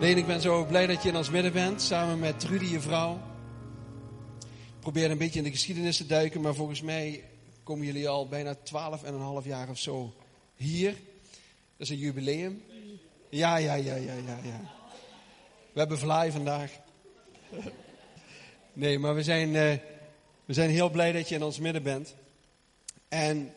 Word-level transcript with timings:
Leen, 0.00 0.18
ik 0.18 0.26
ben 0.26 0.40
zo 0.40 0.64
blij 0.64 0.86
dat 0.86 1.02
je 1.02 1.08
in 1.08 1.16
ons 1.16 1.30
midden 1.30 1.52
bent, 1.52 1.82
samen 1.82 2.18
met 2.18 2.40
Trudy, 2.40 2.64
je 2.64 2.80
vrouw. 2.80 3.20
Ik 4.40 4.80
probeer 4.80 5.10
een 5.10 5.18
beetje 5.18 5.38
in 5.38 5.44
de 5.44 5.50
geschiedenis 5.50 5.96
te 5.96 6.06
duiken, 6.06 6.40
maar 6.40 6.54
volgens 6.54 6.82
mij 6.82 7.24
komen 7.62 7.86
jullie 7.86 8.08
al 8.08 8.28
bijna 8.28 8.54
twaalf 8.54 9.02
en 9.02 9.14
een 9.14 9.20
half 9.20 9.44
jaar 9.44 9.68
of 9.68 9.78
zo 9.78 10.14
hier. 10.56 10.90
Dat 10.90 11.00
is 11.76 11.88
een 11.88 11.96
jubileum. 11.96 12.62
Ja, 13.28 13.56
ja, 13.56 13.74
ja, 13.74 13.94
ja, 13.94 14.12
ja, 14.12 14.38
ja. 14.42 14.60
We 15.72 15.78
hebben 15.78 15.98
vlaai 15.98 16.30
vandaag. 16.30 16.70
Nee, 18.72 18.98
maar 18.98 19.14
we 19.14 19.22
zijn, 19.22 19.48
uh, 19.48 19.72
we 20.44 20.52
zijn 20.52 20.70
heel 20.70 20.90
blij 20.90 21.12
dat 21.12 21.28
je 21.28 21.34
in 21.34 21.42
ons 21.42 21.58
midden 21.58 21.82
bent. 21.82 22.14
En 23.08 23.54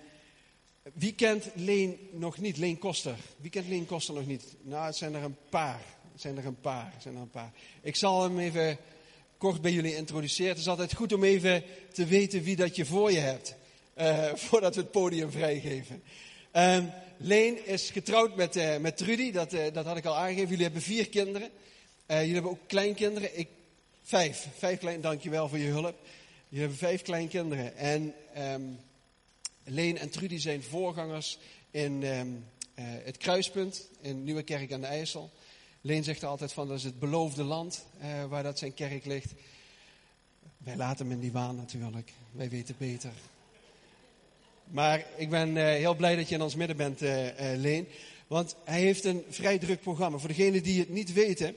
wie 0.94 1.14
kent 1.14 1.50
Leen 1.56 1.98
nog 2.12 2.38
niet? 2.38 2.58
Leen 2.58 2.78
Koster. 2.78 3.16
Wie 3.38 3.52
kent 3.52 3.68
Leen 3.68 3.86
Koster 3.86 4.14
nog 4.14 4.26
niet? 4.26 4.56
Nou, 4.62 4.86
het 4.86 4.96
zijn 4.96 5.14
er 5.14 5.24
een 5.24 5.38
paar. 5.50 6.02
Zijn 6.16 6.38
er 6.38 6.46
een 6.46 6.62
paar. 6.62 6.94
Zijn 7.00 7.16
er 7.16 7.22
een 7.22 7.30
paar. 7.30 7.52
Ik 7.82 7.96
zal 7.96 8.24
hem 8.24 8.40
even 8.40 8.78
kort 9.38 9.62
bij 9.62 9.72
jullie 9.72 9.96
introduceren. 9.96 10.52
Het 10.52 10.60
is 10.60 10.68
altijd 10.68 10.94
goed 10.94 11.14
om 11.14 11.24
even 11.24 11.64
te 11.94 12.06
weten 12.06 12.44
wie 12.44 12.56
dat 12.56 12.76
je 12.76 12.86
voor 12.86 13.12
je 13.12 13.20
hebt. 13.20 13.56
Uh, 13.98 14.34
voordat 14.46 14.76
we 14.76 14.82
het 14.82 14.92
podium 14.92 15.32
vrijgeven. 15.32 16.04
Uh, 16.56 16.78
Leen 17.18 17.66
is 17.66 17.90
getrouwd 17.90 18.36
met, 18.36 18.56
uh, 18.56 18.78
met 18.78 18.98
Trudy. 18.98 19.32
Dat, 19.32 19.52
dat 19.74 19.86
had 19.86 19.98
ik 19.98 20.06
al 20.06 20.18
aangegeven. 20.18 20.50
Jullie 20.50 20.64
hebben 20.64 20.82
vier 20.82 21.10
kinderen. 21.10 21.50
jullie 22.08 22.34
hebben 22.34 22.52
ook 22.52 22.68
kleinkinderen. 22.68 23.40
Ik, 23.40 23.48
vijf. 24.04 24.48
Vijf 24.58 24.80
klein, 24.80 25.02
dankjewel 25.02 25.50
voor 25.50 25.58
je 25.58 25.70
hulp. 25.70 25.96
Jullie 26.48 26.60
hebben 26.60 26.78
vijf 26.78 27.02
kleinkinderen. 27.02 27.78
En... 27.78 28.14
Um, 28.38 28.80
Leen 29.64 29.98
en 29.98 30.10
Trudy 30.10 30.38
zijn 30.38 30.64
voorgangers 30.64 31.38
in 31.72 32.02
uh, 32.02 32.22
het 32.76 33.18
kruispunt 33.18 33.90
in 34.02 34.24
Nieuwe 34.24 34.44
Kerk 34.44 34.74
aan 34.74 34.82
de 34.82 34.88
IJssel. 34.88 35.32
Leen 35.86 36.04
zegt 36.04 36.24
altijd 36.24 36.54
van 36.54 36.68
dat 36.68 36.78
is 36.78 36.84
het 36.84 37.00
beloofde 37.00 37.44
land 37.44 37.86
uh, 38.02 38.26
waar 38.26 38.44
dat 38.44 38.60
zijn 38.60 38.74
kerk 38.74 39.06
ligt. 39.06 39.34
Wij 40.58 40.76
laten 40.76 41.06
hem 41.06 41.16
in 41.16 41.22
die 41.22 41.32
waan 41.32 41.56
natuurlijk. 41.56 42.14
Wij 42.32 42.50
weten 42.50 42.76
beter. 42.78 43.12
Maar 44.64 45.06
ik 45.16 45.30
ben 45.30 45.56
uh, 45.56 45.64
heel 45.64 45.96
blij 45.96 46.16
dat 46.16 46.30
je 46.30 46.36
in 46.36 46.42
ons 46.42 46.56
midden 46.56 46.78
bent, 46.78 47.00
Leen. 47.60 47.88
Want 48.28 48.56
hij 48.64 48.80
heeft 48.80 49.04
een 49.04 49.24
vrij 49.30 49.58
druk 49.58 49.82
programma. 49.82 50.18
Voor 50.18 50.28
degenen 50.28 50.64
die 50.64 50.80
het 50.80 50.90
niet 50.90 51.14
weten. 51.14 51.56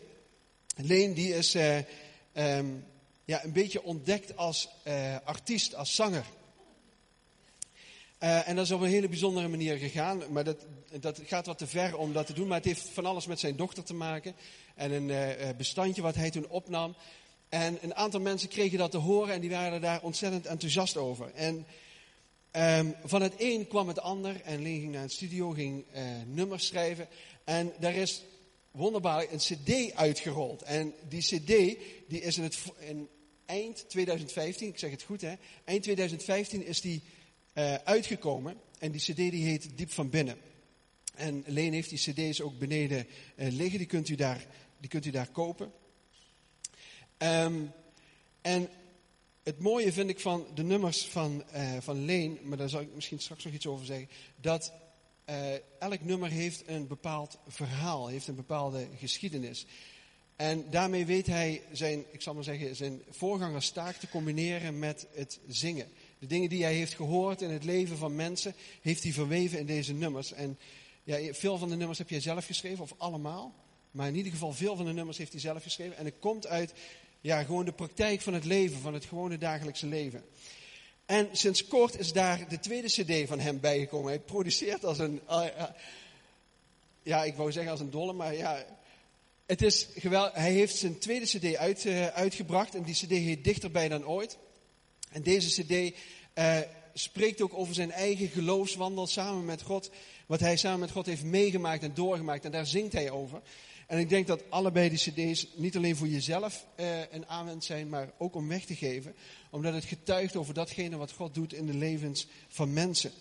Leen 0.76 1.14
die 1.14 1.34
is 1.34 1.54
um, 1.54 2.84
ja, 3.24 3.44
een 3.44 3.52
beetje 3.52 3.82
ontdekt 3.82 4.36
als 4.36 4.68
artiest, 5.24 5.74
als 5.74 5.94
zanger. 5.94 6.24
Uh, 8.20 8.48
en 8.48 8.56
dat 8.56 8.64
is 8.64 8.70
op 8.70 8.80
een 8.80 8.88
hele 8.88 9.08
bijzondere 9.08 9.48
manier 9.48 9.76
gegaan. 9.76 10.22
Maar 10.30 10.44
dat, 10.44 10.66
dat 11.00 11.20
gaat 11.24 11.46
wat 11.46 11.58
te 11.58 11.66
ver 11.66 11.96
om 11.96 12.12
dat 12.12 12.26
te 12.26 12.32
doen. 12.32 12.46
Maar 12.46 12.56
het 12.56 12.66
heeft 12.66 12.88
van 12.88 13.06
alles 13.06 13.26
met 13.26 13.40
zijn 13.40 13.56
dochter 13.56 13.84
te 13.84 13.94
maken. 13.94 14.34
En 14.74 14.92
een 14.92 15.08
uh, 15.08 15.48
bestandje 15.56 16.02
wat 16.02 16.14
hij 16.14 16.30
toen 16.30 16.48
opnam. 16.48 16.96
En 17.48 17.78
een 17.80 17.94
aantal 17.94 18.20
mensen 18.20 18.48
kregen 18.48 18.78
dat 18.78 18.90
te 18.90 18.96
horen 18.96 19.34
en 19.34 19.40
die 19.40 19.50
waren 19.50 19.80
daar 19.80 20.02
ontzettend 20.02 20.46
enthousiast 20.46 20.96
over. 20.96 21.30
En 21.34 21.66
um, 22.52 22.94
van 23.04 23.22
het 23.22 23.34
een 23.38 23.68
kwam 23.68 23.88
het 23.88 24.00
ander. 24.00 24.40
En 24.40 24.62
Leen 24.62 24.80
ging 24.80 24.92
naar 24.92 25.02
een 25.02 25.10
studio, 25.10 25.50
ging 25.50 25.84
nummers 26.26 26.66
schrijven. 26.66 27.08
En 27.44 27.72
daar 27.78 27.94
is 27.94 28.22
wonderbaarlijk 28.70 29.32
een 29.32 29.38
cd 29.38 29.94
uitgerold. 29.94 30.62
En 30.62 30.94
die 31.08 31.22
cd 31.22 31.46
die 32.08 32.20
is 32.20 32.36
in, 32.36 32.42
het, 32.42 32.58
in 32.78 33.08
eind 33.46 33.88
2015, 33.88 34.68
ik 34.68 34.78
zeg 34.78 34.90
het 34.90 35.02
goed 35.02 35.20
hè. 35.20 35.34
Eind 35.64 35.82
2015 35.82 36.66
is 36.66 36.80
die 36.80 37.02
uh, 37.58 37.74
uitgekomen. 37.74 38.56
En 38.78 38.92
die 38.92 39.00
cd 39.00 39.16
die 39.16 39.44
heet 39.44 39.68
Diep 39.76 39.90
van 39.90 40.10
Binnen. 40.10 40.38
En 41.14 41.44
Leen 41.46 41.72
heeft 41.72 41.90
die 41.90 41.98
cd's 41.98 42.40
ook 42.40 42.58
beneden 42.58 43.06
uh, 43.36 43.52
liggen. 43.52 43.78
Die 43.78 43.86
kunt 43.86 44.08
u 44.08 44.14
daar, 44.14 44.46
die 44.78 44.88
kunt 44.88 45.06
u 45.06 45.10
daar 45.10 45.28
kopen. 45.28 45.72
Um, 47.18 47.72
en 48.40 48.68
het 49.42 49.58
mooie 49.58 49.92
vind 49.92 50.10
ik 50.10 50.20
van 50.20 50.46
de 50.54 50.62
nummers 50.62 51.06
van, 51.06 51.44
uh, 51.54 51.76
van 51.80 52.04
Leen, 52.04 52.38
maar 52.42 52.56
daar 52.56 52.68
zal 52.68 52.80
ik 52.80 52.94
misschien 52.94 53.18
straks 53.18 53.44
nog 53.44 53.54
iets 53.54 53.66
over 53.66 53.86
zeggen, 53.86 54.08
dat 54.40 54.72
elk 55.78 56.00
nummer 56.04 56.30
heeft 56.30 56.62
een 56.66 56.86
bepaald 56.86 57.38
verhaal, 57.46 58.06
heeft 58.06 58.28
een 58.28 58.34
bepaalde 58.34 58.86
geschiedenis. 58.98 59.66
En 60.36 60.70
daarmee 60.70 61.06
weet 61.06 61.26
hij 61.26 61.62
zijn, 61.72 62.04
ik 62.10 62.22
zal 62.22 62.34
maar 62.34 62.44
zeggen, 62.44 62.76
zijn 62.76 63.02
voorgangerstaak 63.10 63.96
te 63.96 64.08
combineren 64.08 64.78
met 64.78 65.06
het 65.14 65.40
zingen. 65.48 65.88
De 66.18 66.26
dingen 66.26 66.48
die 66.48 66.62
hij 66.62 66.74
heeft 66.74 66.94
gehoord 66.94 67.42
in 67.42 67.50
het 67.50 67.64
leven 67.64 67.96
van 67.98 68.14
mensen, 68.14 68.54
heeft 68.82 69.02
hij 69.02 69.12
verweven 69.12 69.58
in 69.58 69.66
deze 69.66 69.92
nummers. 69.92 70.32
En 70.32 70.58
ja, 71.04 71.34
veel 71.34 71.58
van 71.58 71.68
de 71.68 71.76
nummers 71.76 71.98
heb 71.98 72.08
jij 72.08 72.20
zelf 72.20 72.46
geschreven, 72.46 72.82
of 72.82 72.94
allemaal. 72.96 73.54
Maar 73.90 74.08
in 74.08 74.16
ieder 74.16 74.32
geval 74.32 74.52
veel 74.52 74.76
van 74.76 74.84
de 74.84 74.92
nummers 74.92 75.18
heeft 75.18 75.32
hij 75.32 75.40
zelf 75.40 75.62
geschreven. 75.62 75.96
En 75.96 76.04
het 76.04 76.18
komt 76.18 76.46
uit 76.46 76.72
ja, 77.20 77.42
gewoon 77.42 77.64
de 77.64 77.72
praktijk 77.72 78.20
van 78.20 78.34
het 78.34 78.44
leven, 78.44 78.80
van 78.80 78.94
het 78.94 79.04
gewone 79.04 79.38
dagelijkse 79.38 79.86
leven. 79.86 80.24
En 81.06 81.28
sinds 81.32 81.66
kort 81.66 81.98
is 81.98 82.12
daar 82.12 82.48
de 82.48 82.60
tweede 82.60 82.88
cd 82.88 83.28
van 83.28 83.38
hem 83.38 83.60
bijgekomen. 83.60 84.08
Hij 84.08 84.20
produceert 84.20 84.84
als 84.84 84.98
een, 84.98 85.20
uh, 85.30 85.44
ja, 87.02 87.24
ik 87.24 87.34
wou 87.34 87.52
zeggen 87.52 87.72
als 87.72 87.80
een 87.80 87.90
dolle, 87.90 88.12
maar 88.12 88.34
ja, 88.34 88.64
het 89.46 89.62
is 89.62 89.88
geweldig. 89.94 90.32
Hij 90.34 90.52
heeft 90.52 90.76
zijn 90.76 90.98
tweede 90.98 91.26
cd 91.26 91.56
uit, 91.56 91.84
uh, 91.84 92.06
uitgebracht 92.06 92.74
en 92.74 92.82
die 92.82 92.94
cd 92.94 93.08
heet 93.08 93.44
Dichterbij 93.44 93.88
dan 93.88 94.06
ooit. 94.06 94.38
En 95.10 95.22
deze 95.22 95.62
cd 95.62 95.96
uh, 96.34 96.58
spreekt 96.94 97.40
ook 97.40 97.54
over 97.54 97.74
zijn 97.74 97.90
eigen 97.90 98.28
geloofswandel 98.28 99.06
samen 99.06 99.44
met 99.44 99.62
God. 99.62 99.90
Wat 100.26 100.40
hij 100.40 100.56
samen 100.56 100.80
met 100.80 100.90
God 100.90 101.06
heeft 101.06 101.24
meegemaakt 101.24 101.82
en 101.82 101.94
doorgemaakt. 101.94 102.44
En 102.44 102.50
daar 102.50 102.66
zingt 102.66 102.92
hij 102.92 103.10
over. 103.10 103.42
En 103.86 103.98
ik 103.98 104.08
denk 104.08 104.26
dat 104.26 104.50
allebei 104.50 104.88
die 104.88 104.98
cd's 104.98 105.46
niet 105.54 105.76
alleen 105.76 105.96
voor 105.96 106.08
jezelf 106.08 106.66
uh, 106.76 106.86
een 107.10 107.26
aanwend 107.26 107.64
zijn, 107.64 107.88
maar 107.88 108.10
ook 108.18 108.34
om 108.34 108.48
weg 108.48 108.64
te 108.64 108.74
geven. 108.74 109.14
Omdat 109.50 109.74
het 109.74 109.84
getuigt 109.84 110.36
over 110.36 110.54
datgene 110.54 110.96
wat 110.96 111.12
God 111.12 111.34
doet 111.34 111.52
in 111.52 111.66
de 111.66 111.74
levens 111.74 112.26
van 112.48 112.72
mensen. 112.72 113.12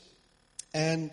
En 0.71 1.11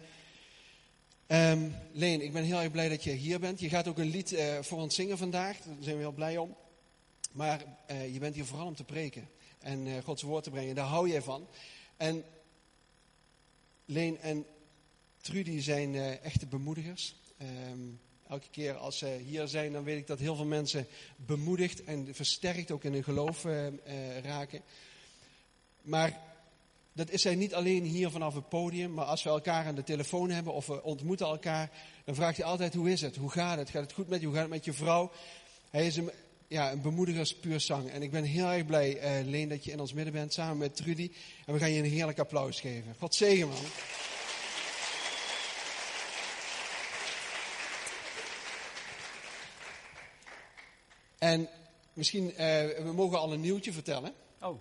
um, 1.26 1.74
Leen, 1.92 2.22
ik 2.22 2.32
ben 2.32 2.44
heel 2.44 2.60
erg 2.60 2.70
blij 2.70 2.88
dat 2.88 3.04
je 3.04 3.10
hier 3.10 3.40
bent. 3.40 3.60
Je 3.60 3.68
gaat 3.68 3.88
ook 3.88 3.98
een 3.98 4.10
lied 4.10 4.32
uh, 4.32 4.58
voor 4.60 4.78
ons 4.78 4.94
zingen 4.94 5.18
vandaag. 5.18 5.58
Daar 5.58 5.74
zijn 5.80 5.96
we 5.96 6.02
heel 6.02 6.12
blij 6.12 6.36
om. 6.36 6.56
Maar 7.32 7.64
je 8.12 8.18
bent 8.18 8.34
hier 8.34 8.44
vooral 8.44 8.66
om 8.66 8.76
te 8.76 8.84
preken 8.84 9.28
en 9.62 9.86
uh, 9.86 9.98
Gods 10.04 10.22
woord 10.22 10.44
te 10.44 10.50
brengen. 10.50 10.74
Daar 10.74 10.86
hou 10.86 11.08
jij 11.08 11.22
van. 11.22 11.46
En 11.96 12.24
Leen 13.84 14.18
en 14.18 14.46
Trudy 15.20 15.60
zijn 15.60 15.94
uh, 15.94 16.24
echte 16.24 16.46
bemoedigers. 16.46 17.14
Um, 17.70 18.00
elke 18.28 18.48
keer 18.50 18.74
als 18.74 18.98
ze 18.98 19.20
hier 19.26 19.48
zijn, 19.48 19.72
dan 19.72 19.84
weet 19.84 19.98
ik 19.98 20.06
dat 20.06 20.18
heel 20.18 20.36
veel 20.36 20.44
mensen 20.44 20.86
bemoedigd 21.16 21.84
en 21.84 22.14
versterkt 22.14 22.70
ook 22.70 22.84
in 22.84 22.92
hun 22.92 23.04
geloof 23.04 23.44
uh, 23.44 23.66
raken. 24.22 24.62
Maar 25.82 26.20
dat 26.92 27.10
is 27.10 27.22
zij 27.22 27.34
niet 27.34 27.54
alleen 27.54 27.84
hier 27.84 28.10
vanaf 28.10 28.34
het 28.34 28.48
podium, 28.48 28.94
maar 28.94 29.04
als 29.04 29.22
we 29.22 29.30
elkaar 29.30 29.66
aan 29.66 29.74
de 29.74 29.84
telefoon 29.84 30.30
hebben 30.30 30.52
of 30.52 30.66
we 30.66 30.82
ontmoeten 30.82 31.26
elkaar, 31.26 31.70
dan 32.04 32.14
vraagt 32.14 32.36
hij 32.36 32.46
altijd 32.46 32.74
hoe 32.74 32.90
is 32.90 33.00
het, 33.00 33.16
hoe 33.16 33.30
gaat 33.30 33.58
het, 33.58 33.70
gaat 33.70 33.82
het 33.82 33.92
goed 33.92 34.08
met 34.08 34.20
je, 34.20 34.26
hoe 34.26 34.34
gaat 34.34 34.44
het 34.44 34.52
met 34.52 34.64
je 34.64 34.72
vrouw. 34.72 35.10
Hij 35.70 35.86
is 35.86 35.96
een, 35.96 36.10
ja, 36.52 36.72
een 36.72 36.80
bemoedigers 36.80 37.34
puur 37.34 37.60
zang. 37.60 37.90
En 37.90 38.02
ik 38.02 38.10
ben 38.10 38.24
heel 38.24 38.46
erg 38.46 38.66
blij, 38.66 39.20
uh, 39.20 39.26
Leen, 39.26 39.48
dat 39.48 39.64
je 39.64 39.70
in 39.70 39.80
ons 39.80 39.92
midden 39.92 40.12
bent, 40.12 40.32
samen 40.32 40.56
met 40.56 40.76
Trudy. 40.76 41.10
En 41.46 41.52
we 41.52 41.58
gaan 41.58 41.70
je 41.70 41.82
een 41.82 41.90
heerlijk 41.90 42.18
applaus 42.18 42.60
geven. 42.60 42.94
God 42.98 43.14
zegen, 43.14 43.48
man. 43.48 43.64
En 51.18 51.48
misschien, 51.92 52.30
uh, 52.30 52.36
we 52.36 52.92
mogen 52.94 53.18
al 53.18 53.32
een 53.32 53.40
nieuwtje 53.40 53.72
vertellen. 53.72 54.14
Oh. 54.40 54.60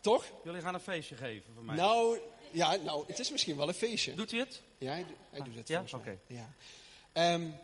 Toch? 0.00 0.24
Jullie 0.44 0.60
gaan 0.60 0.74
een 0.74 0.80
feestje 0.80 1.16
geven 1.16 1.54
voor 1.54 1.64
mij. 1.64 1.76
Nou, 1.76 2.18
ja, 2.50 2.76
nou, 2.76 3.04
het 3.06 3.18
is 3.18 3.30
misschien 3.30 3.56
wel 3.56 3.68
een 3.68 3.74
feestje. 3.74 4.14
Doet 4.14 4.30
hij 4.30 4.40
het? 4.40 4.60
Ja, 4.78 4.92
hij, 4.92 5.06
hij 5.30 5.40
doet 5.40 5.54
het. 5.54 5.68
Ja, 5.68 5.80
oké. 5.80 5.96
Okay. 5.96 6.18
Ja. 6.26 7.34
Um, 7.34 7.54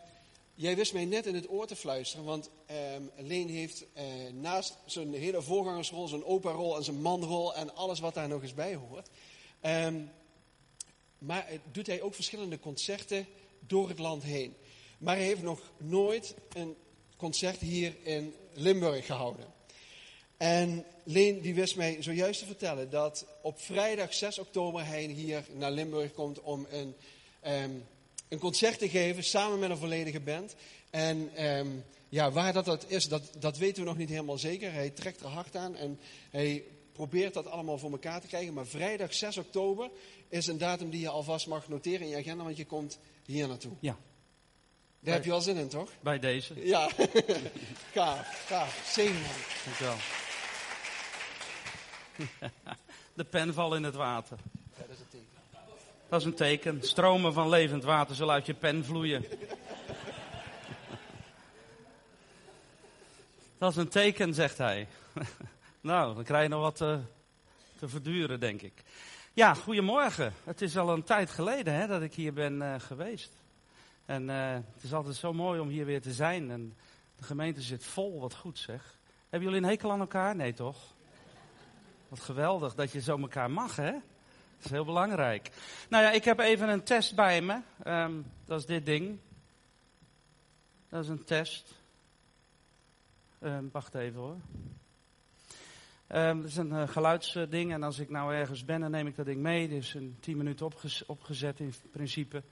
Jij 0.60 0.76
wist 0.76 0.92
mij 0.92 1.04
net 1.04 1.26
in 1.26 1.34
het 1.34 1.50
oor 1.50 1.66
te 1.66 1.76
fluisteren, 1.76 2.24
want 2.24 2.50
um, 2.96 3.10
Leen 3.16 3.48
heeft 3.48 3.84
uh, 3.96 4.02
naast 4.32 4.76
zijn 4.86 5.14
hele 5.14 5.42
voorgangersrol, 5.42 6.08
zijn 6.08 6.24
opa-rol 6.24 6.76
en 6.76 6.84
zijn 6.84 7.00
manrol 7.00 7.54
en 7.54 7.74
alles 7.74 8.00
wat 8.00 8.14
daar 8.14 8.28
nog 8.28 8.42
eens 8.42 8.54
bij 8.54 8.74
hoort. 8.74 9.08
Um, 9.62 10.10
maar 11.18 11.46
doet 11.72 11.86
hij 11.86 12.02
ook 12.02 12.14
verschillende 12.14 12.58
concerten 12.58 13.26
door 13.60 13.88
het 13.88 13.98
land 13.98 14.22
heen. 14.22 14.54
Maar 14.98 15.16
hij 15.16 15.24
heeft 15.24 15.42
nog 15.42 15.60
nooit 15.76 16.34
een 16.52 16.76
concert 17.16 17.60
hier 17.60 17.94
in 18.02 18.34
Limburg 18.52 19.06
gehouden. 19.06 19.46
En 20.36 20.84
Leen 21.04 21.40
die 21.40 21.54
wist 21.54 21.76
mij 21.76 22.02
zojuist 22.02 22.40
te 22.40 22.46
vertellen 22.46 22.90
dat 22.90 23.26
op 23.42 23.60
vrijdag 23.60 24.14
6 24.14 24.38
oktober 24.38 24.86
hij 24.86 25.04
hier 25.04 25.46
naar 25.52 25.70
Limburg 25.70 26.12
komt 26.12 26.40
om 26.40 26.66
een... 26.70 26.94
Um, 27.46 27.86
een 28.28 28.38
concert 28.38 28.78
te 28.78 28.88
geven 28.88 29.24
samen 29.24 29.58
met 29.58 29.70
een 29.70 29.76
volledige 29.76 30.20
band. 30.20 30.54
En 30.90 31.46
um, 31.46 31.84
ja, 32.08 32.30
waar 32.30 32.52
dat, 32.52 32.64
dat 32.64 32.84
is, 32.88 33.08
dat, 33.08 33.22
dat 33.38 33.58
weten 33.58 33.82
we 33.82 33.88
nog 33.88 33.98
niet 33.98 34.08
helemaal 34.08 34.38
zeker. 34.38 34.72
Hij 34.72 34.90
trekt 34.90 35.20
er 35.20 35.26
hard 35.26 35.56
aan 35.56 35.76
en 35.76 35.98
hij 36.30 36.64
probeert 36.92 37.34
dat 37.34 37.46
allemaal 37.46 37.78
voor 37.78 37.90
elkaar 37.90 38.20
te 38.20 38.26
krijgen. 38.26 38.54
Maar 38.54 38.66
vrijdag 38.66 39.14
6 39.14 39.36
oktober 39.36 39.90
is 40.28 40.46
een 40.46 40.58
datum 40.58 40.90
die 40.90 41.00
je 41.00 41.08
alvast 41.08 41.46
mag 41.46 41.68
noteren 41.68 42.00
in 42.00 42.08
je 42.08 42.16
agenda, 42.16 42.44
want 42.44 42.56
je 42.56 42.66
komt 42.66 42.98
hier 43.24 43.48
naartoe. 43.48 43.72
Ja. 43.80 43.96
Daar 45.00 45.14
heb 45.14 45.24
je 45.24 45.30
wel 45.30 45.40
zin 45.40 45.56
in, 45.56 45.68
toch? 45.68 45.90
Bij 46.00 46.18
deze. 46.18 46.66
Ja. 46.66 46.88
gaaf, 47.94 48.46
gaaf. 48.46 48.96
Man. 48.96 49.12
Dankjewel. 49.64 49.96
De 53.14 53.24
pen 53.24 53.54
valt 53.54 53.74
in 53.74 53.82
het 53.82 53.94
water. 53.94 54.38
Ja, 54.76 54.82
dat 54.82 54.90
is 54.90 54.98
het 54.98 55.10
teken. 55.10 55.26
Dat 56.08 56.20
is 56.20 56.26
een 56.26 56.34
teken. 56.34 56.82
Stromen 56.82 57.32
van 57.32 57.48
levend 57.48 57.84
water 57.84 58.14
zullen 58.14 58.34
uit 58.34 58.46
je 58.46 58.54
pen 58.54 58.84
vloeien. 58.84 59.24
Dat 63.58 63.70
is 63.70 63.76
een 63.76 63.88
teken, 63.88 64.34
zegt 64.34 64.58
hij. 64.58 64.88
nou, 65.80 66.14
dan 66.14 66.24
krijg 66.24 66.42
je 66.42 66.48
nog 66.48 66.60
wat 66.60 66.76
te, 66.76 66.98
te 67.78 67.88
verduren, 67.88 68.40
denk 68.40 68.62
ik. 68.62 68.82
Ja, 69.32 69.54
goedemorgen. 69.54 70.32
Het 70.44 70.62
is 70.62 70.76
al 70.76 70.92
een 70.92 71.02
tijd 71.02 71.30
geleden 71.30 71.74
hè, 71.74 71.86
dat 71.86 72.02
ik 72.02 72.14
hier 72.14 72.32
ben 72.32 72.54
uh, 72.54 72.74
geweest. 72.78 73.36
En 74.06 74.28
uh, 74.28 74.52
het 74.52 74.82
is 74.82 74.92
altijd 74.92 75.16
zo 75.16 75.32
mooi 75.32 75.60
om 75.60 75.68
hier 75.68 75.84
weer 75.84 76.02
te 76.02 76.12
zijn. 76.12 76.50
En 76.50 76.76
de 77.16 77.24
gemeente 77.24 77.60
zit 77.60 77.84
vol, 77.84 78.20
wat 78.20 78.34
goed 78.34 78.58
zeg. 78.58 78.98
Hebben 79.28 79.48
jullie 79.48 79.64
een 79.64 79.70
hekel 79.70 79.92
aan 79.92 80.00
elkaar? 80.00 80.36
Nee, 80.36 80.52
toch? 80.52 80.76
Wat 82.08 82.20
geweldig 82.20 82.74
dat 82.74 82.92
je 82.92 83.00
zo 83.00 83.18
elkaar 83.18 83.50
mag, 83.50 83.76
hè? 83.76 83.92
Dat 84.58 84.66
is 84.66 84.72
heel 84.72 84.84
belangrijk. 84.84 85.50
Nou 85.88 86.04
ja, 86.04 86.10
ik 86.10 86.24
heb 86.24 86.38
even 86.38 86.68
een 86.68 86.82
test 86.82 87.14
bij 87.14 87.42
me. 87.42 87.60
Um, 87.86 88.26
dat 88.44 88.58
is 88.58 88.66
dit 88.66 88.86
ding. 88.86 89.18
Dat 90.88 91.02
is 91.02 91.08
een 91.08 91.24
test. 91.24 91.74
Um, 93.42 93.68
wacht 93.72 93.94
even 93.94 94.20
hoor. 94.20 94.36
Um, 96.08 96.40
dat 96.40 96.50
is 96.50 96.56
een 96.56 96.72
uh, 96.72 96.88
geluidsding 96.88 97.72
en 97.72 97.82
als 97.82 97.98
ik 97.98 98.10
nou 98.10 98.34
ergens 98.34 98.64
ben, 98.64 98.80
dan 98.80 98.90
neem 98.90 99.06
ik 99.06 99.16
dat 99.16 99.26
ding 99.26 99.40
mee. 99.40 99.68
Dus 99.68 99.94
een 99.94 100.16
10 100.20 100.36
minuten 100.36 100.66
opgez 100.66 101.02
opgezet 101.06 101.60
in 101.60 101.74
principe. 101.90 102.42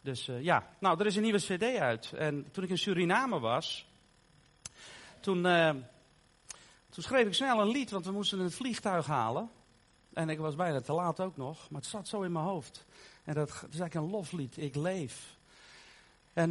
Dus 0.00 0.28
uh, 0.28 0.42
ja, 0.42 0.68
nou, 0.78 1.00
er 1.00 1.06
is 1.06 1.16
een 1.16 1.22
nieuwe 1.22 1.38
cd 1.38 1.62
uit. 1.62 2.12
En 2.12 2.50
toen 2.50 2.64
ik 2.64 2.70
in 2.70 2.78
Suriname 2.78 3.38
was, 3.38 3.88
toen, 5.20 5.42
toen 6.88 7.02
schreef 7.02 7.26
ik 7.26 7.34
snel 7.34 7.60
een 7.60 7.68
lied, 7.68 7.90
want 7.90 8.06
we 8.06 8.12
moesten 8.12 8.38
het 8.38 8.54
vliegtuig 8.54 9.06
halen. 9.06 9.50
En 10.14 10.28
ik 10.28 10.38
was 10.38 10.54
bijna 10.54 10.80
te 10.80 10.92
laat 10.92 11.20
ook 11.20 11.36
nog, 11.36 11.70
maar 11.70 11.80
het 11.80 11.90
zat 11.90 12.08
zo 12.08 12.22
in 12.22 12.32
mijn 12.32 12.44
hoofd. 12.44 12.84
En 13.24 13.34
dat, 13.34 13.48
is 13.48 13.60
eigenlijk 13.60 13.94
een 13.94 14.10
loflied, 14.10 14.56
ik 14.56 14.74
leef. 14.74 15.36
En 16.32 16.50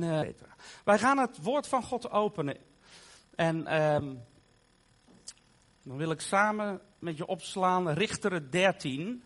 wij 0.83 1.00
gaan 1.00 1.18
het 1.18 1.42
woord 1.42 1.68
van 1.68 1.83
God 1.83 2.12
openen. 2.12 2.57
En 3.36 3.83
um, 3.83 4.24
dan 5.83 5.98
wil 5.98 6.12
ik 6.12 6.21
samen 6.21 6.81
met 7.00 7.18
je 7.18 7.25
opslaan 7.25 7.89
Richteren 7.89 8.50
13. 8.50 9.24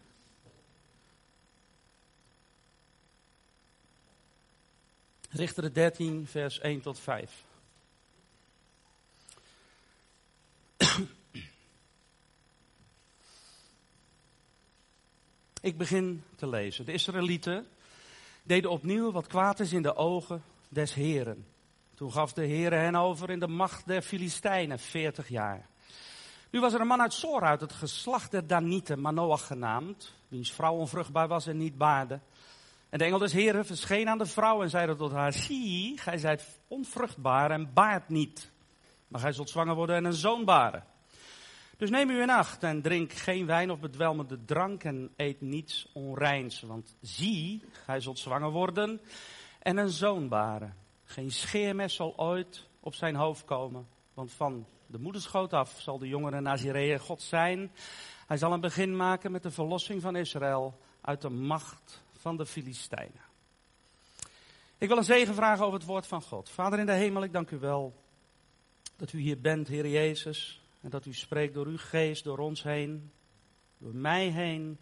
Richteren 5.29 5.73
13, 5.73 6.27
vers 6.27 6.59
1 6.59 6.81
tot 6.81 6.99
5. 6.99 7.45
Ik 15.61 15.77
begin 15.77 16.23
te 16.35 16.47
lezen. 16.47 16.85
De 16.85 16.91
Israëlieten 16.91 17.67
deden 18.43 18.71
opnieuw 18.71 19.11
wat 19.11 19.27
kwaad 19.27 19.59
is 19.59 19.73
in 19.73 19.81
de 19.81 19.95
ogen 19.95 20.43
des 20.69 20.93
Heren. 20.93 21.45
Toen 21.95 22.11
gaf 22.11 22.33
de 22.33 22.45
Heer 22.45 22.73
hen 22.73 22.95
over 22.95 23.29
in 23.29 23.39
de 23.39 23.47
macht 23.47 23.87
der 23.87 24.01
Filistijnen, 24.01 24.79
40 24.79 25.27
jaar. 25.27 25.67
Nu 26.49 26.59
was 26.59 26.73
er 26.73 26.81
een 26.81 26.87
man 26.87 27.01
uit 27.01 27.13
Sor 27.13 27.41
uit 27.41 27.61
het 27.61 27.73
geslacht 27.73 28.31
der 28.31 28.47
Danieten, 28.47 29.01
Manoach 29.01 29.47
genaamd, 29.47 30.13
wiens 30.27 30.51
vrouw 30.51 30.73
onvruchtbaar 30.73 31.27
was 31.27 31.47
en 31.47 31.57
niet 31.57 31.77
baarde. 31.77 32.19
En 32.89 32.97
de 32.97 33.03
engel 33.03 33.19
des 33.19 33.33
Heren 33.33 33.65
verscheen 33.65 34.09
aan 34.09 34.17
de 34.17 34.25
vrouw 34.25 34.61
en 34.61 34.69
zeide 34.69 34.95
tot 34.95 35.11
haar, 35.11 35.33
zie, 35.33 35.97
gij 35.97 36.17
zijt 36.17 36.59
onvruchtbaar 36.67 37.51
en 37.51 37.73
baart 37.73 38.09
niet. 38.09 38.51
Maar 39.07 39.21
gij 39.21 39.31
zult 39.31 39.49
zwanger 39.49 39.75
worden 39.75 39.95
en 39.95 40.05
een 40.05 40.13
zoon 40.13 40.45
baren. 40.45 40.83
Dus 41.77 41.89
neem 41.89 42.09
u 42.09 42.21
in 42.21 42.29
acht 42.29 42.63
en 42.63 42.81
drink 42.81 43.11
geen 43.11 43.45
wijn 43.45 43.71
of 43.71 43.79
bedwelmende 43.79 44.45
drank 44.45 44.83
en 44.83 45.13
eet 45.15 45.41
niets 45.41 45.89
onreins. 45.93 46.61
Want 46.61 46.95
zie, 47.01 47.63
gij 47.71 47.99
zult 47.99 48.19
zwanger 48.19 48.51
worden 48.51 49.01
en 49.59 49.77
een 49.77 49.89
zoon 49.89 50.27
baren. 50.27 50.75
Geen 51.03 51.31
scheermes 51.31 51.95
zal 51.95 52.17
ooit 52.17 52.67
op 52.79 52.93
zijn 52.93 53.15
hoofd 53.15 53.45
komen, 53.45 53.87
want 54.13 54.31
van 54.31 54.65
de 54.87 54.99
moederschoot 54.99 55.53
af 55.53 55.79
zal 55.79 55.97
de 55.97 56.07
jongere 56.07 56.41
Nazireër 56.41 56.99
God 56.99 57.21
zijn. 57.21 57.71
Hij 58.27 58.37
zal 58.37 58.53
een 58.53 58.61
begin 58.61 58.95
maken 58.95 59.31
met 59.31 59.43
de 59.43 59.51
verlossing 59.51 60.01
van 60.01 60.15
Israël 60.15 60.79
uit 61.01 61.21
de 61.21 61.29
macht 61.29 62.03
van 62.11 62.37
de 62.37 62.45
Filistijnen. 62.45 63.21
Ik 64.77 64.87
wil 64.87 64.97
een 64.97 65.03
zegen 65.03 65.33
vragen 65.33 65.65
over 65.65 65.77
het 65.77 65.87
woord 65.87 66.07
van 66.07 66.21
God. 66.21 66.49
Vader 66.49 66.79
in 66.79 66.85
de 66.85 66.91
hemel, 66.91 67.23
ik 67.23 67.33
dank 67.33 67.51
u 67.51 67.59
wel 67.59 67.95
dat 68.95 69.13
u 69.13 69.19
hier 69.19 69.41
bent, 69.41 69.67
Heer 69.67 69.87
Jezus. 69.87 70.61
En 70.81 70.89
dat 70.89 71.05
u 71.05 71.13
spreekt 71.13 71.53
door 71.53 71.65
uw 71.65 71.77
geest, 71.77 72.23
door 72.23 72.37
ons 72.37 72.63
heen, 72.63 73.11
door 73.77 73.95
mij 73.95 74.27
heen. 74.27 74.77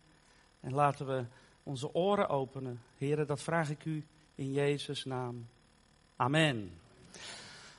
En 0.60 0.74
laten 0.74 1.06
we 1.06 1.26
onze 1.64 1.94
oren 1.94 2.30
openen. 2.30 2.82
Heer, 2.98 3.26
dat 3.26 3.42
vraag 3.42 3.70
ik 3.70 3.86
u 3.86 4.06
in 4.36 4.52
Jezus' 4.52 5.06
naam. 5.06 5.48
Amen. 6.16 6.80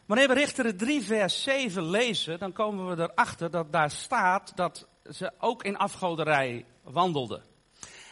Wanneer 0.06 0.28
we 0.28 0.34
Richteren 0.34 0.76
3 0.76 1.02
vers 1.02 1.42
7 1.42 1.82
lezen, 1.90 2.38
dan 2.38 2.52
komen 2.52 2.96
we 2.96 3.02
erachter 3.02 3.50
dat 3.50 3.72
daar 3.72 3.90
staat 3.90 4.56
dat 4.56 4.88
ze 5.10 5.32
ook 5.38 5.64
in 5.64 5.76
afgoderij 5.76 6.64
wandelden. 6.82 7.42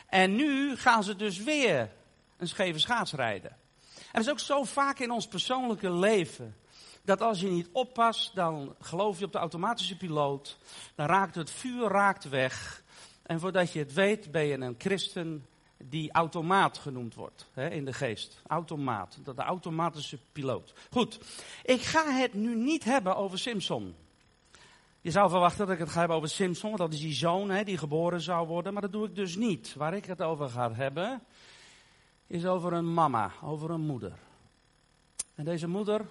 En 0.08 0.34
nu 0.34 0.76
gaan 0.76 1.04
ze 1.04 1.16
dus 1.16 1.38
weer 1.38 1.90
een 2.36 2.48
scheve 2.48 2.78
schaats 2.78 3.12
rijden. 3.12 3.50
En 3.50 4.22
dat 4.22 4.22
is 4.22 4.30
ook 4.30 4.38
zo 4.38 4.64
vaak 4.64 4.98
in 4.98 5.10
ons 5.10 5.28
persoonlijke 5.28 5.92
leven. 5.92 6.56
Dat 7.04 7.20
als 7.20 7.40
je 7.40 7.48
niet 7.48 7.68
oppast, 7.72 8.34
dan 8.34 8.74
geloof 8.80 9.18
je 9.18 9.24
op 9.24 9.32
de 9.32 9.38
automatische 9.38 9.96
piloot. 9.96 10.58
Dan 10.94 11.06
raakt 11.06 11.34
het 11.34 11.50
vuur 11.50 11.88
raakt 11.88 12.28
weg. 12.28 12.82
En 13.22 13.40
voordat 13.40 13.72
je 13.72 13.78
het 13.78 13.92
weet, 13.92 14.30
ben 14.30 14.44
je 14.44 14.60
een 14.60 14.74
christen 14.78 15.46
die 15.76 16.12
automaat 16.12 16.78
genoemd 16.78 17.14
wordt 17.14 17.46
hè, 17.52 17.68
in 17.68 17.84
de 17.84 17.92
geest. 17.92 18.42
Automaat, 18.46 19.18
dat 19.22 19.36
de 19.36 19.42
automatische 19.42 20.18
piloot. 20.32 20.74
Goed, 20.90 21.18
ik 21.62 21.80
ga 21.80 22.10
het 22.10 22.34
nu 22.34 22.56
niet 22.56 22.84
hebben 22.84 23.16
over 23.16 23.38
Simpson. 23.38 23.94
Je 25.00 25.10
zou 25.10 25.30
verwachten 25.30 25.66
dat 25.66 25.74
ik 25.74 25.80
het 25.80 25.90
ga 25.90 25.98
hebben 25.98 26.16
over 26.16 26.28
Simpson, 26.28 26.68
want 26.68 26.80
dat 26.80 26.92
is 26.92 27.00
die 27.00 27.14
zoon 27.14 27.50
hè, 27.50 27.64
die 27.64 27.78
geboren 27.78 28.20
zou 28.20 28.46
worden, 28.46 28.72
maar 28.72 28.82
dat 28.82 28.92
doe 28.92 29.06
ik 29.06 29.14
dus 29.14 29.36
niet. 29.36 29.74
Waar 29.74 29.94
ik 29.94 30.04
het 30.04 30.22
over 30.22 30.48
ga 30.48 30.72
hebben, 30.72 31.22
is 32.26 32.46
over 32.46 32.72
een 32.72 32.94
mama, 32.94 33.32
over 33.42 33.70
een 33.70 33.86
moeder. 33.86 34.12
En 35.34 35.44
deze 35.44 35.68
moeder 35.68 36.06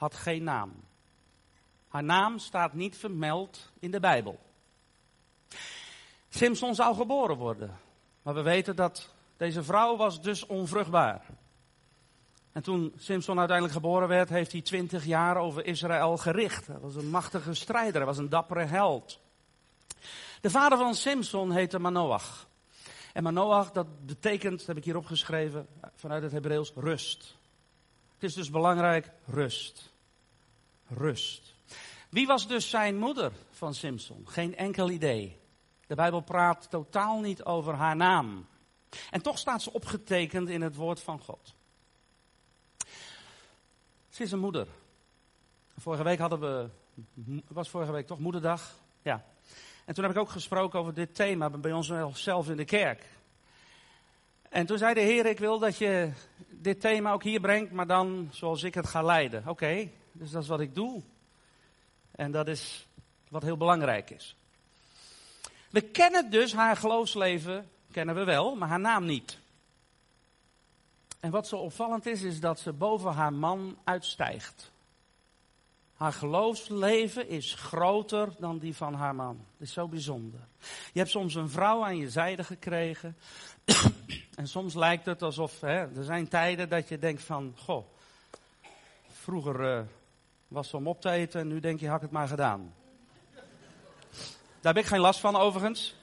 had 0.00 0.14
geen 0.14 0.42
naam. 0.42 0.72
Haar 1.88 2.04
naam 2.04 2.38
staat 2.38 2.72
niet 2.72 2.96
vermeld 2.96 3.70
in 3.78 3.90
de 3.90 4.00
Bijbel. 4.00 4.40
Simpson 6.28 6.74
zou 6.74 6.96
geboren 6.96 7.36
worden. 7.36 7.78
Maar 8.22 8.34
we 8.34 8.42
weten 8.42 8.76
dat 8.76 9.14
deze 9.36 9.62
vrouw 9.62 9.96
was 9.96 10.22
dus 10.22 10.46
onvruchtbaar. 10.46 11.26
En 12.52 12.62
toen 12.62 12.92
Simpson 12.96 13.38
uiteindelijk 13.38 13.76
geboren 13.76 14.08
werd, 14.08 14.28
heeft 14.28 14.52
hij 14.52 14.60
twintig 14.60 15.04
jaar 15.04 15.36
over 15.36 15.66
Israël 15.66 16.16
gericht. 16.16 16.66
Hij 16.66 16.78
was 16.78 16.94
een 16.94 17.10
machtige 17.10 17.54
strijder, 17.54 17.96
hij 17.96 18.04
was 18.04 18.18
een 18.18 18.28
dappere 18.28 18.64
held. 18.64 19.20
De 20.40 20.50
vader 20.50 20.78
van 20.78 20.94
Simpson 20.94 21.52
heette 21.52 21.78
Manoach. 21.78 22.48
En 23.12 23.22
Manoach, 23.22 23.72
dat 23.72 24.06
betekent, 24.06 24.58
dat 24.58 24.66
heb 24.66 24.76
ik 24.76 24.84
hier 24.84 24.96
opgeschreven, 24.96 25.66
vanuit 25.94 26.22
het 26.22 26.32
Hebreeuws, 26.32 26.72
rust. 26.76 27.38
Het 28.14 28.28
is 28.28 28.34
dus 28.34 28.50
belangrijk, 28.50 29.10
rust. 29.26 29.89
Rust. 30.96 31.54
Wie 32.08 32.26
was 32.26 32.48
dus 32.48 32.70
zijn 32.70 32.96
moeder 32.96 33.32
van 33.50 33.74
Simpson? 33.74 34.22
Geen 34.28 34.56
enkel 34.56 34.90
idee. 34.90 35.38
De 35.86 35.94
Bijbel 35.94 36.20
praat 36.20 36.70
totaal 36.70 37.20
niet 37.20 37.44
over 37.44 37.74
haar 37.74 37.96
naam. 37.96 38.46
En 39.10 39.22
toch 39.22 39.38
staat 39.38 39.62
ze 39.62 39.72
opgetekend 39.72 40.48
in 40.48 40.62
het 40.62 40.74
woord 40.74 41.00
van 41.00 41.20
God. 41.20 41.54
Ze 44.08 44.22
is 44.22 44.32
een 44.32 44.38
moeder. 44.38 44.66
Vorige 45.78 46.02
week 46.02 46.18
hadden 46.18 46.40
we, 46.40 46.68
was 47.48 47.68
vorige 47.68 47.92
week 47.92 48.06
toch 48.06 48.18
moederdag? 48.18 48.74
Ja. 49.02 49.24
En 49.84 49.94
toen 49.94 50.04
heb 50.04 50.12
ik 50.12 50.20
ook 50.20 50.30
gesproken 50.30 50.78
over 50.78 50.94
dit 50.94 51.14
thema 51.14 51.50
bij 51.50 51.72
ons 51.72 51.92
zelf 52.12 52.48
in 52.48 52.56
de 52.56 52.64
kerk. 52.64 53.04
En 54.48 54.66
toen 54.66 54.78
zei 54.78 54.94
de 54.94 55.00
Heer, 55.00 55.26
ik 55.26 55.38
wil 55.38 55.58
dat 55.58 55.76
je 55.76 56.12
dit 56.48 56.80
thema 56.80 57.12
ook 57.12 57.22
hier 57.22 57.40
brengt, 57.40 57.72
maar 57.72 57.86
dan 57.86 58.28
zoals 58.32 58.62
ik 58.62 58.74
het 58.74 58.86
ga 58.86 59.02
leiden. 59.02 59.48
Oké, 59.48 59.88
dus 60.12 60.30
dat 60.30 60.42
is 60.42 60.48
wat 60.48 60.60
ik 60.60 60.74
doe. 60.74 61.02
En 62.10 62.30
dat 62.30 62.48
is 62.48 62.86
wat 63.28 63.42
heel 63.42 63.56
belangrijk 63.56 64.10
is. 64.10 64.36
We 65.70 65.80
kennen 65.80 66.30
dus 66.30 66.52
haar 66.52 66.76
geloofsleven, 66.76 67.70
kennen 67.90 68.14
we 68.14 68.24
wel, 68.24 68.54
maar 68.54 68.68
haar 68.68 68.80
naam 68.80 69.04
niet. 69.04 69.38
En 71.20 71.30
wat 71.30 71.48
zo 71.48 71.56
opvallend 71.56 72.06
is, 72.06 72.22
is 72.22 72.40
dat 72.40 72.60
ze 72.60 72.72
boven 72.72 73.12
haar 73.12 73.32
man 73.32 73.78
uitstijgt. 73.84 74.70
Haar 75.94 76.12
geloofsleven 76.12 77.28
is 77.28 77.54
groter 77.54 78.28
dan 78.38 78.58
die 78.58 78.76
van 78.76 78.94
haar 78.94 79.14
man. 79.14 79.36
Dat 79.36 79.68
is 79.68 79.72
zo 79.72 79.88
bijzonder. 79.88 80.40
Je 80.92 80.98
hebt 80.98 81.10
soms 81.10 81.34
een 81.34 81.50
vrouw 81.50 81.84
aan 81.84 81.96
je 81.96 82.10
zijde 82.10 82.44
gekregen. 82.44 83.16
en 84.34 84.48
soms 84.48 84.74
lijkt 84.74 85.06
het 85.06 85.22
alsof, 85.22 85.60
hè, 85.60 85.96
er 85.96 86.04
zijn 86.04 86.28
tijden 86.28 86.68
dat 86.68 86.88
je 86.88 86.98
denkt 86.98 87.22
van, 87.22 87.54
goh, 87.56 87.86
Vroeger 89.20 89.60
uh, 89.60 89.80
was 90.50 90.74
om 90.74 90.86
op 90.86 91.00
te 91.00 91.10
eten 91.10 91.40
en 91.40 91.48
nu 91.48 91.60
denk 91.60 91.80
je, 91.80 91.86
had 91.86 91.96
ik 91.96 92.02
het 92.02 92.10
maar 92.10 92.28
gedaan. 92.28 92.74
Daar 94.60 94.74
heb 94.74 94.82
ik 94.82 94.88
geen 94.88 95.00
last 95.00 95.20
van 95.20 95.36
overigens. 95.36 95.94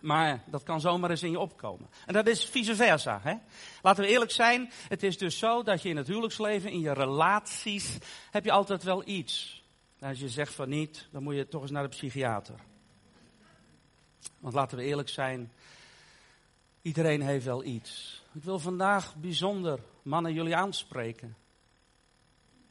Maar 0.00 0.42
dat 0.46 0.62
kan 0.62 0.80
zomaar 0.80 1.10
eens 1.10 1.22
in 1.22 1.30
je 1.30 1.38
opkomen. 1.38 1.88
En 2.06 2.12
dat 2.12 2.26
is 2.26 2.44
vice 2.44 2.76
versa. 2.76 3.20
Hè? 3.22 3.34
Laten 3.82 4.04
we 4.04 4.10
eerlijk 4.10 4.30
zijn. 4.30 4.70
Het 4.88 5.02
is 5.02 5.18
dus 5.18 5.38
zo 5.38 5.62
dat 5.62 5.82
je 5.82 5.88
in 5.88 5.96
het 5.96 6.06
huwelijksleven, 6.06 6.70
in 6.70 6.80
je 6.80 6.92
relaties, 6.92 7.98
heb 8.30 8.44
je 8.44 8.52
altijd 8.52 8.82
wel 8.82 9.08
iets. 9.08 9.64
En 9.98 10.08
als 10.08 10.18
je 10.18 10.28
zegt 10.28 10.54
van 10.54 10.68
niet, 10.68 11.08
dan 11.10 11.22
moet 11.22 11.34
je 11.34 11.48
toch 11.48 11.62
eens 11.62 11.70
naar 11.70 11.82
de 11.82 11.88
psychiater. 11.88 12.54
Want 14.38 14.54
laten 14.54 14.78
we 14.78 14.84
eerlijk 14.84 15.08
zijn. 15.08 15.52
Iedereen 16.82 17.22
heeft 17.22 17.44
wel 17.44 17.64
iets. 17.64 18.22
Ik 18.32 18.44
wil 18.44 18.58
vandaag 18.58 19.14
bijzonder 19.16 19.80
mannen 20.02 20.32
jullie 20.32 20.56
aanspreken. 20.56 21.36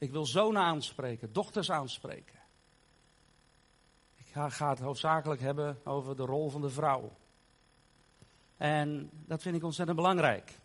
Ik 0.04 0.12
wil 0.12 0.26
zonen 0.26 0.62
aanspreken, 0.62 1.34
dochters 1.34 1.72
aanspreken. 1.72 2.40
Ik 4.16 4.26
ga, 4.34 4.70
het 4.70 4.80
hoofdzakelijk 4.80 5.42
hebben 5.42 5.80
over 5.84 6.16
de 6.16 6.26
rol 6.26 6.50
van 6.50 6.62
de 6.62 6.70
vrouw. 6.70 7.12
En 8.58 9.10
dat 9.12 9.42
vind 9.42 9.56
ik 9.56 9.64
ontzettend 9.64 9.98
belangrijk. 9.98 10.60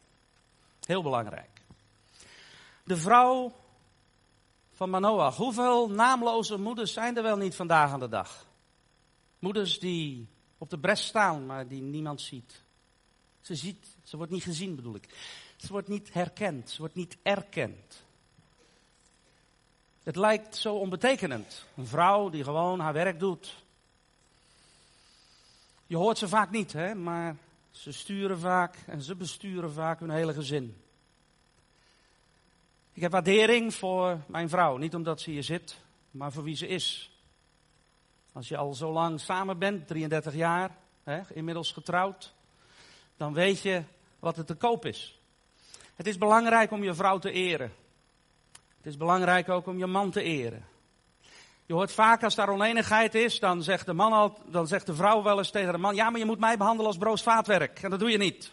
Heel 0.87 1.03
belangrijk. 1.03 1.63
De 2.85 2.97
vrouw 2.97 3.53
van 4.73 4.91
Manoach. 4.91 5.37
Hoeveel 5.37 5.91
naamloze 5.91 6.59
moeders 6.59 6.93
zijn 6.93 7.17
er 7.17 7.23
wel 7.23 7.37
niet 7.37 7.55
vandaag 7.55 7.93
aan 7.93 8.01
de 8.01 8.09
dag? 8.09 8.47
Moeders 9.39 9.79
die 9.79 10.29
op 10.59 10.71
de 10.71 10.79
bres 10.79 11.07
staan, 11.07 11.47
maar 11.47 11.69
die 11.69 11.83
niemand 11.83 12.21
ziet. 12.21 12.63
Ze 13.41 13.55
ziet, 13.55 13.97
ze 14.03 14.17
wordt 14.17 14.33
niet 14.33 14.43
gezien 14.43 14.77
bedoel 14.77 14.95
ik. 14.95 15.09
Ze 15.57 15.73
wordt 15.73 15.89
niet 15.89 16.13
herkend, 16.13 16.71
ze 16.71 16.79
wordt 16.79 16.95
niet 16.95 17.17
erkend. 17.23 18.07
Het 20.09 20.17
lijkt 20.17 20.57
zo 20.57 20.75
onbetekenend. 20.75 21.67
Een 21.77 21.87
vrouw 21.87 22.29
die 22.29 22.45
gewoon 22.45 22.81
haar 22.81 22.93
werk 22.93 23.19
doet. 23.19 23.65
Je 25.87 25.97
hoort 25.97 26.19
ze 26.19 26.29
vaak 26.29 26.51
niet, 26.51 26.73
hè, 26.73 26.95
maar 26.95 27.37
ze 27.71 27.93
sturen 27.93 28.39
vaak 28.39 28.77
en 28.87 29.03
ze 29.03 29.15
besturen 29.15 29.73
vaak 29.73 30.01
hun 30.01 30.11
hele 30.11 30.35
gezin. 30.35 30.83
Ik 32.93 33.03
heb 33.03 33.13
waardering 33.13 33.75
voor 33.75 34.19
mijn 34.27 34.49
vrouw. 34.49 34.77
Niet 34.77 34.95
omdat 34.95 35.21
ze 35.21 35.31
hier 35.31 35.43
zit, 35.43 35.79
maar 36.11 36.33
voor 36.33 36.43
wie 36.43 36.57
ze 36.57 36.67
is. 36.67 37.11
Als 38.33 38.49
je 38.49 38.57
al 38.57 38.75
zo 38.75 38.93
lang 38.93 39.21
samen 39.21 39.59
bent, 39.59 39.87
33 39.87 40.35
jaar, 40.35 40.77
hè, 41.03 41.21
inmiddels 41.33 41.73
getrouwd, 41.73 42.35
dan 43.17 43.33
weet 43.33 43.61
je 43.61 43.83
wat 44.19 44.37
het 44.37 44.47
te 44.47 44.55
koop 44.55 44.85
is. 44.85 45.21
Het 45.95 46.07
is 46.07 46.19
belangrijk 46.19 46.71
om 46.71 46.85
je 46.85 46.95
vrouw 46.95 47.19
te 47.19 47.31
eren. 47.31 47.73
Is 48.89 48.97
belangrijk 48.97 49.49
ook 49.49 49.67
om 49.67 49.79
je 49.79 49.87
man 49.87 50.11
te 50.11 50.23
eren. 50.23 50.65
Je 51.67 51.73
hoort 51.73 51.93
vaak 51.93 52.23
als 52.23 52.35
daar 52.35 52.49
oneenigheid 52.49 53.15
is, 53.15 53.41
dan 53.41 53.63
zegt 53.63 53.87
de, 53.87 53.93
man 53.93 54.13
al, 54.13 54.39
dan 54.47 54.67
zegt 54.67 54.87
de 54.87 54.95
vrouw 54.95 55.23
wel 55.23 55.39
eens 55.39 55.51
tegen 55.51 55.73
de 55.73 55.79
man: 55.79 55.95
Ja, 55.95 56.11
maar 56.11 56.21
je 56.21 56.27
moet 56.27 56.39
mij 56.39 56.57
behandelen 56.57 56.87
als 56.87 56.97
broodvaatwerk. 56.97 57.83
En 57.83 57.91
dat 57.91 57.99
doe 57.99 58.11
je 58.11 58.19
niet. 58.19 58.53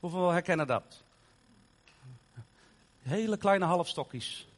Hoeveel 0.00 0.30
herkennen 0.30 0.66
dat? 0.66 1.02
Hele 3.02 3.36
kleine 3.36 3.64
halfstokjes. 3.64 4.48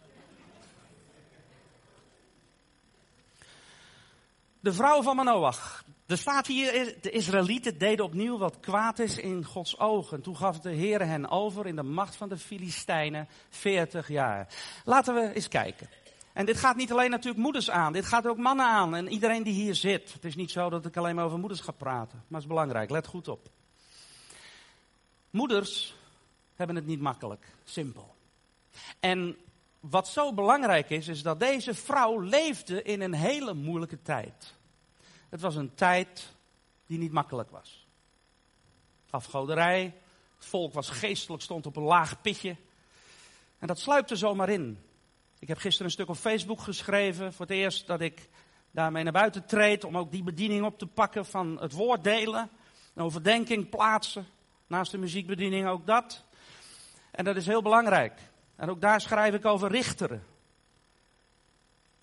De 4.61 4.73
vrouw 4.73 5.02
van 5.02 5.17
Manoach. 5.17 5.85
Er 6.11 6.19
staat 6.19 6.47
hier, 6.47 6.95
de 7.00 7.11
Israëlieten 7.11 7.79
deden 7.79 8.05
opnieuw 8.05 8.38
wat 8.38 8.61
kwaad 8.61 8.99
is 8.99 9.19
in 9.19 9.45
Gods 9.45 9.79
ogen. 9.79 10.23
Toen 10.23 10.37
gaf 10.37 10.61
de 10.61 10.71
Heer 10.71 11.07
hen 11.07 11.29
over 11.29 11.67
in 11.67 11.76
de 11.76 11.83
macht 11.83 12.17
van 12.17 12.29
de 12.29 12.38
Filistijnen 12.38 13.29
40 13.49 14.09
jaar. 14.09 14.49
Laten 14.85 15.14
we 15.14 15.35
eens 15.35 15.49
kijken. 15.49 15.88
En 16.33 16.47
dit 16.47 16.57
gaat 16.57 16.76
niet 16.76 16.93
alleen 16.93 17.11
natuurlijk 17.11 17.43
moeders 17.43 17.71
aan, 17.71 17.93
dit 17.93 18.05
gaat 18.05 18.26
ook 18.26 18.37
mannen 18.37 18.67
aan 18.67 18.95
en 18.95 19.09
iedereen 19.09 19.43
die 19.43 19.52
hier 19.52 19.75
zit. 19.75 20.12
Het 20.12 20.25
is 20.25 20.37
niet 20.37 20.50
zo 20.50 20.71
dat 20.71 20.87
ik 20.87 20.97
alleen 20.97 21.14
maar 21.14 21.25
over 21.25 21.38
moeders 21.38 21.61
ga 21.61 21.73
praten, 21.73 22.17
maar 22.17 22.40
het 22.40 22.40
is 22.40 22.55
belangrijk, 22.55 22.90
let 22.90 23.07
goed 23.07 23.29
op. 23.29 23.49
Moeders 25.31 25.97
hebben 26.55 26.76
het 26.76 26.87
niet 26.87 27.00
makkelijk, 27.00 27.47
simpel. 27.64 28.14
En 29.00 29.37
wat 29.81 30.09
zo 30.09 30.33
belangrijk 30.33 30.90
is, 30.90 31.09
is 31.09 31.23
dat 31.23 31.40
deze 31.40 31.75
vrouw 31.75 32.21
leefde 32.21 32.83
in 32.83 33.00
een 33.00 33.14
hele 33.14 33.55
moeilijke 33.55 34.02
tijd. 34.02 34.59
Het 35.31 35.41
was 35.41 35.57
een 35.57 35.75
tijd 35.75 36.35
die 36.87 36.99
niet 36.99 37.13
makkelijk 37.13 37.51
was. 37.51 37.87
Afgoderij, 39.11 39.95
het 40.37 40.47
volk 40.47 40.73
was 40.73 40.89
geestelijk, 40.89 41.43
stond 41.43 41.67
op 41.67 41.77
een 41.77 41.83
laag 41.83 42.21
pitje. 42.21 42.57
En 43.59 43.67
dat 43.67 43.79
sluipte 43.79 44.17
zomaar 44.17 44.49
in. 44.49 44.79
Ik 45.39 45.49
heb 45.49 45.59
gisteren 45.59 45.87
een 45.87 45.93
stuk 45.93 46.09
op 46.09 46.17
Facebook 46.17 46.61
geschreven, 46.61 47.33
voor 47.33 47.47
het 47.47 47.55
eerst 47.55 47.87
dat 47.87 48.01
ik 48.01 48.29
daarmee 48.71 49.03
naar 49.03 49.13
buiten 49.13 49.47
treed, 49.47 49.85
om 49.85 49.99
ook 49.99 50.11
die 50.11 50.23
bediening 50.23 50.65
op 50.65 50.79
te 50.79 50.87
pakken 50.87 51.27
van 51.27 51.59
het 51.61 51.73
woord 51.73 52.05
delen, 52.05 52.51
overdenking 52.97 53.69
plaatsen, 53.69 54.27
naast 54.67 54.91
de 54.91 54.99
muziekbediening 54.99 55.67
ook 55.67 55.87
dat. 55.87 56.25
En 57.11 57.25
dat 57.25 57.37
is 57.37 57.47
heel 57.47 57.63
belangrijk. 57.63 58.21
En 58.57 58.71
ook 58.71 58.81
daar 58.81 59.01
schrijf 59.01 59.35
ik 59.35 59.45
over 59.45 59.71
richteren. 59.71 60.27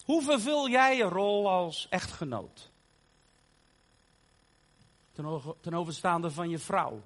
Hoe 0.03 0.23
vervul 0.23 0.69
jij 0.69 0.97
je 0.97 1.03
rol 1.03 1.49
als 1.49 1.87
echtgenoot? 1.89 2.66
Ten 5.61 5.73
overstaande 5.73 6.31
van 6.31 6.49
je 6.49 6.59
vrouw. 6.59 7.01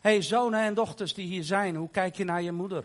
hey, 0.00 0.22
zonen 0.22 0.60
en 0.60 0.74
dochters 0.74 1.14
die 1.14 1.26
hier 1.26 1.44
zijn, 1.44 1.76
hoe 1.76 1.90
kijk 1.90 2.16
je 2.16 2.24
naar 2.24 2.42
je 2.42 2.52
moeder? 2.52 2.84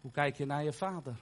Hoe 0.00 0.10
kijk 0.10 0.36
je 0.36 0.46
naar 0.46 0.64
je 0.64 0.72
vader? 0.72 1.16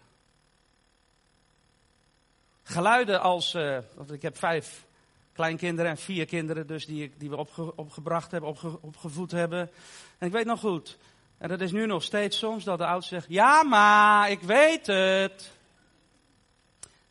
Geluiden 2.62 3.20
als, 3.20 3.54
uh, 3.54 3.78
ik 4.10 4.22
heb 4.22 4.36
vijf 4.36 4.86
kleinkinderen 5.32 5.90
en 5.90 5.96
vier 5.96 6.26
kinderen 6.26 6.66
dus 6.66 6.86
die, 6.86 7.12
die 7.16 7.30
we 7.30 7.36
opge, 7.36 7.76
opgebracht 7.76 8.30
hebben, 8.30 8.50
opge, 8.50 8.78
opgevoed 8.80 9.30
hebben. 9.30 9.70
En 10.18 10.26
ik 10.26 10.32
weet 10.32 10.46
nog 10.46 10.60
goed, 10.60 10.98
en 11.38 11.48
dat 11.48 11.60
is 11.60 11.72
nu 11.72 11.86
nog 11.86 12.02
steeds 12.02 12.38
soms, 12.38 12.64
dat 12.64 12.78
de 12.78 12.86
oudste 12.86 13.14
zegt, 13.14 13.26
ja 13.28 13.62
maar, 13.62 14.30
ik 14.30 14.40
weet 14.40 14.86
het. 14.86 15.52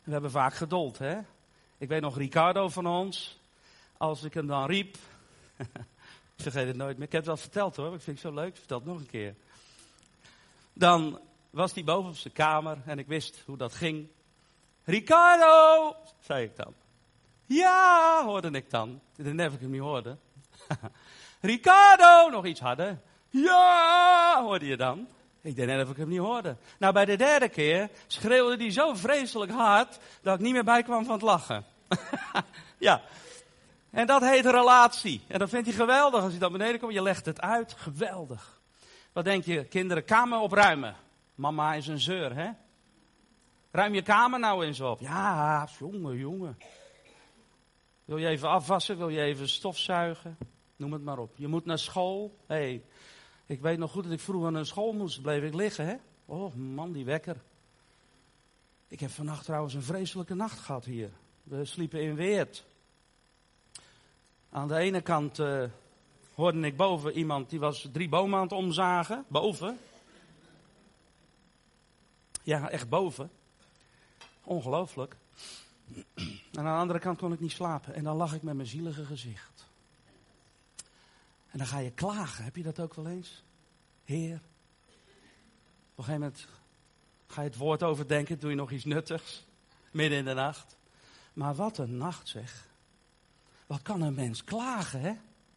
We 0.04 0.12
hebben 0.12 0.30
vaak 0.30 0.54
geduld, 0.54 0.98
hè. 0.98 1.18
Ik 1.78 1.88
weet 1.88 2.00
nog 2.00 2.16
Ricardo 2.16 2.68
van 2.68 2.86
ons, 2.86 3.40
als 3.96 4.22
ik 4.22 4.34
hem 4.34 4.46
dan 4.46 4.66
riep, 4.66 4.96
ik 6.36 6.42
vergeet 6.42 6.66
het 6.66 6.76
nooit 6.76 6.96
meer, 6.96 7.06
ik 7.06 7.12
heb 7.12 7.20
het 7.20 7.30
wel 7.30 7.36
verteld 7.36 7.76
hoor, 7.76 7.94
ik 7.94 8.00
vind 8.00 8.22
het 8.22 8.32
zo 8.32 8.40
leuk, 8.40 8.56
vertel 8.56 8.78
het 8.78 8.86
nog 8.86 8.98
een 8.98 9.10
keer. 9.10 9.34
Dan 10.72 11.20
was 11.50 11.74
hij 11.74 11.84
boven 11.84 12.10
op 12.10 12.16
zijn 12.16 12.34
kamer 12.34 12.78
en 12.86 12.98
ik 12.98 13.06
wist 13.06 13.42
hoe 13.46 13.56
dat 13.56 13.74
ging. 13.74 14.08
Ricardo, 14.84 15.96
zei 16.20 16.44
ik 16.44 16.56
dan. 16.56 16.74
Ja, 17.46 18.24
hoorde 18.24 18.50
ik 18.50 18.70
dan. 18.70 19.00
Dat 19.16 19.36
heb 19.36 19.52
ik 19.52 19.60
hem 19.60 19.70
niet 19.70 19.80
hoorde. 19.80 20.16
Ricardo, 21.40 22.30
nog 22.30 22.46
iets 22.46 22.60
harder. 22.60 23.00
Ja, 23.30 24.42
hoorde 24.42 24.66
je 24.66 24.76
dan. 24.76 25.08
Ik 25.44 25.56
deed 25.56 25.66
net 25.66 25.84
of 25.84 25.90
ik 25.90 25.96
hem 25.96 26.08
niet 26.08 26.18
hoorde. 26.18 26.56
Nou, 26.78 26.92
bij 26.92 27.04
de 27.04 27.16
derde 27.16 27.48
keer 27.48 27.90
schreeuwde 28.06 28.56
hij 28.56 28.72
zo 28.72 28.94
vreselijk 28.94 29.52
hard 29.52 29.98
dat 30.22 30.34
ik 30.34 30.40
niet 30.40 30.52
meer 30.52 30.64
bij 30.64 30.82
kwam 30.82 31.04
van 31.04 31.12
het 31.12 31.22
lachen. 31.22 31.64
ja. 32.78 33.02
En 33.90 34.06
dat 34.06 34.22
heet 34.22 34.44
relatie. 34.44 35.24
En 35.28 35.38
dat 35.38 35.48
vindt 35.48 35.66
hij 35.66 35.76
geweldig 35.76 36.22
als 36.22 36.30
hij 36.30 36.40
dan 36.40 36.52
beneden 36.52 36.80
komt. 36.80 36.92
Je 36.92 37.02
legt 37.02 37.26
het 37.26 37.40
uit. 37.40 37.72
Geweldig. 37.72 38.60
Wat 39.12 39.24
denk 39.24 39.44
je? 39.44 39.64
Kinderen, 39.64 40.04
kamer 40.04 40.38
opruimen. 40.38 40.96
Mama 41.34 41.74
is 41.74 41.86
een 41.86 42.00
zeur, 42.00 42.34
hè? 42.34 42.50
Ruim 43.70 43.94
je 43.94 44.02
kamer 44.02 44.38
nou 44.38 44.64
eens 44.64 44.80
op. 44.80 45.00
Ja, 45.00 45.68
jongen, 45.78 46.16
jongen. 46.16 46.58
Wil 48.04 48.16
je 48.16 48.26
even 48.26 48.48
afwassen? 48.48 48.98
Wil 48.98 49.08
je 49.08 49.20
even 49.20 49.48
stofzuigen? 49.48 50.38
Noem 50.76 50.92
het 50.92 51.02
maar 51.02 51.18
op. 51.18 51.32
Je 51.36 51.48
moet 51.48 51.64
naar 51.64 51.78
school. 51.78 52.36
Hé, 52.46 52.54
hey, 52.54 52.82
ik 53.46 53.60
weet 53.60 53.78
nog 53.78 53.90
goed 53.90 54.04
dat 54.04 54.12
ik 54.12 54.20
vroeger 54.20 54.52
naar 54.52 54.66
school 54.66 54.92
moest. 54.92 55.22
Bleef 55.22 55.42
ik 55.42 55.54
liggen, 55.54 55.86
hè? 55.86 55.96
Oh, 56.26 56.54
man, 56.54 56.92
die 56.92 57.04
wekker. 57.04 57.36
Ik 58.88 59.00
heb 59.00 59.10
vannacht 59.10 59.44
trouwens 59.44 59.74
een 59.74 59.82
vreselijke 59.82 60.34
nacht 60.34 60.58
gehad 60.58 60.84
hier. 60.84 61.10
We 61.42 61.64
sliepen 61.64 62.02
in 62.02 62.14
Weert. 62.14 62.64
Aan 64.50 64.68
de 64.68 64.76
ene 64.76 65.00
kant 65.00 65.38
uh, 65.38 65.64
hoorde 66.34 66.60
ik 66.60 66.76
boven 66.76 67.12
iemand 67.12 67.50
die 67.50 67.60
was 67.60 67.88
drie 67.92 68.08
bomen 68.08 68.36
aan 68.36 68.42
het 68.42 68.52
omzagen. 68.52 69.24
Boven. 69.28 69.78
Ja, 72.42 72.70
echt 72.70 72.88
boven. 72.88 73.30
Ongelooflijk. 74.44 75.16
En 76.52 76.60
aan 76.60 76.74
de 76.74 76.80
andere 76.80 76.98
kant 76.98 77.18
kon 77.18 77.32
ik 77.32 77.40
niet 77.40 77.50
slapen. 77.50 77.94
En 77.94 78.04
dan 78.04 78.16
lag 78.16 78.34
ik 78.34 78.42
met 78.42 78.54
mijn 78.54 78.68
zielige 78.68 79.04
gezicht. 79.04 79.63
En 81.54 81.60
dan 81.60 81.68
ga 81.68 81.78
je 81.78 81.90
klagen. 81.90 82.44
Heb 82.44 82.56
je 82.56 82.62
dat 82.62 82.80
ook 82.80 82.94
wel 82.94 83.06
eens? 83.06 83.44
Heer. 84.04 84.34
Op 84.34 85.98
een 85.98 86.04
gegeven 86.04 86.20
moment 86.20 86.46
ga 87.26 87.42
je 87.42 87.48
het 87.48 87.56
woord 87.56 87.82
overdenken. 87.82 88.38
Doe 88.38 88.50
je 88.50 88.56
nog 88.56 88.70
iets 88.70 88.84
nuttigs. 88.84 89.44
Midden 89.90 90.18
in 90.18 90.24
de 90.24 90.34
nacht. 90.34 90.76
Maar 91.32 91.54
wat 91.54 91.78
een 91.78 91.96
nacht 91.96 92.28
zeg. 92.28 92.68
Wat 93.66 93.82
kan 93.82 94.00
een 94.00 94.14
mens 94.14 94.44
klagen, 94.44 95.00
hè? 95.00 95.12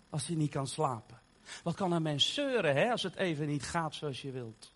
Als 0.09 0.27
hij 0.27 0.35
niet 0.35 0.51
kan 0.51 0.67
slapen. 0.67 1.19
Wat 1.63 1.75
kan 1.75 1.91
een 1.91 2.01
mens 2.01 2.33
zeuren 2.33 2.75
hè, 2.75 2.91
als 2.91 3.03
het 3.03 3.15
even 3.15 3.47
niet 3.47 3.63
gaat 3.63 3.95
zoals 3.95 4.21
je 4.21 4.31
wilt? 4.31 4.73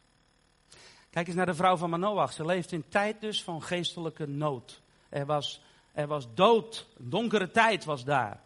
Kijk 1.10 1.28
eens 1.28 1.36
naar 1.36 1.46
de 1.46 1.54
vrouw 1.54 1.78
van 1.78 1.90
Manoach. 1.90 2.34
Ze 2.34 2.46
leeft 2.46 2.72
in 2.72 2.90
tijd 2.90 3.22
dus 3.22 3.44
van 3.44 3.64
geestelijke 3.64 4.28
nood. 4.28 4.82
Er 5.10 5.26
was, 5.26 5.62
er 5.92 6.08
was 6.08 6.34
dood, 6.34 6.88
een 6.98 7.10
donkere 7.10 7.52
tijd 7.52 7.86
was 7.86 8.04
daar. 8.04 8.42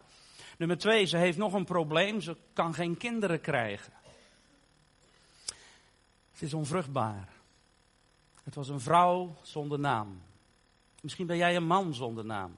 Nummer 0.56 0.78
twee, 0.78 1.04
ze 1.04 1.16
heeft 1.16 1.38
nog 1.38 1.52
een 1.52 1.64
probleem. 1.64 2.20
Ze 2.20 2.36
kan 2.52 2.74
geen 2.74 2.96
kinderen 2.96 3.40
krijgen. 3.40 3.92
Het 6.32 6.42
is 6.42 6.54
onvruchtbaar. 6.54 7.28
Het 8.44 8.54
was 8.54 8.68
een 8.68 8.80
vrouw 8.80 9.36
zonder 9.42 9.78
naam. 9.78 10.22
Misschien 11.00 11.26
ben 11.26 11.36
jij 11.36 11.56
een 11.56 11.66
man 11.66 11.94
zonder 11.94 12.24
naam. 12.24 12.56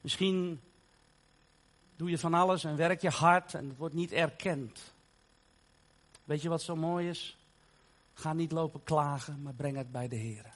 Misschien 0.00 0.60
doe 1.96 2.10
je 2.10 2.18
van 2.18 2.34
alles 2.34 2.64
en 2.64 2.76
werk 2.76 3.00
je 3.00 3.10
hard 3.10 3.54
en 3.54 3.68
het 3.68 3.76
wordt 3.76 3.94
niet 3.94 4.12
erkend. 4.12 4.94
Weet 6.24 6.42
je 6.42 6.48
wat 6.48 6.62
zo 6.62 6.76
mooi 6.76 7.08
is? 7.08 7.36
Ga 8.14 8.32
niet 8.32 8.52
lopen 8.52 8.84
klagen, 8.84 9.42
maar 9.42 9.52
breng 9.52 9.76
het 9.76 9.92
bij 9.92 10.08
de 10.08 10.16
Heer. 10.16 10.54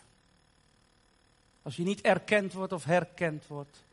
Als 1.62 1.76
je 1.76 1.82
niet 1.82 2.00
erkend 2.00 2.52
wordt 2.52 2.72
of 2.72 2.84
herkend 2.84 3.46
wordt, 3.46 3.84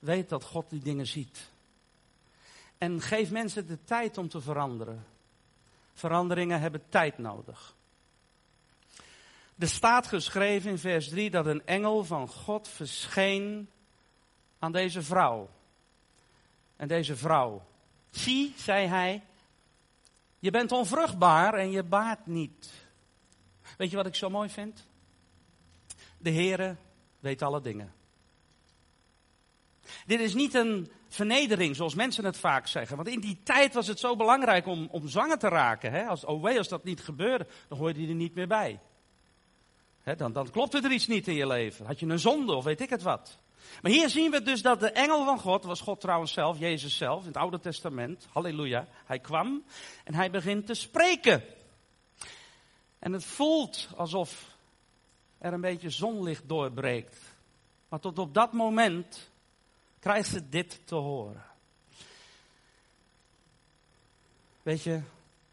weet 0.00 0.28
dat 0.28 0.44
God 0.44 0.70
die 0.70 0.80
dingen 0.80 1.06
ziet. 1.06 1.50
En 2.78 3.00
geef 3.00 3.30
mensen 3.30 3.66
de 3.66 3.84
tijd 3.84 4.18
om 4.18 4.28
te 4.28 4.40
veranderen. 4.40 5.06
Veranderingen 5.94 6.60
hebben 6.60 6.82
tijd 6.88 7.18
nodig. 7.18 7.74
Er 9.58 9.68
staat 9.68 10.06
geschreven 10.06 10.70
in 10.70 10.78
vers 10.78 11.08
3 11.08 11.30
dat 11.30 11.46
een 11.46 11.66
engel 11.66 12.04
van 12.04 12.28
God 12.28 12.68
verscheen 12.68 13.70
aan 14.58 14.72
deze 14.72 15.02
vrouw. 15.02 15.50
En 16.76 16.88
deze 16.88 17.16
vrouw, 17.16 17.62
zie, 18.10 18.54
zei 18.56 18.86
hij, 18.86 19.22
je 20.38 20.50
bent 20.50 20.72
onvruchtbaar 20.72 21.54
en 21.54 21.70
je 21.70 21.82
baart 21.82 22.26
niet. 22.26 22.72
Weet 23.76 23.90
je 23.90 23.96
wat 23.96 24.06
ik 24.06 24.14
zo 24.14 24.30
mooi 24.30 24.48
vind? 24.48 24.86
De 26.18 26.30
Heere 26.30 26.76
weet 27.18 27.42
alle 27.42 27.60
dingen. 27.60 27.92
Dit 30.06 30.20
is 30.20 30.34
niet 30.34 30.54
een 30.54 30.90
vernedering, 31.08 31.76
zoals 31.76 31.94
mensen 31.94 32.24
het 32.24 32.38
vaak 32.38 32.66
zeggen. 32.66 32.96
Want 32.96 33.08
in 33.08 33.20
die 33.20 33.40
tijd 33.42 33.74
was 33.74 33.86
het 33.86 33.98
zo 33.98 34.16
belangrijk 34.16 34.66
om, 34.66 34.88
om 34.90 35.08
zwanger 35.08 35.38
te 35.38 35.48
raken. 35.48 35.92
Hè? 35.92 36.06
Als, 36.06 36.24
oh 36.24 36.42
wee, 36.42 36.58
als 36.58 36.68
dat 36.68 36.84
niet 36.84 37.00
gebeurde, 37.00 37.46
dan 37.68 37.78
hoorde 37.78 38.02
je 38.02 38.08
er 38.08 38.14
niet 38.14 38.34
meer 38.34 38.48
bij. 38.48 38.80
Hè, 40.02 40.16
dan, 40.16 40.32
dan 40.32 40.50
klopte 40.50 40.80
er 40.80 40.92
iets 40.92 41.06
niet 41.06 41.28
in 41.28 41.34
je 41.34 41.46
leven. 41.46 41.86
Had 41.86 42.00
je 42.00 42.06
een 42.06 42.18
zonde 42.18 42.54
of 42.54 42.64
weet 42.64 42.80
ik 42.80 42.90
het 42.90 43.02
wat. 43.02 43.38
Maar 43.82 43.92
hier 43.92 44.08
zien 44.08 44.30
we 44.30 44.42
dus 44.42 44.62
dat 44.62 44.80
de 44.80 44.90
engel 44.90 45.24
van 45.24 45.38
God, 45.38 45.64
was 45.64 45.80
God 45.80 46.00
trouwens 46.00 46.32
zelf, 46.32 46.58
Jezus 46.58 46.96
zelf, 46.96 47.20
in 47.20 47.26
het 47.26 47.36
Oude 47.36 47.60
Testament, 47.60 48.26
halleluja, 48.32 48.86
hij 49.04 49.18
kwam 49.18 49.64
en 50.04 50.14
hij 50.14 50.30
begint 50.30 50.66
te 50.66 50.74
spreken. 50.74 51.44
En 52.98 53.12
het 53.12 53.24
voelt 53.24 53.88
alsof 53.96 54.56
er 55.38 55.52
een 55.52 55.60
beetje 55.60 55.90
zonlicht 55.90 56.48
doorbreekt. 56.48 57.16
Maar 57.88 58.00
tot 58.00 58.18
op 58.18 58.34
dat 58.34 58.52
moment 58.52 59.29
krijgt 60.00 60.28
ze 60.28 60.48
dit 60.48 60.80
te 60.84 60.94
horen. 60.94 61.44
Weet 64.62 64.82
je, 64.82 65.00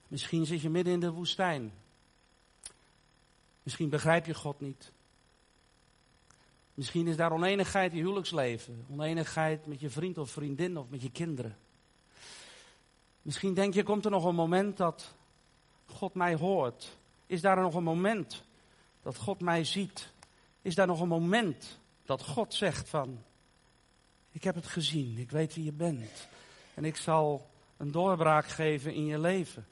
misschien 0.08 0.46
zit 0.46 0.62
je 0.62 0.70
midden 0.70 0.94
in 0.94 1.00
de 1.00 1.12
woestijn. 1.12 1.74
Misschien 3.64 3.90
begrijp 3.90 4.26
je 4.26 4.34
God 4.34 4.60
niet. 4.60 4.92
Misschien 6.74 7.08
is 7.08 7.16
daar 7.16 7.32
oneenigheid 7.32 7.92
in 7.92 7.98
je 7.98 8.04
huwelijksleven. 8.04 8.86
Oneenigheid 8.92 9.66
met 9.66 9.80
je 9.80 9.90
vriend 9.90 10.18
of 10.18 10.30
vriendin 10.30 10.78
of 10.78 10.90
met 10.90 11.02
je 11.02 11.12
kinderen. 11.12 11.58
Misschien 13.22 13.54
denk 13.54 13.74
je, 13.74 13.84
komt 13.84 14.06
er 14.06 14.12
nog 14.12 14.26
een 14.26 14.36
moment 14.36 14.78
dat 14.78 15.14
God 15.86 16.14
mij 16.14 16.36
hoort? 16.36 16.98
Is 17.26 17.42
daar 17.42 17.62
nog 17.62 17.76
een 17.76 17.84
moment 17.84 18.44
dat 19.02 19.18
God 19.18 19.40
mij 19.40 19.64
ziet? 19.64 20.12
Is 20.62 20.76
daar 20.76 20.88
nog 20.88 21.02
een 21.02 21.08
moment 21.08 21.80
dat 22.06 22.24
God 22.24 22.54
zegt 22.54 22.90
van, 22.90 23.24
ik 24.32 24.44
heb 24.44 24.56
het 24.56 24.68
gezien, 24.68 25.18
ik 25.18 25.32
weet 25.32 25.56
wie 25.56 25.64
je 25.64 25.72
bent. 25.72 26.28
En 26.74 26.86
ik 26.86 26.98
zal 26.98 27.50
een 27.78 27.92
doorbraak 27.92 28.48
geven 28.48 28.94
in 28.94 29.06
je 29.06 29.20
leven. 29.20 29.68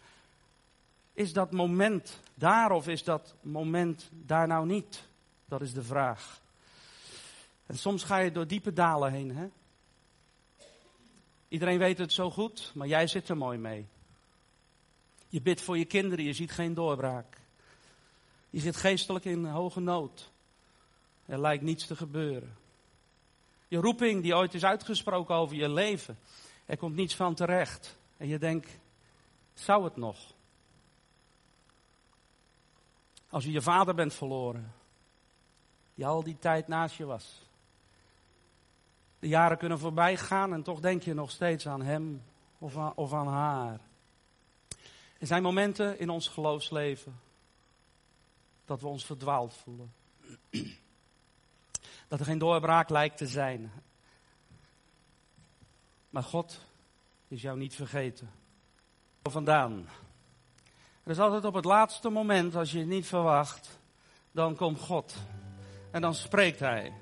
Is 1.13 1.34
dat 1.34 1.52
moment 1.52 2.20
daar 2.34 2.72
of 2.72 2.88
is 2.88 3.04
dat 3.04 3.36
moment 3.41 4.10
daar 4.12 4.48
nou 4.48 4.65
niet? 4.65 5.04
Dat 5.46 5.62
is 5.62 5.74
de 5.74 5.84
vraag. 5.84 6.41
En 7.65 7.78
soms 7.78 8.04
ga 8.04 8.18
je 8.18 8.32
door 8.32 8.48
diepe 8.48 8.74
dalen 8.74 9.12
heen. 9.12 9.36
Hè? 9.36 9.48
Iedereen 11.48 11.78
weet 11.78 11.98
het 11.98 12.13
zo 12.13 12.32
goed, 12.32 12.72
maar 12.76 12.88
jij 12.88 13.08
zit 13.08 13.30
er 13.30 13.38
mooi 13.38 13.58
mee. 13.58 13.88
Je 15.28 15.41
bidt 15.41 15.62
voor 15.62 15.78
je 15.78 15.86
kinderen, 15.86 16.26
je 16.26 16.34
ziet 16.34 16.52
geen 16.52 16.74
doorbraak. 16.74 17.38
Je 18.50 18.60
zit 18.60 18.76
geestelijk 18.76 19.26
in 19.26 19.46
hoge 19.46 19.80
nood. 19.80 20.32
Er 21.26 21.39
lijkt 21.39 21.63
niets 21.63 21.86
te 21.86 21.96
gebeuren. 21.96 22.56
Je 23.67 23.78
roeping 23.78 24.21
die 24.21 24.36
ooit 24.36 24.54
is 24.54 24.65
uitgesproken 24.65 25.36
over 25.36 25.56
je 25.56 25.69
leven, 25.69 26.17
er 26.65 26.78
komt 26.78 26.95
niets 26.95 27.15
van 27.15 27.36
terecht. 27.36 27.97
En 28.17 28.28
je 28.28 28.39
denkt, 28.39 28.80
zou 29.54 29.84
het 29.84 29.95
nog? 29.95 30.34
Als 33.30 33.43
je 33.43 33.51
je 33.51 33.62
vader 33.62 33.95
bent 33.95 34.13
verloren, 34.13 34.73
die 35.95 36.06
al 36.06 36.23
die 36.23 36.39
tijd 36.39 36.67
naast 36.67 36.95
je 36.95 37.06
was. 37.06 37.41
De 39.19 39.28
jaren 39.28 39.58
kunnen 39.58 39.80
voorbij 39.80 40.17
gaan 40.17 40.54
en 40.54 40.63
toch 40.63 40.80
denk 40.80 41.04
je 41.04 41.13
nog 41.13 41.32
steeds 41.32 41.67
aan 41.67 41.82
hem 41.82 42.23
of 42.58 42.78
aan, 42.78 42.93
of 42.95 43.13
aan 43.13 43.28
haar. 43.28 43.80
Er 45.17 45.28
zijn 45.28 45.43
momenten 45.43 45.99
in 45.99 46.10
ons 46.10 46.28
geloofsleven 46.28 47.19
dat 48.65 48.82
we 48.82 48.88
ons 48.88 49.06
verdwaald 49.06 49.54
voelen. 49.54 49.93
Dat 52.15 52.25
er 52.25 52.32
geen 52.32 52.39
doorbraak 52.39 52.89
lijkt 52.89 53.17
te 53.17 53.28
zijn. 53.28 53.71
Maar 56.10 56.23
God 56.23 56.60
is 57.28 57.41
jou 57.41 57.58
niet 57.58 57.75
vergeten. 57.75 58.32
Vandaan. 59.23 59.88
Er 61.04 61.12
is 61.12 61.19
altijd 61.19 61.45
op 61.45 61.54
het 61.54 61.65
laatste 61.65 62.10
moment, 62.10 62.56
als 62.56 62.71
je 62.71 62.80
het 62.80 62.88
niet 62.88 63.08
verwacht, 63.08 63.80
dan 64.32 64.56
komt 64.56 64.80
God. 64.80 65.15
En 65.91 66.01
dan 66.01 66.13
spreekt 66.13 66.60
Hij. 66.60 66.93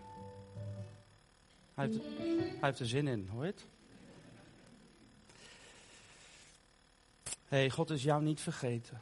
Hij 1.74 1.90
heeft, 2.62 2.80
er 2.80 2.88
zin 2.88 3.08
in, 3.08 3.28
hoor 3.32 3.46
je 3.46 3.52
het? 3.52 3.66
Hé, 7.24 7.58
hey, 7.58 7.70
God 7.70 7.90
is 7.90 8.04
jou 8.04 8.24
niet 8.24 8.42
vergeten. 8.42 9.02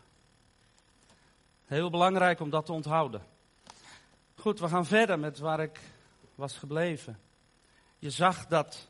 Heel 1.65 1.89
belangrijk 1.89 2.39
om 2.39 2.49
dat 2.49 2.65
te 2.65 2.71
onthouden. 2.71 3.21
Goed, 4.35 4.59
we 4.59 4.67
gaan 4.67 4.85
verder 4.85 5.19
met 5.19 5.39
waar 5.39 5.59
ik 5.59 5.79
was 6.41 6.57
gebleven. 6.57 7.19
Je 7.99 8.09
zag 8.09 8.47
dat 8.47 8.87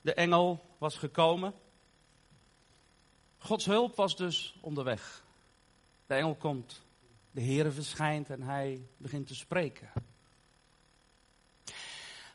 de 0.00 0.14
engel 0.14 0.64
was 0.78 0.96
gekomen. 0.96 1.54
Gods 3.38 3.64
hulp 3.64 3.96
was 3.96 4.16
dus 4.16 4.54
onderweg. 4.60 5.22
De 6.06 6.14
engel 6.14 6.34
komt, 6.34 6.82
de 7.30 7.40
Heere 7.40 7.70
verschijnt 7.70 8.30
en 8.30 8.42
hij 8.42 8.82
begint 8.96 9.26
te 9.26 9.34
spreken. 9.34 9.90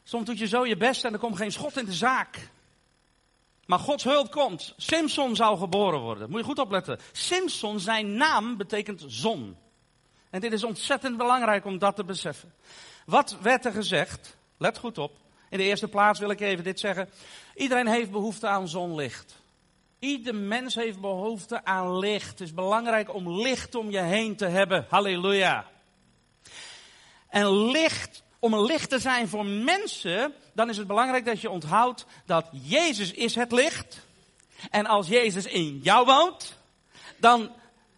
Soms 0.03 0.25
doet 0.25 0.37
je 0.39 0.47
zo 0.47 0.65
je 0.65 0.77
best 0.77 1.05
en 1.05 1.13
er 1.13 1.19
komt 1.19 1.37
geen 1.37 1.51
schot 1.51 1.77
in 1.77 1.85
de 1.85 1.93
zaak. 1.93 2.49
Maar 3.65 3.79
Gods 3.79 4.03
hulp 4.03 4.31
komt. 4.31 4.73
Simpson 4.77 5.35
zou 5.35 5.57
geboren 5.57 5.99
worden. 5.99 6.29
Moet 6.29 6.39
je 6.39 6.45
goed 6.45 6.59
opletten. 6.59 6.99
Simpson, 7.11 7.79
zijn 7.79 8.15
naam 8.15 8.57
betekent 8.57 9.03
zon. 9.07 9.57
En 10.29 10.41
dit 10.41 10.53
is 10.53 10.63
ontzettend 10.63 11.17
belangrijk 11.17 11.65
om 11.65 11.77
dat 11.77 11.95
te 11.95 12.03
beseffen. 12.03 12.53
Wat 13.05 13.37
werd 13.41 13.65
er 13.65 13.71
gezegd? 13.71 14.37
Let 14.57 14.77
goed 14.77 14.97
op. 14.97 15.17
In 15.49 15.57
de 15.57 15.63
eerste 15.63 15.87
plaats 15.87 16.19
wil 16.19 16.29
ik 16.29 16.39
even 16.39 16.63
dit 16.63 16.79
zeggen. 16.79 17.09
Iedereen 17.55 17.87
heeft 17.87 18.11
behoefte 18.11 18.47
aan 18.47 18.67
zonlicht. 18.67 19.41
Ieder 19.99 20.35
mens 20.35 20.75
heeft 20.75 20.99
behoefte 20.99 21.65
aan 21.65 21.97
licht. 21.97 22.29
Het 22.29 22.41
is 22.41 22.53
belangrijk 22.53 23.13
om 23.13 23.41
licht 23.41 23.75
om 23.75 23.91
je 23.91 24.01
heen 24.01 24.35
te 24.35 24.45
hebben. 24.45 24.85
Halleluja. 24.89 25.65
En 27.29 27.71
licht, 27.71 28.23
om 28.39 28.53
een 28.53 28.65
licht 28.65 28.89
te 28.89 28.99
zijn 28.99 29.27
voor 29.27 29.45
mensen, 29.45 30.33
dan 30.53 30.69
is 30.69 30.77
het 30.77 30.87
belangrijk 30.87 31.25
dat 31.25 31.41
je 31.41 31.49
onthoudt 31.49 32.05
dat 32.25 32.45
Jezus 32.51 33.11
is 33.11 33.35
het 33.35 33.51
licht. 33.51 34.01
En 34.69 34.85
als 34.85 35.07
Jezus 35.07 35.45
in 35.45 35.79
jou 35.83 36.05
woont, 36.05 36.57
dan 37.17 37.51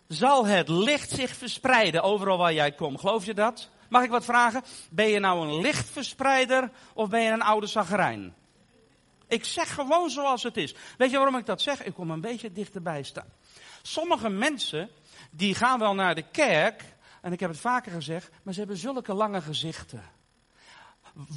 zal 0.07 0.45
het 0.45 0.69
licht 0.69 1.09
zich 1.09 1.35
verspreiden 1.35 2.03
overal 2.03 2.37
waar 2.37 2.53
jij 2.53 2.71
komt. 2.71 2.99
Geloof 2.99 3.25
je 3.25 3.33
dat? 3.33 3.69
Mag 3.89 4.03
ik 4.03 4.09
wat 4.09 4.25
vragen? 4.25 4.63
Ben 4.89 5.07
je 5.07 5.19
nou 5.19 5.47
een 5.47 5.61
lichtverspreider 5.61 6.71
of 6.93 7.09
ben 7.09 7.21
je 7.21 7.31
een 7.31 7.41
oude 7.41 7.67
zagerijn? 7.67 8.33
Ik 9.27 9.45
zeg 9.45 9.73
gewoon 9.73 10.09
zoals 10.09 10.43
het 10.43 10.57
is. 10.57 10.75
Weet 10.97 11.11
je 11.11 11.17
waarom 11.17 11.37
ik 11.37 11.45
dat 11.45 11.61
zeg? 11.61 11.83
Ik 11.83 11.93
kom 11.93 12.11
een 12.11 12.21
beetje 12.21 12.51
dichterbij 12.51 13.03
staan. 13.03 13.33
Sommige 13.81 14.29
mensen, 14.29 14.89
die 15.31 15.55
gaan 15.55 15.79
wel 15.79 15.93
naar 15.95 16.15
de 16.15 16.29
kerk, 16.31 16.83
en 17.21 17.33
ik 17.33 17.39
heb 17.39 17.49
het 17.49 17.59
vaker 17.59 17.91
gezegd, 17.91 18.29
maar 18.43 18.53
ze 18.53 18.59
hebben 18.59 18.77
zulke 18.77 19.13
lange 19.13 19.41
gezichten. 19.41 20.03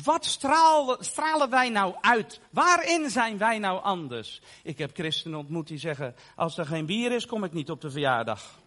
Wat 0.04 0.24
stralen, 0.24 1.04
stralen 1.04 1.50
wij 1.50 1.68
nou 1.68 1.94
uit? 2.00 2.40
Waarin 2.50 3.10
zijn 3.10 3.38
wij 3.38 3.58
nou 3.58 3.82
anders? 3.82 4.40
Ik 4.62 4.78
heb 4.78 4.94
christenen 4.94 5.38
ontmoet 5.38 5.66
die 5.66 5.78
zeggen, 5.78 6.14
als 6.36 6.58
er 6.58 6.66
geen 6.66 6.86
bier 6.86 7.12
is, 7.12 7.26
kom 7.26 7.44
ik 7.44 7.52
niet 7.52 7.70
op 7.70 7.80
de 7.80 7.90
verjaardag. 7.90 8.58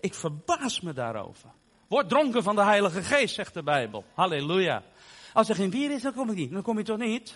Ik 0.00 0.14
verbaas 0.14 0.80
me 0.80 0.92
daarover. 0.92 1.50
Word 1.88 2.08
dronken 2.08 2.42
van 2.42 2.54
de 2.54 2.62
Heilige 2.62 3.02
Geest, 3.02 3.34
zegt 3.34 3.54
de 3.54 3.62
Bijbel. 3.62 4.04
Halleluja. 4.14 4.82
Als 5.32 5.48
er 5.48 5.54
geen 5.54 5.70
bier 5.70 5.90
is, 5.90 6.02
dan 6.02 6.14
kom 6.14 6.30
ik 6.30 6.36
niet. 6.36 6.52
Dan 6.52 6.62
kom 6.62 6.78
je 6.78 6.84
toch 6.84 6.98
niet? 6.98 7.34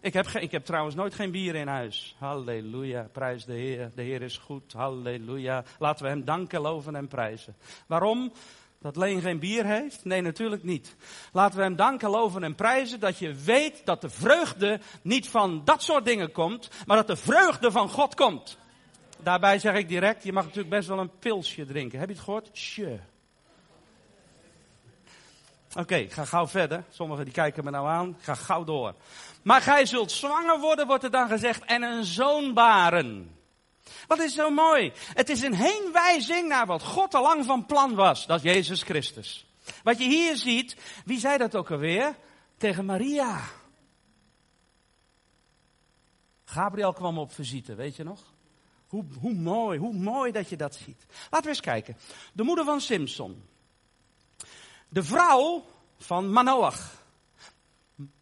Ik 0.00 0.12
heb, 0.12 0.26
ik 0.26 0.50
heb 0.50 0.64
trouwens 0.64 0.94
nooit 0.94 1.14
geen 1.14 1.30
bier 1.30 1.54
in 1.54 1.66
huis. 1.66 2.16
Halleluja, 2.18 3.08
prijs 3.12 3.44
de 3.44 3.52
Heer. 3.52 3.90
De 3.94 4.02
Heer 4.02 4.22
is 4.22 4.36
goed. 4.36 4.72
Halleluja. 4.72 5.64
Laten 5.78 6.04
we 6.04 6.10
Hem 6.10 6.24
danken, 6.24 6.60
loven 6.60 6.96
en 6.96 7.08
prijzen. 7.08 7.56
Waarom? 7.86 8.32
Dat 8.80 8.96
Leen 8.96 9.20
geen 9.20 9.38
bier 9.38 9.64
heeft? 9.64 10.04
Nee, 10.04 10.20
natuurlijk 10.20 10.62
niet. 10.62 10.96
Laten 11.32 11.56
we 11.56 11.62
Hem 11.62 11.76
danken, 11.76 12.10
loven 12.10 12.42
en 12.44 12.54
prijzen 12.54 13.00
dat 13.00 13.18
je 13.18 13.34
weet 13.34 13.82
dat 13.84 14.00
de 14.00 14.10
vreugde 14.10 14.80
niet 15.02 15.28
van 15.28 15.62
dat 15.64 15.82
soort 15.82 16.04
dingen 16.04 16.32
komt, 16.32 16.70
maar 16.86 16.96
dat 16.96 17.06
de 17.06 17.16
vreugde 17.16 17.70
van 17.70 17.88
God 17.88 18.14
komt. 18.14 18.58
Daarbij 19.22 19.58
zeg 19.58 19.74
ik 19.74 19.88
direct, 19.88 20.24
je 20.24 20.32
mag 20.32 20.44
natuurlijk 20.44 20.74
best 20.74 20.88
wel 20.88 20.98
een 20.98 21.18
pilsje 21.18 21.66
drinken. 21.66 21.98
Heb 21.98 22.08
je 22.08 22.14
het 22.14 22.24
gehoord? 22.24 22.48
Sure. 22.52 23.00
Oké, 25.76 26.06
ga 26.08 26.24
gauw 26.24 26.46
verder. 26.46 26.84
Sommigen 26.90 27.24
die 27.24 27.34
kijken 27.34 27.64
me 27.64 27.70
nou 27.70 27.88
aan. 27.88 28.16
Ga 28.20 28.34
gauw 28.34 28.64
door. 28.64 28.94
Maar 29.42 29.60
gij 29.60 29.86
zult 29.86 30.12
zwanger 30.12 30.60
worden, 30.60 30.86
wordt 30.86 31.04
er 31.04 31.10
dan 31.10 31.28
gezegd, 31.28 31.64
en 31.64 31.82
een 31.82 32.04
zoon 32.04 32.54
baren. 32.54 33.36
Wat 34.06 34.18
is 34.18 34.34
zo 34.34 34.50
mooi? 34.50 34.92
Het 35.14 35.28
is 35.28 35.42
een 35.42 35.54
heenwijzing 35.54 36.48
naar 36.48 36.66
wat 36.66 36.82
God 36.82 37.14
al 37.14 37.22
lang 37.22 37.44
van 37.44 37.66
plan 37.66 37.94
was. 37.94 38.26
Dat 38.26 38.44
is 38.44 38.52
Jezus 38.52 38.82
Christus. 38.82 39.46
Wat 39.82 39.98
je 39.98 40.04
hier 40.04 40.36
ziet, 40.36 40.76
wie 41.04 41.18
zei 41.18 41.38
dat 41.38 41.56
ook 41.56 41.70
alweer? 41.70 42.16
Tegen 42.56 42.84
Maria. 42.84 43.40
Gabriel 46.44 46.92
kwam 46.92 47.18
op 47.18 47.32
visite, 47.32 47.74
weet 47.74 47.96
je 47.96 48.04
nog? 48.04 48.20
Hoe, 48.86 49.04
hoe 49.20 49.34
mooi, 49.34 49.78
hoe 49.78 49.94
mooi 49.94 50.32
dat 50.32 50.48
je 50.48 50.56
dat 50.56 50.74
ziet. 50.74 51.06
Laten 51.22 51.42
we 51.42 51.48
eens 51.48 51.60
kijken. 51.60 51.96
De 52.32 52.42
moeder 52.42 52.64
van 52.64 52.80
Simpson. 52.80 53.42
De 54.88 55.02
vrouw 55.02 55.64
van 55.98 56.32
Manoach. 56.32 57.02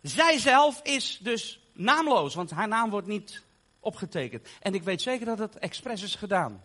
Zij 0.02 0.38
zelf 0.38 0.81
is 0.83 1.18
dus 1.22 1.61
naamloos, 1.72 2.35
want 2.35 2.50
haar 2.50 2.68
naam 2.68 2.90
wordt 2.90 3.07
niet 3.07 3.42
opgetekend. 3.81 4.48
En 4.61 4.74
ik 4.74 4.83
weet 4.83 5.02
zeker 5.02 5.26
dat 5.26 5.38
het 5.38 5.59
expres 5.59 6.02
is 6.02 6.14
gedaan. 6.14 6.64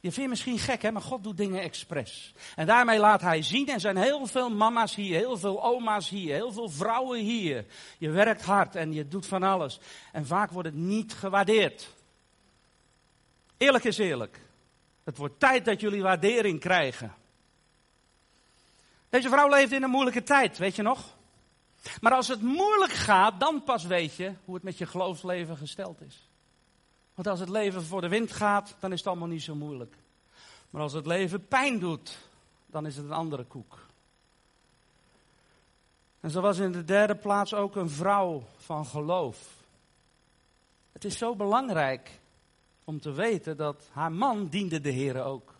Je 0.00 0.12
vindt 0.12 0.30
misschien 0.30 0.58
gek, 0.58 0.82
hè, 0.82 0.90
maar 0.90 1.02
God 1.02 1.22
doet 1.22 1.36
dingen 1.36 1.62
expres. 1.62 2.34
En 2.56 2.66
daarmee 2.66 2.98
laat 2.98 3.20
hij 3.20 3.42
zien, 3.42 3.68
er 3.68 3.80
zijn 3.80 3.96
heel 3.96 4.26
veel 4.26 4.50
mama's 4.50 4.94
hier, 4.94 5.16
heel 5.16 5.36
veel 5.36 5.64
oma's 5.64 6.08
hier, 6.08 6.34
heel 6.34 6.52
veel 6.52 6.68
vrouwen 6.68 7.20
hier. 7.20 7.66
Je 7.98 8.10
werkt 8.10 8.42
hard 8.42 8.76
en 8.76 8.92
je 8.92 9.08
doet 9.08 9.26
van 9.26 9.42
alles. 9.42 9.80
En 10.12 10.26
vaak 10.26 10.50
wordt 10.50 10.68
het 10.68 10.76
niet 10.76 11.14
gewaardeerd. 11.14 11.94
Eerlijk 13.56 13.84
is 13.84 13.98
eerlijk. 13.98 14.40
Het 15.04 15.16
wordt 15.16 15.40
tijd 15.40 15.64
dat 15.64 15.80
jullie 15.80 16.02
waardering 16.02 16.60
krijgen. 16.60 17.14
Deze 19.10 19.28
vrouw 19.28 19.48
leeft 19.48 19.72
in 19.72 19.82
een 19.82 19.90
moeilijke 19.90 20.22
tijd, 20.22 20.58
weet 20.58 20.76
je 20.76 20.82
nog? 20.82 21.16
Maar 22.00 22.12
als 22.12 22.28
het 22.28 22.42
moeilijk 22.42 22.92
gaat, 22.92 23.40
dan 23.40 23.64
pas 23.64 23.84
weet 23.84 24.14
je 24.14 24.32
hoe 24.44 24.54
het 24.54 24.64
met 24.64 24.78
je 24.78 24.86
geloofsleven 24.86 25.56
gesteld 25.56 26.00
is. 26.00 26.28
Want 27.14 27.28
als 27.28 27.40
het 27.40 27.48
leven 27.48 27.84
voor 27.84 28.00
de 28.00 28.08
wind 28.08 28.32
gaat, 28.32 28.76
dan 28.80 28.92
is 28.92 28.98
het 28.98 29.08
allemaal 29.08 29.28
niet 29.28 29.42
zo 29.42 29.54
moeilijk. 29.54 29.94
Maar 30.70 30.82
als 30.82 30.92
het 30.92 31.06
leven 31.06 31.46
pijn 31.46 31.78
doet, 31.78 32.18
dan 32.66 32.86
is 32.86 32.96
het 32.96 33.04
een 33.04 33.12
andere 33.12 33.44
koek. 33.44 33.78
En 36.20 36.30
zo 36.30 36.40
was 36.40 36.58
in 36.58 36.72
de 36.72 36.84
derde 36.84 37.14
plaats 37.14 37.54
ook 37.54 37.76
een 37.76 37.90
vrouw 37.90 38.42
van 38.56 38.86
geloof. 38.86 39.48
Het 40.92 41.04
is 41.04 41.18
zo 41.18 41.34
belangrijk 41.34 42.20
om 42.84 43.00
te 43.00 43.12
weten 43.12 43.56
dat 43.56 43.88
haar 43.92 44.12
man 44.12 44.48
diende 44.48 44.80
de 44.80 44.90
Heer 44.90 45.24
ook. 45.24 45.54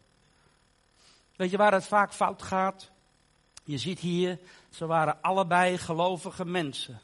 Weet 1.37 1.51
je 1.51 1.57
waar 1.57 1.73
het 1.73 1.87
vaak 1.87 2.13
fout 2.13 2.43
gaat? 2.43 2.91
Je 3.71 3.79
ziet 3.79 3.99
hier, 3.99 4.39
ze 4.71 4.87
waren 4.87 5.23
allebei 5.23 5.79
gelovige 5.79 6.45
mensen. 6.45 7.01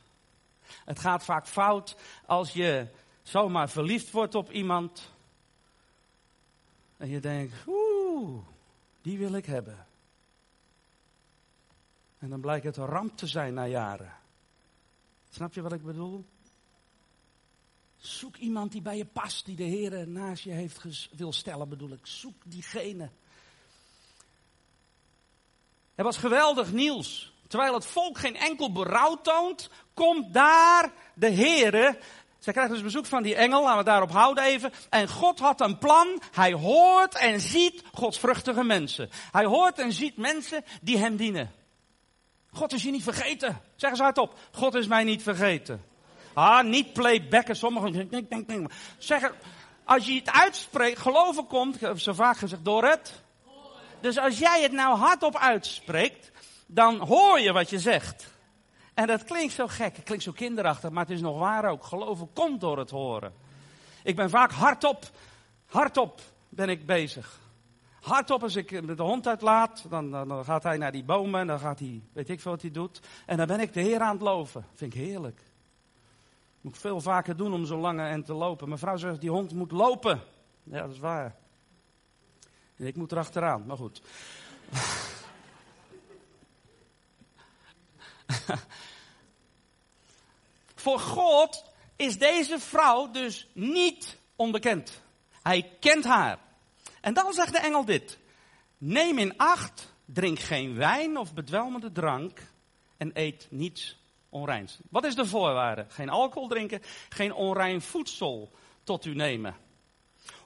Het 0.85 0.99
gaat 0.99 1.25
vaak 1.25 1.47
fout 1.47 1.97
als 2.27 2.53
je 2.53 2.87
zomaar 3.23 3.71
verliefd 3.71 4.11
wordt 4.11 4.35
op 4.35 4.51
iemand. 4.51 5.11
En 6.97 7.09
je 7.09 7.21
denkt, 7.21 7.55
oeh, 7.67 8.45
die 9.03 9.19
wil 9.19 9.33
ik 9.33 9.47
hebben. 9.47 9.87
En 12.19 12.29
dan 12.29 12.41
blijkt 12.41 12.65
het 12.65 12.77
een 12.77 12.87
ramp 12.87 13.17
te 13.17 13.27
zijn 13.27 13.55
na 13.55 13.67
jaren. 13.67 14.13
Snap 15.31 15.55
je 15.55 15.63
wat 15.63 15.73
ik 15.73 15.83
bedoel? 15.83 16.25
Zoek 17.97 18.37
iemand 18.37 18.73
die 18.73 18.83
bij 18.83 18.97
je 18.97 19.07
past, 19.07 19.45
die 19.45 19.57
de 19.57 19.63
Heer 19.63 20.09
naast 20.09 20.45
je 20.45 20.53
heeft 20.53 21.09
wil 21.17 21.33
stellen, 21.33 21.69
bedoel 21.69 21.91
ik. 21.91 22.07
Zoek 22.07 22.43
diegene. 22.45 23.11
Het 25.97 26.05
was 26.05 26.17
geweldig 26.17 26.73
nieuws. 26.73 27.33
Terwijl 27.49 27.75
het 27.75 27.87
volk 27.87 28.19
geen 28.19 28.37
enkel 28.37 28.73
berouw 28.73 29.21
toont, 29.23 29.71
komt 29.95 30.33
daar 30.33 30.93
de 31.15 31.31
Heere. 31.31 31.99
Zij 32.39 32.53
krijgen 32.53 32.75
dus 32.75 32.83
bezoek 32.83 33.07
van 33.07 33.23
die 33.23 33.35
engel, 33.35 33.63
laten 33.63 33.79
we 33.79 33.85
daarop 33.85 34.11
houden 34.11 34.45
even. 34.45 34.73
En 34.91 35.09
God 35.09 35.39
had 35.39 35.61
een 35.61 35.79
plan. 35.79 36.23
Hij 36.33 36.53
hoort 36.53 37.15
en 37.15 37.41
ziet 37.41 37.83
godsvruchtige 37.93 38.65
mensen. 38.65 39.11
Hij 39.33 39.45
hoort 39.45 39.79
en 39.79 39.93
ziet 39.93 40.17
mensen 40.17 40.65
die 40.81 40.99
hem 40.99 41.17
dienen. 41.17 41.53
God 42.51 42.73
is 42.73 42.83
je 42.83 42.91
niet 42.91 43.03
vergeten. 43.03 43.61
Zeg 43.77 43.91
eens 43.91 44.01
hardop. 44.01 44.39
God 44.53 44.75
is 44.75 44.87
mij 44.87 45.05
niet 45.05 45.23
vergeten. 45.23 45.85
Ah, 46.35 46.65
niet 46.65 46.93
playbacken. 46.93 47.57
Sommigen 47.57 48.11
zeggen, 48.99 49.33
als 49.85 50.07
je 50.07 50.15
het 50.15 50.31
uitspreekt, 50.31 50.99
geloven 50.99 51.47
komt, 51.47 51.83
ik 51.83 51.99
zo 51.99 52.13
vaak 52.13 52.37
gezegd, 52.37 52.65
door 52.65 52.85
het 52.85 53.25
dus 54.01 54.19
als 54.19 54.39
jij 54.39 54.63
het 54.63 54.73
nou 54.73 54.97
hardop 54.97 55.37
uitspreekt, 55.37 56.31
dan 56.67 56.99
hoor 56.99 57.41
je 57.41 57.53
wat 57.53 57.71
je 57.71 57.79
zegt. 57.79 58.35
En 58.95 59.07
dat 59.07 59.25
klinkt 59.25 59.53
zo 59.53 59.67
gek, 59.67 59.97
het 59.97 60.05
klinkt 60.05 60.25
zo 60.25 60.33
kinderachtig, 60.33 60.91
maar 60.91 61.05
het 61.05 61.15
is 61.15 61.21
nog 61.21 61.39
waar 61.39 61.71
ook. 61.71 61.85
Geloven 61.85 62.33
komt 62.33 62.61
door 62.61 62.79
het 62.79 62.91
horen. 62.91 63.33
Ik 64.03 64.17
ben 64.17 64.31
vaak 64.31 64.51
hardop, 64.51 65.11
hardop 65.67 66.21
ben 66.49 66.69
ik 66.69 66.87
bezig. 66.87 67.41
Hardop 68.01 68.43
als 68.43 68.57
ik 68.57 68.97
de 68.97 69.03
hond 69.03 69.27
uitlaat, 69.27 69.85
dan, 69.89 70.11
dan, 70.11 70.45
gaat 70.45 70.63
hij 70.63 70.77
naar 70.77 70.93
die 70.93 71.05
bomen 71.05 71.41
en 71.41 71.47
dan 71.47 71.59
gaat 71.59 71.79
hij, 71.79 72.03
weet 72.13 72.29
ik 72.29 72.41
veel 72.41 72.51
wat 72.51 72.63
hij 72.63 72.71
doet. 72.71 73.01
En 73.27 73.37
dan 73.37 73.47
ben 73.47 73.61
ik 73.61 73.73
de 73.73 73.81
Heer 73.81 74.01
aan 74.01 74.13
het 74.13 74.23
loven. 74.23 74.67
Vind 74.75 74.95
ik 74.95 75.01
heerlijk. 75.01 75.43
Moet 76.61 76.75
ik 76.75 76.81
veel 76.81 77.01
vaker 77.01 77.37
doen 77.37 77.53
om 77.53 77.67
zo 77.67 77.79
lang 77.79 78.01
en 78.01 78.25
te 78.25 78.33
lopen. 78.33 78.69
Mevrouw 78.69 78.97
zegt, 78.97 79.21
die 79.21 79.31
hond 79.31 79.55
moet 79.55 79.73
lopen. 79.73 80.21
Ja, 80.63 80.81
dat 80.81 80.91
is 80.91 80.99
waar. 80.99 81.37
Ik 82.77 82.97
moet 82.97 83.12
erachteraan, 83.12 83.67
maar 83.67 83.77
goed. 83.77 84.01
Voor 90.75 90.99
God 90.99 91.65
is 91.97 92.19
deze 92.19 92.59
vrouw 92.59 93.11
dus 93.11 93.49
niet 93.53 94.19
onbekend. 94.37 95.03
Hij 95.43 95.77
kent 95.81 96.05
haar. 96.05 96.39
En 97.01 97.15
dan 97.15 97.33
zegt 97.33 97.53
de 97.53 97.59
engel 97.59 97.85
dit. 97.85 98.19
Neem 98.79 99.19
in 99.19 99.37
acht, 99.37 99.95
drink 100.05 100.39
geen 100.39 100.75
wijn 100.75 101.17
of 101.17 101.35
bedwelmende 101.35 101.93
drank 101.93 102.41
en 102.97 103.11
eet 103.15 103.47
niets 103.51 103.99
onreins. 104.29 104.79
Wat 104.91 105.05
is 105.05 105.15
de 105.15 105.27
voorwaarde? 105.27 105.87
Geen 105.89 106.09
alcohol 106.09 106.49
drinken, 106.49 106.83
geen 107.09 107.33
onrein 107.33 107.81
voedsel 107.81 108.53
tot 108.85 109.05
u 109.05 109.15
nemen. 109.15 109.57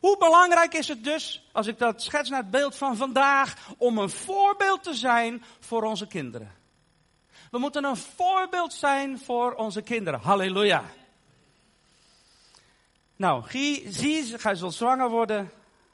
Hoe 0.01 0.19
belangrijk 0.19 0.75
is 0.75 0.89
het 0.89 1.05
dus, 1.05 1.49
als 1.53 1.67
ik 1.67 1.79
dat 1.79 2.03
schets 2.03 2.31
naar 2.31 2.41
het 2.41 2.51
beeld 2.51 2.77
van 2.77 2.97
vandaag, 2.97 3.55
om 3.79 3.99
een 3.99 4.11
voorbeeld 4.11 4.83
te 4.83 4.95
zijn 4.95 5.45
voor 5.61 5.83
onze 5.83 6.07
kinderen? 6.07 6.59
We 7.51 7.59
moeten 7.59 7.85
een 7.85 7.97
voorbeeld 7.97 8.73
zijn 8.73 9.19
voor 9.19 9.55
onze 9.55 9.83
kinderen. 9.83 10.21
Halleluja. 10.21 10.85
Nou, 13.17 13.45
zie, 13.87 14.39
gij 14.39 14.55
zult 14.55 14.75
zwanger 14.75 15.11
worden 15.11 15.51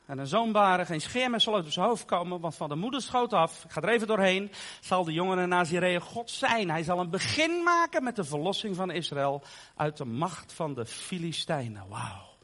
en 0.06 0.18
een 0.18 0.26
zoon 0.26 0.52
baren. 0.52 0.86
Geen 0.86 1.00
scheermes 1.00 1.44
zal 1.44 1.54
uit 1.54 1.72
zijn 1.72 1.86
hoofd 1.86 2.04
komen, 2.04 2.40
want 2.40 2.54
van 2.54 2.68
de 2.68 2.74
moederschoot 2.74 3.32
af, 3.32 3.64
ik 3.64 3.70
ga 3.70 3.80
er 3.80 3.88
even 3.88 4.06
doorheen, 4.06 4.52
zal 4.80 5.04
de 5.04 5.12
jongen 5.12 5.38
in 5.38 5.48
Nazireë 5.48 6.00
God 6.00 6.30
zijn. 6.30 6.70
Hij 6.70 6.82
zal 6.82 6.98
een 6.98 7.10
begin 7.10 7.62
maken 7.62 8.04
met 8.04 8.16
de 8.16 8.24
verlossing 8.24 8.76
van 8.76 8.90
Israël 8.90 9.42
uit 9.76 9.96
de 9.96 10.04
macht 10.04 10.52
van 10.52 10.74
de 10.74 10.86
Filistijnen. 10.86 11.88
Wauw. 11.88 12.35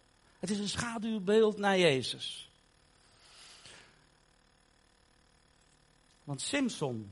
Het 0.42 0.50
is 0.50 0.58
een 0.58 0.68
schaduwbeeld 0.68 1.58
naar 1.58 1.78
Jezus. 1.78 2.50
Want 6.24 6.40
Simson 6.40 7.10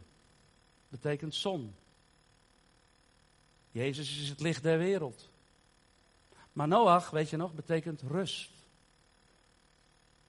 betekent 0.89 1.35
zon. 1.35 1.75
Jezus 3.71 4.21
is 4.21 4.29
het 4.29 4.41
licht 4.41 4.63
der 4.63 4.79
wereld. 4.79 5.29
Maar 6.53 6.69
Noach, 6.69 7.11
weet 7.11 7.31
je 7.31 7.37
nog, 7.37 7.55
betekent 7.55 8.03
rust. 8.03 8.51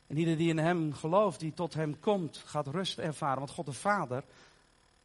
En 0.08 0.18
ieder 0.18 0.38
die 0.38 0.50
in 0.50 0.58
hem 0.58 0.94
gelooft, 0.94 1.40
die 1.40 1.54
tot 1.54 1.74
hem 1.74 2.00
komt, 2.00 2.38
gaat 2.38 2.68
rust 2.68 2.98
ervaren. 2.98 3.40
Want 3.40 3.52
God 3.52 3.66
de 3.66 3.74
Vader 3.74 4.24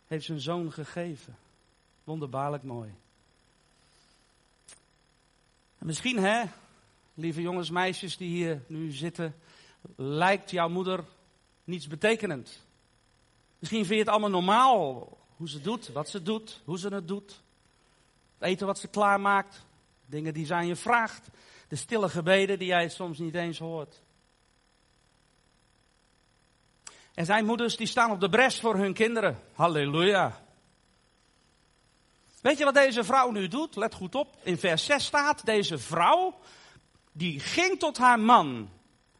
heeft 0.06 0.24
zijn 0.24 0.40
zoon 0.40 0.72
gegeven. 0.72 1.36
Wonderbaarlijk 2.04 2.62
mooi. 2.62 2.94
En 5.78 5.86
misschien, 5.86 6.18
hè, 6.18 6.44
lieve 7.16 7.40
jongens, 7.40 7.70
meisjes 7.70 8.16
die 8.16 8.28
hier 8.28 8.62
nu 8.66 8.92
zitten, 8.92 9.34
lijkt 9.96 10.50
jouw 10.50 10.68
moeder 10.68 11.04
niets 11.64 11.86
betekenend. 11.86 12.64
Misschien 13.58 13.84
vind 13.84 13.94
je 13.94 14.04
het 14.04 14.08
allemaal 14.08 14.30
normaal 14.30 15.08
hoe 15.36 15.48
ze 15.48 15.60
doet, 15.60 15.92
wat 15.92 16.08
ze 16.08 16.22
doet, 16.22 16.60
hoe 16.64 16.78
ze 16.78 16.88
het 16.88 17.08
doet. 17.08 17.40
Het 18.38 18.48
eten 18.48 18.66
wat 18.66 18.78
ze 18.78 18.88
klaarmaakt, 18.88 19.64
dingen 20.06 20.34
die 20.34 20.46
zij 20.46 20.66
je 20.66 20.76
vraagt, 20.76 21.28
de 21.68 21.76
stille 21.76 22.08
gebeden 22.08 22.58
die 22.58 22.68
jij 22.68 22.88
soms 22.88 23.18
niet 23.18 23.34
eens 23.34 23.58
hoort. 23.58 24.02
Er 27.14 27.24
zijn 27.24 27.44
moeders 27.44 27.76
die 27.76 27.86
staan 27.86 28.10
op 28.10 28.20
de 28.20 28.28
bres 28.28 28.60
voor 28.60 28.76
hun 28.76 28.94
kinderen. 28.94 29.38
Halleluja. 29.52 30.44
Weet 32.40 32.58
je 32.58 32.64
wat 32.64 32.74
deze 32.74 33.04
vrouw 33.04 33.30
nu 33.30 33.48
doet? 33.48 33.76
Let 33.76 33.94
goed 33.94 34.14
op. 34.14 34.36
In 34.42 34.58
vers 34.58 34.84
6 34.84 35.04
staat, 35.04 35.44
deze 35.44 35.78
vrouw, 35.78 36.38
die 37.16 37.40
ging 37.40 37.78
tot 37.78 37.98
haar 37.98 38.20
man. 38.20 38.70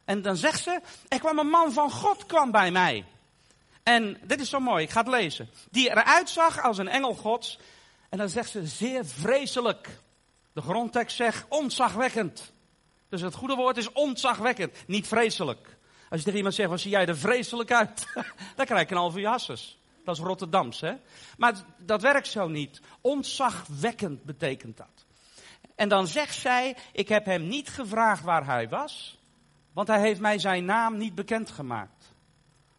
En 0.05 0.21
dan 0.21 0.35
zegt 0.35 0.63
ze, 0.63 0.81
er 1.07 1.19
kwam 1.19 1.39
een 1.39 1.49
man 1.49 1.73
van 1.73 1.91
God 1.91 2.25
kwam 2.25 2.51
bij 2.51 2.71
mij. 2.71 3.05
En 3.83 4.17
dit 4.23 4.39
is 4.39 4.49
zo 4.49 4.59
mooi, 4.59 4.83
ik 4.83 4.89
ga 4.89 4.99
het 4.99 5.09
lezen. 5.09 5.49
Die 5.71 5.89
eruit 5.89 6.29
zag 6.29 6.63
als 6.63 6.77
een 6.77 6.87
engel 6.87 7.15
gods. 7.15 7.59
En 8.09 8.17
dan 8.17 8.29
zegt 8.29 8.49
ze 8.49 8.67
zeer 8.67 9.05
vreselijk. 9.05 9.99
De 10.53 10.61
grondtekst 10.61 11.15
zegt 11.15 11.45
ontzagwekkend. 11.49 12.51
Dus 13.09 13.21
het 13.21 13.33
goede 13.33 13.55
woord 13.55 13.77
is 13.77 13.91
ontzagwekkend, 13.91 14.77
niet 14.87 15.07
vreselijk. 15.07 15.77
Als 16.09 16.19
je 16.19 16.23
tegen 16.23 16.37
iemand 16.37 16.55
zegt, 16.55 16.69
wat 16.69 16.79
zie 16.79 16.91
jij 16.91 17.05
er 17.05 17.17
vreselijk 17.17 17.71
uit? 17.71 18.07
dan 18.55 18.65
krijg 18.65 18.89
je 18.89 18.95
een 18.95 19.01
halve 19.01 19.19
jasses. 19.19 19.79
Dat 20.05 20.17
is 20.17 20.23
Rotterdams, 20.23 20.81
hè? 20.81 20.93
Maar 21.37 21.53
dat 21.77 22.01
werkt 22.01 22.27
zo 22.27 22.47
niet. 22.47 22.81
Ontzagwekkend 23.01 24.23
betekent 24.23 24.77
dat. 24.77 25.06
En 25.77 25.89
dan 25.89 26.07
zegt 26.07 26.35
zij, 26.35 26.75
ik 26.91 27.07
heb 27.07 27.25
hem 27.25 27.47
niet 27.47 27.69
gevraagd 27.69 28.23
waar 28.23 28.45
hij 28.45 28.69
was, 28.69 29.19
want 29.73 29.87
hij 29.87 29.99
heeft 29.99 30.19
mij 30.19 30.39
zijn 30.39 30.65
naam 30.65 30.97
niet 30.97 31.15
bekendgemaakt. 31.15 32.13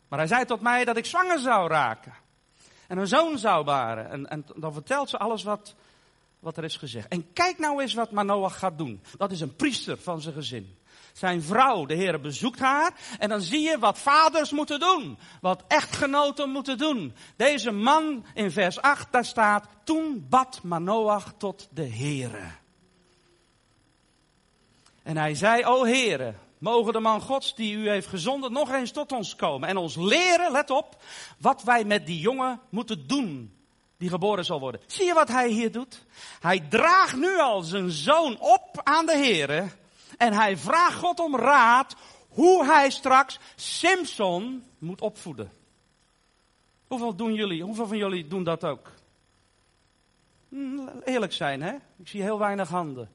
Maar 0.08 0.18
hij 0.18 0.28
zei 0.28 0.44
tot 0.44 0.60
mij 0.60 0.84
dat 0.84 0.96
ik 0.96 1.06
zwanger 1.06 1.38
zou 1.38 1.68
raken. 1.68 2.14
En 2.86 2.98
een 2.98 3.06
zoon 3.06 3.38
zou 3.38 3.64
baren. 3.64 4.10
En, 4.10 4.28
en 4.28 4.46
dan 4.56 4.72
vertelt 4.72 5.10
ze 5.10 5.18
alles 5.18 5.42
wat, 5.42 5.74
wat 6.38 6.56
er 6.56 6.64
is 6.64 6.76
gezegd. 6.76 7.08
En 7.08 7.32
kijk 7.32 7.58
nou 7.58 7.82
eens 7.82 7.94
wat 7.94 8.10
Manoach 8.10 8.58
gaat 8.58 8.78
doen. 8.78 9.02
Dat 9.16 9.30
is 9.32 9.40
een 9.40 9.56
priester 9.56 9.98
van 9.98 10.20
zijn 10.20 10.34
gezin. 10.34 10.76
Zijn 11.12 11.42
vrouw, 11.42 11.86
de 11.86 11.94
Heer, 11.94 12.20
bezoekt 12.20 12.58
haar. 12.58 12.92
En 13.18 13.28
dan 13.28 13.40
zie 13.40 13.60
je 13.60 13.78
wat 13.78 13.98
vaders 13.98 14.50
moeten 14.50 14.80
doen. 14.80 15.18
Wat 15.40 15.64
echtgenoten 15.68 16.50
moeten 16.50 16.78
doen. 16.78 17.14
Deze 17.36 17.70
man 17.70 18.24
in 18.34 18.50
vers 18.50 18.80
8, 18.80 19.12
daar 19.12 19.24
staat. 19.24 19.66
Toen 19.84 20.26
bad 20.28 20.60
Manoach 20.62 21.32
tot 21.36 21.68
de 21.70 21.88
Heere. 21.88 22.66
En 25.08 25.16
hij 25.16 25.34
zei, 25.34 25.64
o 25.64 25.84
Heere, 25.84 26.34
mogen 26.58 26.92
de 26.92 27.00
man 27.00 27.20
Gods 27.20 27.54
die 27.54 27.74
u 27.74 27.88
heeft 27.88 28.06
gezonden 28.06 28.52
nog 28.52 28.72
eens 28.72 28.90
tot 28.90 29.12
ons 29.12 29.36
komen. 29.36 29.68
En 29.68 29.76
ons 29.76 29.96
leren, 29.96 30.52
let 30.52 30.70
op, 30.70 31.02
wat 31.38 31.62
wij 31.62 31.84
met 31.84 32.06
die 32.06 32.20
jongen 32.20 32.60
moeten 32.68 33.06
doen 33.06 33.56
die 33.96 34.08
geboren 34.08 34.44
zal 34.44 34.60
worden. 34.60 34.80
Zie 34.86 35.04
je 35.04 35.14
wat 35.14 35.28
hij 35.28 35.48
hier 35.48 35.72
doet? 35.72 36.04
Hij 36.40 36.60
draagt 36.60 37.16
nu 37.16 37.38
al 37.38 37.62
zijn 37.62 37.90
zoon 37.90 38.40
op 38.40 38.80
aan 38.82 39.06
de 39.06 39.16
Heere. 39.16 39.68
En 40.16 40.32
hij 40.32 40.56
vraagt 40.56 40.98
God 40.98 41.20
om 41.20 41.36
raad 41.36 41.96
hoe 42.28 42.64
hij 42.64 42.90
straks 42.90 43.38
Simpson 43.56 44.64
moet 44.78 45.00
opvoeden. 45.00 45.52
Hoeveel 46.86 47.14
doen 47.14 47.34
jullie? 47.34 47.62
Hoeveel 47.62 47.86
van 47.86 47.98
jullie 47.98 48.26
doen 48.26 48.44
dat 48.44 48.64
ook? 48.64 48.92
Hm, 50.48 50.88
eerlijk 51.04 51.32
zijn, 51.32 51.62
hè? 51.62 51.74
Ik 51.98 52.08
zie 52.08 52.22
heel 52.22 52.38
weinig 52.38 52.68
handen. 52.68 53.10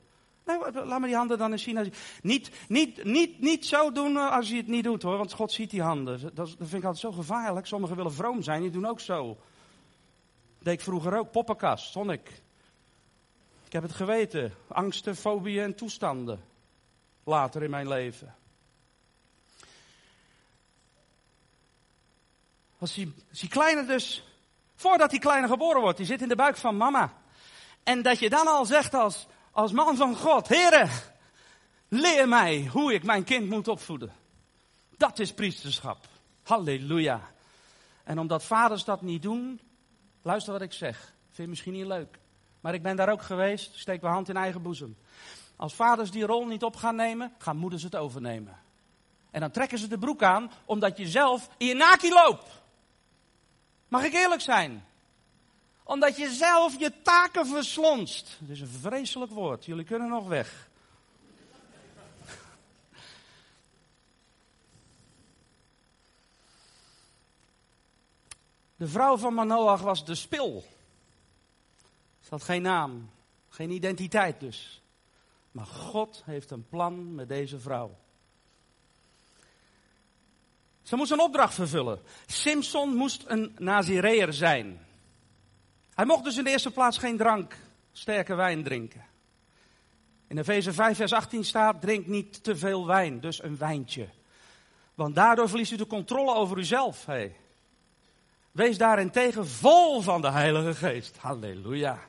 Nee, 0.45 0.85
laat 0.85 0.99
me 0.99 1.07
die 1.07 1.15
handen 1.15 1.37
dan 1.37 1.51
eens 1.51 1.63
zien. 1.63 1.93
Niet, 2.21 2.51
niet, 2.67 3.03
niet, 3.03 3.39
niet 3.39 3.65
zo 3.65 3.91
doen 3.91 4.17
eh, 4.17 4.31
als 4.31 4.49
je 4.49 4.55
het 4.55 4.67
niet 4.67 4.83
doet 4.83 5.01
hoor, 5.01 5.17
want 5.17 5.33
God 5.33 5.51
ziet 5.51 5.69
die 5.69 5.81
handen. 5.81 6.21
Dat, 6.21 6.35
dat 6.35 6.49
vind 6.57 6.73
ik 6.73 6.83
altijd 6.83 6.97
zo 6.97 7.11
gevaarlijk. 7.11 7.65
Sommigen 7.65 7.95
willen 7.95 8.13
vroom 8.13 8.41
zijn, 8.41 8.61
die 8.61 8.71
doen 8.71 8.85
ook 8.85 8.99
zo. 8.99 9.27
Dat 9.27 10.63
deed 10.63 10.73
ik 10.73 10.81
vroeger 10.81 11.17
ook, 11.17 11.31
poppenkast, 11.31 11.87
stond 11.87 12.11
ik. 12.11 12.41
Ik 13.65 13.73
heb 13.73 13.83
het 13.83 13.93
geweten. 13.93 14.53
Angsten, 14.67 15.15
fobieën 15.15 15.63
en 15.63 15.75
toestanden 15.75 16.43
later 17.23 17.63
in 17.63 17.69
mijn 17.69 17.87
leven. 17.87 18.35
Als 22.77 22.93
die, 22.93 23.13
als 23.29 23.39
die 23.39 23.49
kleine 23.49 23.85
dus, 23.85 24.23
voordat 24.75 25.09
die 25.09 25.19
kleine 25.19 25.47
geboren 25.47 25.81
wordt, 25.81 25.97
die 25.97 26.05
zit 26.05 26.21
in 26.21 26.27
de 26.27 26.35
buik 26.35 26.57
van 26.57 26.77
mama. 26.77 27.13
En 27.83 28.01
dat 28.01 28.19
je 28.19 28.29
dan 28.29 28.47
al 28.47 28.65
zegt 28.65 28.93
als, 28.93 29.27
als 29.53 29.71
man 29.71 29.97
van 29.97 30.15
God, 30.15 30.47
Heere, 30.47 30.87
leer 31.87 32.27
mij 32.27 32.67
hoe 32.71 32.93
ik 32.93 33.03
mijn 33.03 33.23
kind 33.23 33.49
moet 33.49 33.67
opvoeden. 33.67 34.13
Dat 34.97 35.19
is 35.19 35.33
priesterschap. 35.33 35.97
Halleluja. 36.43 37.21
En 38.03 38.19
omdat 38.19 38.43
vaders 38.43 38.83
dat 38.83 39.01
niet 39.01 39.21
doen, 39.21 39.59
luister 40.21 40.53
wat 40.53 40.61
ik 40.61 40.73
zeg. 40.73 40.97
Vind 41.23 41.37
je 41.37 41.47
misschien 41.47 41.73
niet 41.73 41.85
leuk. 41.85 42.19
Maar 42.61 42.73
ik 42.73 42.81
ben 42.81 42.95
daar 42.95 43.09
ook 43.09 43.21
geweest, 43.21 43.79
steek 43.79 44.01
mijn 44.01 44.13
hand 44.13 44.29
in 44.29 44.37
eigen 44.37 44.61
boezem. 44.61 44.97
Als 45.55 45.73
vaders 45.73 46.11
die 46.11 46.25
rol 46.25 46.45
niet 46.45 46.63
op 46.63 46.75
gaan 46.75 46.95
nemen, 46.95 47.33
gaan 47.37 47.57
moeders 47.57 47.83
het 47.83 47.95
overnemen. 47.95 48.59
En 49.31 49.39
dan 49.39 49.51
trekken 49.51 49.77
ze 49.77 49.87
de 49.87 49.97
broek 49.97 50.23
aan, 50.23 50.51
omdat 50.65 50.97
je 50.97 51.07
zelf 51.07 51.49
in 51.57 51.67
je 51.67 52.21
loopt. 52.25 52.61
Mag 53.87 54.03
ik 54.03 54.13
eerlijk 54.13 54.41
zijn? 54.41 54.85
Omdat 55.83 56.17
je 56.17 56.29
zelf 56.29 56.79
je 56.79 57.01
taken 57.01 57.47
verslonst. 57.47 58.37
Het 58.39 58.49
is 58.49 58.61
een 58.61 58.67
vreselijk 58.67 59.31
woord, 59.31 59.65
jullie 59.65 59.85
kunnen 59.85 60.09
nog 60.09 60.27
weg. 60.27 60.71
De 68.75 68.87
vrouw 68.87 69.17
van 69.17 69.33
Manoach 69.33 69.81
was 69.81 70.05
de 70.05 70.15
spil. 70.15 70.63
Ze 72.21 72.29
had 72.29 72.43
geen 72.43 72.61
naam, 72.61 73.09
geen 73.49 73.69
identiteit 73.69 74.39
dus. 74.39 74.81
Maar 75.51 75.65
God 75.65 76.21
heeft 76.25 76.51
een 76.51 76.67
plan 76.69 77.15
met 77.15 77.27
deze 77.27 77.59
vrouw. 77.59 77.97
Ze 80.81 80.95
moest 80.95 81.11
een 81.11 81.19
opdracht 81.21 81.53
vervullen. 81.53 82.01
Simpson 82.25 82.95
moest 82.95 83.23
een 83.27 83.55
Nazireër 83.57 84.33
zijn. 84.33 84.85
Hij 85.95 86.05
mocht 86.05 86.23
dus 86.23 86.37
in 86.37 86.43
de 86.43 86.49
eerste 86.49 86.71
plaats 86.71 86.97
geen 86.97 87.17
drank, 87.17 87.57
sterke 87.91 88.35
wijn 88.35 88.63
drinken. 88.63 89.05
In 90.27 90.37
Efeze 90.37 90.73
5, 90.73 90.97
vers 90.97 91.13
18 91.13 91.43
staat: 91.43 91.81
drink 91.81 92.07
niet 92.07 92.43
te 92.43 92.55
veel 92.55 92.87
wijn, 92.87 93.19
dus 93.19 93.43
een 93.43 93.57
wijntje. 93.57 94.07
Want 94.93 95.15
daardoor 95.15 95.49
verliest 95.49 95.71
u 95.71 95.75
de 95.75 95.87
controle 95.87 96.35
over 96.35 96.57
uzelf. 96.57 97.05
Hey. 97.05 97.35
Wees 98.51 98.77
daarentegen 98.77 99.47
vol 99.47 100.01
van 100.01 100.21
de 100.21 100.31
Heilige 100.31 100.75
Geest. 100.75 101.17
Halleluja. 101.17 101.99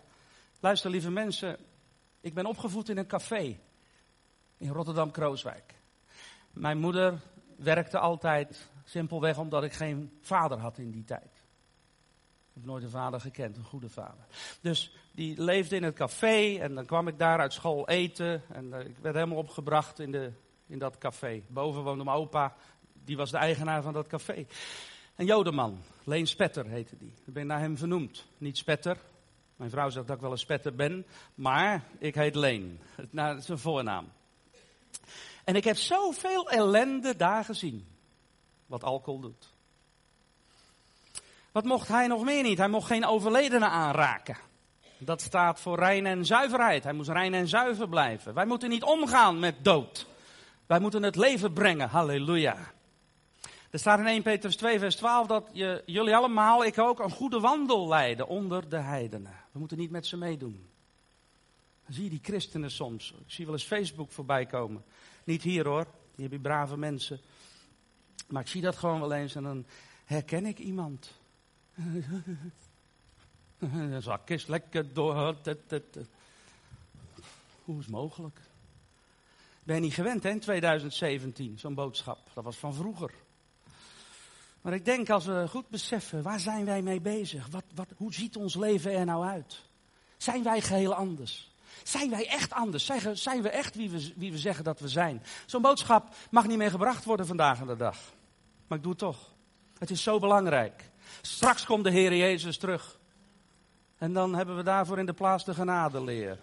Luister, 0.60 0.90
lieve 0.90 1.10
mensen, 1.10 1.56
ik 2.20 2.34
ben 2.34 2.46
opgevoed 2.46 2.88
in 2.88 2.98
een 2.98 3.06
café 3.06 3.58
in 4.56 4.68
Rotterdam-Krooswijk. 4.68 5.74
Mijn 6.52 6.78
moeder 6.78 7.20
werkte 7.56 7.98
altijd 7.98 8.68
simpelweg 8.84 9.38
omdat 9.38 9.64
ik 9.64 9.72
geen 9.72 10.18
vader 10.20 10.58
had 10.58 10.78
in 10.78 10.90
die 10.90 11.04
tijd. 11.04 11.33
Ik 12.54 12.60
heb 12.60 12.68
nooit 12.68 12.82
een 12.82 12.90
vader 12.90 13.20
gekend, 13.20 13.56
een 13.56 13.64
goede 13.64 13.88
vader. 13.88 14.24
Dus 14.60 14.96
die 15.12 15.42
leefde 15.42 15.76
in 15.76 15.82
het 15.82 15.94
café 15.94 16.58
en 16.58 16.74
dan 16.74 16.86
kwam 16.86 17.08
ik 17.08 17.18
daar 17.18 17.38
uit 17.38 17.52
school 17.52 17.88
eten. 17.88 18.42
En 18.48 18.64
uh, 18.64 18.80
ik 18.80 18.96
werd 19.00 19.14
helemaal 19.14 19.38
opgebracht 19.38 19.98
in, 19.98 20.12
de, 20.12 20.32
in 20.66 20.78
dat 20.78 20.98
café. 20.98 21.42
Boven 21.48 21.82
woonde 21.82 22.04
mijn 22.04 22.16
opa, 22.16 22.54
die 22.92 23.16
was 23.16 23.30
de 23.30 23.36
eigenaar 23.36 23.82
van 23.82 23.92
dat 23.92 24.06
café. 24.06 24.46
Een 25.16 25.26
jodeman, 25.26 25.78
Leen 26.04 26.26
Spetter 26.26 26.66
heette 26.66 26.96
die. 26.96 27.12
Ik 27.24 27.32
ben 27.32 27.46
naar 27.46 27.60
hem 27.60 27.76
vernoemd. 27.76 28.26
Niet 28.38 28.56
Spetter, 28.56 28.96
mijn 29.56 29.70
vrouw 29.70 29.90
zegt 29.90 30.06
dat 30.06 30.16
ik 30.16 30.22
wel 30.22 30.32
een 30.32 30.38
spetter 30.38 30.74
ben, 30.74 31.06
maar 31.34 31.84
ik 31.98 32.14
heet 32.14 32.34
Leen. 32.34 32.80
Nou, 33.10 33.34
dat 33.34 33.42
is 33.42 33.48
een 33.48 33.58
voornaam. 33.58 34.12
En 35.44 35.56
ik 35.56 35.64
heb 35.64 35.76
zoveel 35.76 36.50
ellende 36.50 37.16
daar 37.16 37.44
gezien. 37.44 37.86
Wat 38.66 38.84
alcohol 38.84 39.20
doet. 39.20 39.53
Wat 41.54 41.64
mocht 41.64 41.88
hij 41.88 42.06
nog 42.06 42.24
meer 42.24 42.42
niet? 42.42 42.58
Hij 42.58 42.68
mocht 42.68 42.86
geen 42.86 43.06
overledenen 43.06 43.70
aanraken. 43.70 44.36
Dat 44.98 45.20
staat 45.20 45.60
voor 45.60 45.78
rein 45.78 46.06
en 46.06 46.24
zuiverheid. 46.24 46.84
Hij 46.84 46.92
moest 46.92 47.08
rein 47.08 47.34
en 47.34 47.48
zuiver 47.48 47.88
blijven. 47.88 48.34
Wij 48.34 48.46
moeten 48.46 48.68
niet 48.68 48.82
omgaan 48.82 49.38
met 49.38 49.64
dood. 49.64 50.06
Wij 50.66 50.80
moeten 50.80 51.02
het 51.02 51.16
leven 51.16 51.52
brengen. 51.52 51.88
Halleluja. 51.88 52.56
Er 53.70 53.78
staat 53.78 53.98
in 53.98 54.06
1 54.06 54.22
Petrus 54.22 54.56
2, 54.56 54.78
vers 54.78 54.96
12 54.96 55.26
dat 55.26 55.48
je, 55.52 55.82
jullie 55.86 56.16
allemaal, 56.16 56.64
ik 56.64 56.78
ook, 56.78 56.98
een 56.98 57.10
goede 57.10 57.40
wandel 57.40 57.88
leiden 57.88 58.28
onder 58.28 58.68
de 58.68 58.80
heidenen. 58.80 59.34
We 59.52 59.58
moeten 59.58 59.78
niet 59.78 59.90
met 59.90 60.06
ze 60.06 60.16
meedoen. 60.16 60.68
Dan 61.84 61.94
zie 61.94 62.04
je 62.04 62.10
die 62.10 62.20
christenen 62.22 62.70
soms. 62.70 63.14
Ik 63.26 63.32
zie 63.32 63.44
wel 63.44 63.54
eens 63.54 63.64
Facebook 63.64 64.10
voorbij 64.10 64.46
komen. 64.46 64.84
Niet 65.24 65.42
hier 65.42 65.66
hoor, 65.66 65.86
hier 66.14 66.24
heb 66.24 66.32
je 66.32 66.40
brave 66.40 66.76
mensen. 66.76 67.20
Maar 68.28 68.42
ik 68.42 68.48
zie 68.48 68.62
dat 68.62 68.76
gewoon 68.76 69.00
wel 69.00 69.12
eens 69.12 69.34
en 69.34 69.42
dan 69.42 69.66
herken 70.04 70.46
ik 70.46 70.58
iemand. 70.58 71.22
De 73.58 74.00
zak 74.00 74.30
is 74.30 74.46
lekker 74.46 74.92
door. 74.92 75.36
Hoe 77.64 77.80
is 77.80 77.86
mogelijk? 77.86 78.40
Ben 79.62 79.74
je 79.74 79.80
niet 79.80 79.94
gewend 79.94 80.22
hè, 80.22 80.30
in 80.30 80.40
2017, 80.40 81.58
zo'n 81.58 81.74
boodschap. 81.74 82.18
Dat 82.34 82.44
was 82.44 82.56
van 82.56 82.74
vroeger. 82.74 83.10
Maar 84.60 84.72
ik 84.72 84.84
denk 84.84 85.10
als 85.10 85.24
we 85.24 85.46
goed 85.48 85.68
beseffen, 85.68 86.22
waar 86.22 86.40
zijn 86.40 86.64
wij 86.64 86.82
mee 86.82 87.00
bezig? 87.00 87.46
Wat, 87.50 87.64
wat, 87.74 87.88
hoe 87.96 88.14
ziet 88.14 88.36
ons 88.36 88.54
leven 88.54 88.92
er 88.92 89.04
nou 89.04 89.24
uit? 89.24 89.62
Zijn 90.16 90.42
wij 90.42 90.60
geheel 90.60 90.94
anders? 90.94 91.52
Zijn 91.82 92.10
wij 92.10 92.28
echt 92.28 92.52
anders? 92.52 92.84
Zijn, 92.84 93.16
zijn 93.16 93.42
we 93.42 93.48
echt 93.48 93.74
wie 93.74 93.90
we, 93.90 94.12
wie 94.16 94.32
we 94.32 94.38
zeggen 94.38 94.64
dat 94.64 94.80
we 94.80 94.88
zijn? 94.88 95.22
Zo'n 95.46 95.62
boodschap 95.62 96.14
mag 96.30 96.46
niet 96.46 96.58
meer 96.58 96.70
gebracht 96.70 97.04
worden 97.04 97.26
vandaag 97.26 97.60
aan 97.60 97.66
de 97.66 97.76
dag. 97.76 97.98
Maar 98.66 98.78
ik 98.78 98.84
doe 98.84 98.92
het 98.92 99.00
toch. 99.00 99.34
Het 99.78 99.90
is 99.90 100.02
zo 100.02 100.18
belangrijk. 100.18 100.90
Straks 101.20 101.64
komt 101.64 101.84
de 101.84 101.90
Heer 101.90 102.16
Jezus 102.16 102.58
terug. 102.58 102.98
En 103.98 104.12
dan 104.12 104.34
hebben 104.34 104.56
we 104.56 104.62
daarvoor 104.62 104.98
in 104.98 105.06
de 105.06 105.12
plaats 105.12 105.44
de 105.44 105.54
genadeleer. 105.54 106.38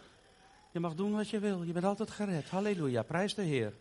Je 0.71 0.79
mag 0.79 0.95
doen 0.95 1.15
wat 1.15 1.29
je 1.29 1.39
wil. 1.39 1.63
Je 1.63 1.73
bent 1.73 1.85
altijd 1.85 2.11
gered. 2.11 2.49
Halleluja. 2.49 3.03
Prijs 3.03 3.35
de 3.35 3.41
Heer. 3.41 3.73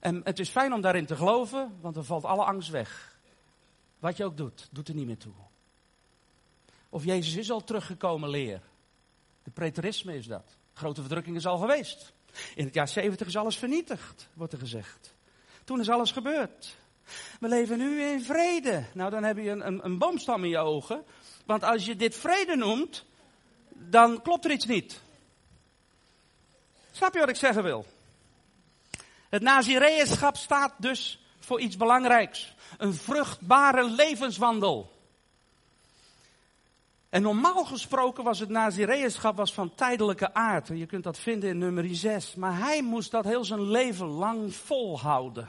En 0.00 0.20
het 0.24 0.38
is 0.38 0.48
fijn 0.48 0.72
om 0.72 0.80
daarin 0.80 1.06
te 1.06 1.16
geloven, 1.16 1.78
want 1.80 1.94
dan 1.94 2.04
valt 2.04 2.24
alle 2.24 2.44
angst 2.44 2.68
weg. 2.68 3.18
Wat 3.98 4.16
je 4.16 4.24
ook 4.24 4.36
doet, 4.36 4.68
doet 4.70 4.88
er 4.88 4.94
niet 4.94 5.06
meer 5.06 5.18
toe. 5.18 5.32
Of 6.88 7.04
Jezus 7.04 7.36
is 7.36 7.50
al 7.50 7.64
teruggekomen, 7.64 8.28
leer. 8.28 8.62
De 9.42 9.50
preterisme 9.50 10.16
is 10.16 10.26
dat. 10.26 10.56
Grote 10.72 11.00
verdrukking 11.00 11.36
is 11.36 11.46
al 11.46 11.58
geweest. 11.58 12.12
In 12.54 12.64
het 12.64 12.74
jaar 12.74 12.88
70 12.88 13.26
is 13.26 13.36
alles 13.36 13.56
vernietigd, 13.56 14.28
wordt 14.34 14.52
er 14.52 14.58
gezegd. 14.58 15.14
Toen 15.64 15.80
is 15.80 15.90
alles 15.90 16.12
gebeurd. 16.12 16.76
We 17.40 17.48
leven 17.48 17.78
nu 17.78 18.02
in 18.02 18.22
vrede. 18.22 18.84
Nou, 18.94 19.10
dan 19.10 19.24
heb 19.24 19.36
je 19.36 19.50
een, 19.50 19.66
een, 19.66 19.84
een 19.84 19.98
boomstam 19.98 20.44
in 20.44 20.50
je 20.50 20.58
ogen. 20.58 21.04
Want 21.46 21.64
als 21.64 21.84
je 21.84 21.96
dit 21.96 22.16
vrede 22.16 22.56
noemt, 22.56 23.04
dan 23.68 24.22
klopt 24.22 24.44
er 24.44 24.50
iets 24.50 24.66
niet. 24.66 25.00
Snap 26.90 27.12
je 27.14 27.20
wat 27.20 27.28
ik 27.28 27.36
zeggen 27.36 27.62
wil? 27.62 27.86
Het 29.28 29.42
Nazireënschap 29.42 30.36
staat 30.36 30.72
dus 30.78 31.24
voor 31.38 31.60
iets 31.60 31.76
belangrijks. 31.76 32.54
Een 32.78 32.94
vruchtbare 32.94 33.90
levenswandel. 33.90 34.98
En 37.08 37.22
normaal 37.22 37.64
gesproken 37.64 38.24
was 38.24 38.38
het 38.38 38.48
Nazireënschap 38.48 39.36
was 39.36 39.54
van 39.54 39.74
tijdelijke 39.74 40.34
aard. 40.34 40.68
je 40.68 40.86
kunt 40.86 41.04
dat 41.04 41.18
vinden 41.18 41.48
in 41.48 41.58
nummer 41.58 41.94
6. 41.94 42.34
Maar 42.34 42.58
hij 42.58 42.82
moest 42.82 43.10
dat 43.10 43.24
heel 43.24 43.44
zijn 43.44 43.70
leven 43.70 44.06
lang 44.06 44.54
volhouden. 44.54 45.48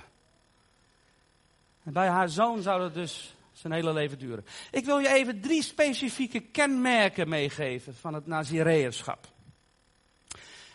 En 1.84 1.94
bij 1.94 2.08
haar 2.08 2.30
zoon 2.30 2.62
zou 2.62 2.80
dat 2.80 2.94
dus 2.94 3.36
zijn 3.52 3.74
hele 3.74 3.94
leven 3.94 4.20
duren. 4.20 4.46
Ik 4.72 4.86
wil 4.86 5.00
je 5.00 5.10
even 5.10 5.42
drie 5.42 5.64
specifieke 5.64 6.40
kenmerken 6.40 7.30
meegeven 7.30 7.96
van 7.96 8.14
het 8.14 8.28
Nazireënschap. 8.28 9.28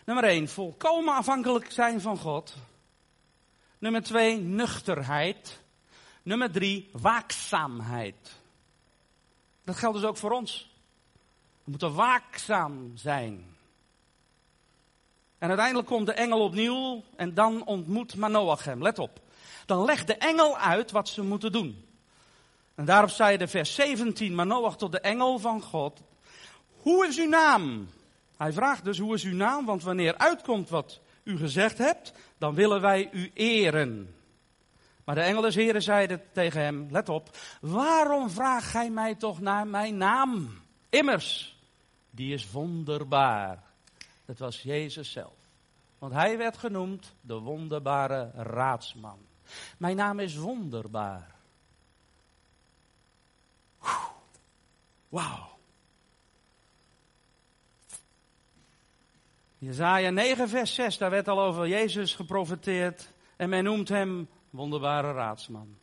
Nummer 0.05 0.25
1, 0.25 0.49
volkomen 0.49 1.15
afhankelijk 1.15 1.73
zijn 1.73 2.01
van 2.01 2.17
God. 2.19 2.55
Nummer 3.79 4.03
2, 4.03 4.39
nuchterheid. 4.39 5.61
Nummer 6.23 6.51
3, 6.51 6.91
waakzaamheid. 6.93 8.33
Dat 9.65 9.77
geldt 9.77 9.97
dus 9.99 10.07
ook 10.07 10.17
voor 10.17 10.31
ons. 10.31 10.75
We 11.65 11.71
moeten 11.71 11.95
waakzaam 11.95 12.93
zijn. 12.95 13.57
En 15.39 15.49
uiteindelijk 15.49 15.89
komt 15.89 16.07
de 16.07 16.13
engel 16.13 16.41
opnieuw 16.41 17.05
en 17.17 17.35
dan 17.35 17.65
ontmoet 17.65 18.17
Manoach 18.17 18.65
hem. 18.65 18.83
Let 18.83 18.99
op. 18.99 19.21
Dan 19.67 19.85
legt 19.85 20.07
de 20.07 20.15
engel 20.15 20.59
uit 20.59 20.91
wat 20.91 21.09
ze 21.09 21.23
moeten 21.23 21.53
doen. 21.53 21.85
En 22.75 22.85
daarop 22.85 23.11
zei 23.11 23.37
de 23.37 23.49
vers 23.49 23.75
17 23.75 24.35
Manoach 24.35 24.77
tot 24.77 24.93
de 24.93 25.01
engel 25.01 25.39
van 25.39 25.63
God. 25.63 26.01
Hoe 26.77 27.07
is 27.07 27.19
uw 27.19 27.29
naam? 27.29 27.89
Hij 28.37 28.53
vraagt 28.53 28.85
dus 28.85 28.99
hoe 28.99 29.15
is 29.15 29.25
uw 29.25 29.35
naam, 29.35 29.65
want 29.65 29.83
wanneer 29.83 30.19
uitkomt 30.19 30.69
wat 30.69 31.01
u 31.23 31.37
gezegd 31.37 31.79
hebt, 31.79 32.13
dan 32.39 32.55
willen 32.55 32.81
wij 32.81 33.09
u 33.13 33.31
eren. 33.35 34.15
Maar 35.05 35.15
de 35.15 35.21
engel 35.21 35.43
des 35.43 35.55
Heren 35.55 35.83
zeiden 35.83 36.23
tegen 36.33 36.61
hem, 36.61 36.89
let 36.91 37.09
op, 37.09 37.37
waarom 37.61 38.31
vraagt 38.31 38.67
gij 38.67 38.91
mij 38.91 39.15
toch 39.15 39.41
naar 39.41 39.67
mijn 39.67 39.97
naam? 39.97 40.49
Immers, 40.89 41.57
die 42.11 42.35
is 42.35 42.51
wonderbaar. 42.51 43.63
Dat 44.25 44.39
was 44.39 44.63
Jezus 44.63 45.13
zelf. 45.13 45.35
Want 45.99 46.13
hij 46.13 46.39
werd 46.39 46.57
genoemd 46.57 47.15
de 47.21 47.35
wonderbare 47.35 48.31
raadsman. 48.35 49.19
Mijn 49.79 49.97
naam 49.97 50.19
is 50.19 50.37
wonderbaar. 50.37 51.35
Wauw. 55.09 55.55
Jezaja 59.59 60.11
9 60.11 60.49
vers 60.49 60.75
6, 60.75 60.99
daar 60.99 61.11
werd 61.11 61.29
al 61.29 61.41
over 61.41 61.69
Jezus 61.69 62.15
geprofeteerd. 62.15 63.13
En 63.37 63.49
men 63.49 63.65
noemt 63.65 63.89
hem 63.89 64.29
wonderbare 64.51 65.13
raadsman. 65.13 65.79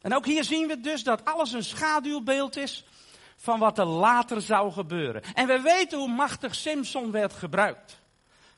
En 0.00 0.14
ook 0.14 0.26
hier 0.26 0.44
zien 0.44 0.66
we 0.66 0.80
dus 0.80 1.02
dat 1.04 1.24
alles 1.24 1.52
een 1.52 1.64
schaduwbeeld 1.64 2.56
is 2.56 2.84
van 3.36 3.58
wat 3.58 3.78
er 3.78 3.86
later 3.86 4.42
zou 4.42 4.72
gebeuren. 4.72 5.22
En 5.34 5.46
we 5.46 5.60
weten 5.60 5.98
hoe 5.98 6.08
machtig 6.08 6.54
Simpson 6.54 7.10
werd 7.10 7.32
gebruikt. 7.32 7.99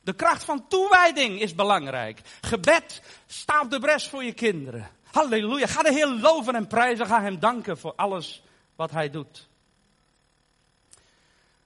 De 0.03 0.13
kracht 0.13 0.43
van 0.43 0.67
toewijding 0.67 1.39
is 1.41 1.55
belangrijk. 1.55 2.21
Gebed, 2.41 3.01
sta 3.25 3.61
op 3.61 3.69
de 3.69 3.79
bres 3.79 4.07
voor 4.07 4.23
je 4.23 4.33
kinderen. 4.33 4.89
Halleluja. 5.03 5.67
Ga 5.67 5.81
de 5.81 5.93
Heer 5.93 6.07
loven 6.07 6.55
en 6.55 6.67
prijzen. 6.67 7.05
Ga 7.05 7.21
Hem 7.21 7.39
danken 7.39 7.77
voor 7.77 7.93
alles 7.95 8.43
wat 8.75 8.91
Hij 8.91 9.09
doet. 9.09 9.49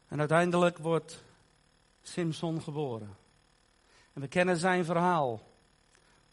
En 0.08 0.20
uiteindelijk 0.20 0.78
wordt 0.78 1.24
Simpson 2.02 2.62
geboren. 2.62 3.18
En 4.14 4.22
we 4.22 4.28
kennen 4.28 4.58
zijn 4.58 4.86
verhaal. 4.86 5.42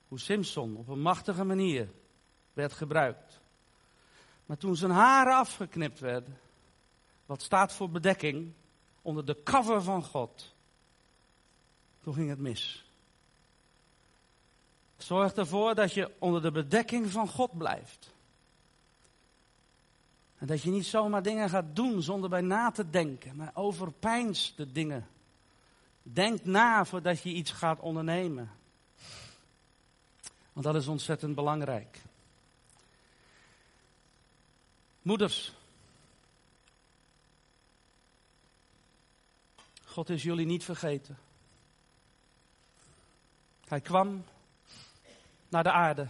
Hoe 0.08 0.20
Simpson 0.20 0.76
op 0.76 0.88
een 0.88 1.00
machtige 1.00 1.44
manier 1.44 1.88
werd 2.52 2.72
gebruikt. 2.72 3.40
Maar 4.46 4.56
toen 4.56 4.76
zijn 4.76 4.90
haren 4.90 5.36
afgeknipt 5.36 6.00
werden, 6.00 6.38
wat 7.26 7.42
staat 7.42 7.72
voor 7.72 7.90
bedekking, 7.90 8.52
onder 9.02 9.24
de 9.24 9.42
cover 9.42 9.82
van 9.82 10.04
God, 10.04 10.53
toen 12.04 12.14
ging 12.14 12.28
het 12.28 12.38
mis. 12.38 12.84
Zorg 14.96 15.32
ervoor 15.32 15.74
dat 15.74 15.92
je 15.92 16.10
onder 16.18 16.42
de 16.42 16.50
bedekking 16.50 17.10
van 17.10 17.28
God 17.28 17.58
blijft. 17.58 18.12
En 20.38 20.46
dat 20.46 20.62
je 20.62 20.70
niet 20.70 20.86
zomaar 20.86 21.22
dingen 21.22 21.48
gaat 21.48 21.76
doen 21.76 22.02
zonder 22.02 22.30
bij 22.30 22.40
na 22.40 22.70
te 22.70 22.90
denken, 22.90 23.36
maar 23.36 23.50
overpijnst 23.54 24.56
de 24.56 24.72
dingen 24.72 25.08
Denk 26.06 26.44
na 26.44 26.84
voordat 26.84 27.22
je 27.22 27.32
iets 27.32 27.50
gaat 27.50 27.80
ondernemen. 27.80 28.50
Want 30.52 30.66
dat 30.66 30.74
is 30.74 30.86
ontzettend 30.86 31.34
belangrijk. 31.34 32.02
Moeders. 35.02 35.52
God 39.84 40.10
is 40.10 40.22
jullie 40.22 40.46
niet 40.46 40.64
vergeten. 40.64 41.18
Hij 43.74 43.82
kwam 43.82 44.24
naar 45.48 45.62
de 45.62 45.70
aarde. 45.70 46.06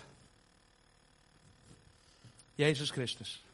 Jezus 2.54 2.90
Christus. 2.90 3.44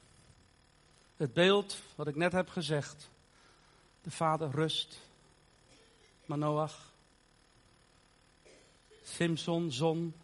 Het 1.16 1.32
beeld 1.32 1.82
wat 1.94 2.06
ik 2.06 2.16
net 2.16 2.32
heb 2.32 2.48
gezegd. 2.48 3.10
De 4.02 4.10
Vader 4.10 4.50
rust 4.50 5.00
Manoach. 6.24 6.92
Simpson, 9.02 9.72
zon. 9.72 10.14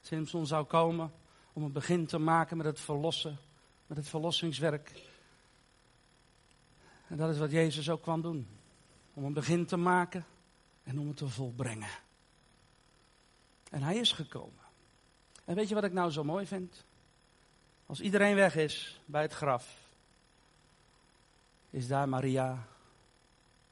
Simpson 0.00 0.46
zou 0.46 0.64
komen 0.64 1.12
om 1.52 1.62
een 1.62 1.72
begin 1.72 2.06
te 2.06 2.18
maken 2.18 2.56
met 2.56 2.66
het 2.66 2.80
verlossen, 2.80 3.38
met 3.86 3.96
het 3.96 4.08
verlossingswerk. 4.08 4.92
En 7.06 7.16
dat 7.16 7.30
is 7.30 7.38
wat 7.38 7.50
Jezus 7.50 7.90
ook 7.90 8.02
kwam 8.02 8.22
doen. 8.22 8.48
Om 9.14 9.24
een 9.24 9.32
begin 9.32 9.66
te 9.66 9.76
maken 9.76 10.26
en 10.82 10.98
om 10.98 11.08
het 11.08 11.16
te 11.16 11.28
volbrengen. 11.28 12.08
En 13.70 13.82
hij 13.82 13.96
is 13.96 14.12
gekomen. 14.12 14.64
En 15.44 15.54
weet 15.54 15.68
je 15.68 15.74
wat 15.74 15.84
ik 15.84 15.92
nou 15.92 16.10
zo 16.10 16.24
mooi 16.24 16.46
vind? 16.46 16.84
Als 17.86 18.00
iedereen 18.00 18.34
weg 18.34 18.56
is 18.56 19.00
bij 19.04 19.22
het 19.22 19.32
graf, 19.32 19.76
is 21.70 21.88
daar 21.88 22.08
Maria 22.08 22.66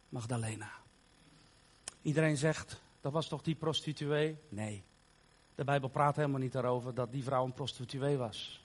Magdalena. 0.08 0.70
Iedereen 2.02 2.36
zegt, 2.36 2.80
dat 3.00 3.12
was 3.12 3.28
toch 3.28 3.42
die 3.42 3.54
prostituee? 3.54 4.38
Nee. 4.48 4.84
De 5.54 5.64
Bijbel 5.64 5.88
praat 5.88 6.16
helemaal 6.16 6.40
niet 6.40 6.52
daarover 6.52 6.94
dat 6.94 7.12
die 7.12 7.22
vrouw 7.22 7.44
een 7.44 7.52
prostituee 7.52 8.16
was. 8.16 8.64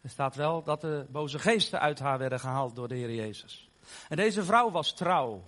Er 0.00 0.10
staat 0.10 0.34
wel 0.34 0.62
dat 0.62 0.80
de 0.80 1.06
boze 1.08 1.38
geesten 1.38 1.80
uit 1.80 1.98
haar 1.98 2.18
werden 2.18 2.40
gehaald 2.40 2.76
door 2.76 2.88
de 2.88 2.94
Heer 2.94 3.14
Jezus. 3.14 3.68
En 4.08 4.16
deze 4.16 4.44
vrouw 4.44 4.70
was 4.70 4.94
trouw. 4.94 5.42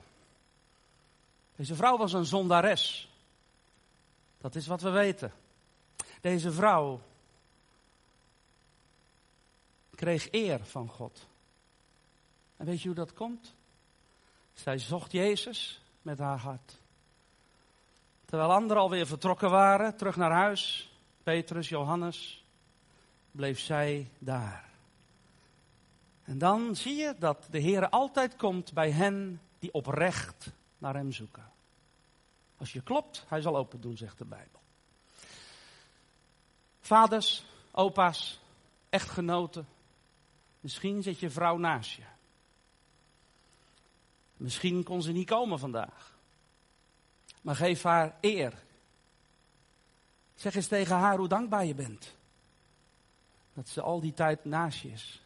Deze 1.57 1.74
vrouw 1.74 1.97
was 1.97 2.12
een 2.12 2.24
zondares. 2.24 3.12
Dat 4.43 4.55
is 4.55 4.66
wat 4.66 4.80
we 4.80 4.90
weten. 4.90 5.32
Deze 6.20 6.53
vrouw 6.53 7.01
kreeg 9.95 10.28
eer 10.30 10.64
van 10.64 10.88
God. 10.88 11.26
En 12.57 12.66
weet 12.66 12.80
je 12.80 12.86
hoe 12.86 12.97
dat 12.97 13.12
komt? 13.12 13.55
Zij 14.53 14.78
zocht 14.78 15.12
Jezus 15.12 15.82
met 16.03 16.18
haar 16.18 16.38
hart. 16.38 16.78
Terwijl 18.24 18.53
anderen 18.53 18.82
alweer 18.82 19.07
vertrokken 19.07 19.51
waren, 19.51 19.97
terug 19.97 20.16
naar 20.16 20.32
huis, 20.32 20.93
Petrus, 21.22 21.68
Johannes, 21.68 22.45
bleef 23.30 23.61
zij 23.61 24.11
daar. 24.18 24.68
En 26.24 26.38
dan 26.38 26.76
zie 26.76 26.95
je 26.95 27.14
dat 27.18 27.47
de 27.51 27.59
Heer 27.59 27.88
altijd 27.88 28.36
komt 28.36 28.72
bij 28.72 28.90
hen 28.90 29.40
die 29.59 29.72
oprecht 29.72 30.51
naar 30.78 30.95
Hem 30.95 31.12
zoeken. 31.12 31.51
Als 32.63 32.73
je 32.73 32.83
klopt, 32.83 33.25
Hij 33.29 33.41
zal 33.41 33.57
open 33.57 33.81
doen, 33.81 33.97
zegt 33.97 34.19
de 34.19 34.25
Bijbel. 34.25 34.61
Vaders, 36.81 37.45
opa's, 37.71 38.41
echtgenoten. 38.89 39.69
Misschien 40.61 41.03
zit 41.03 41.19
je 41.19 41.31
vrouw 41.31 41.57
naast 41.57 41.91
je. 41.91 42.03
Misschien 44.37 44.83
kon 44.83 45.03
ze 45.03 45.13
niet 45.13 45.27
komen 45.27 45.59
vandaag. 45.59 46.19
Maar 47.41 47.57
geef 47.57 47.83
haar 47.83 48.17
eer. 48.21 48.63
Zeg 50.35 50.55
eens 50.55 50.67
tegen 50.67 50.97
haar 50.97 51.19
hoe 51.19 51.29
dankbaar 51.29 51.65
je 51.65 51.75
bent. 51.75 52.15
Dat 53.55 53.69
ze 53.69 53.81
al 53.81 54.01
die 54.01 54.15
tijd 54.15 54.45
naast 54.45 54.81
je 54.81 54.91
is. 54.91 55.23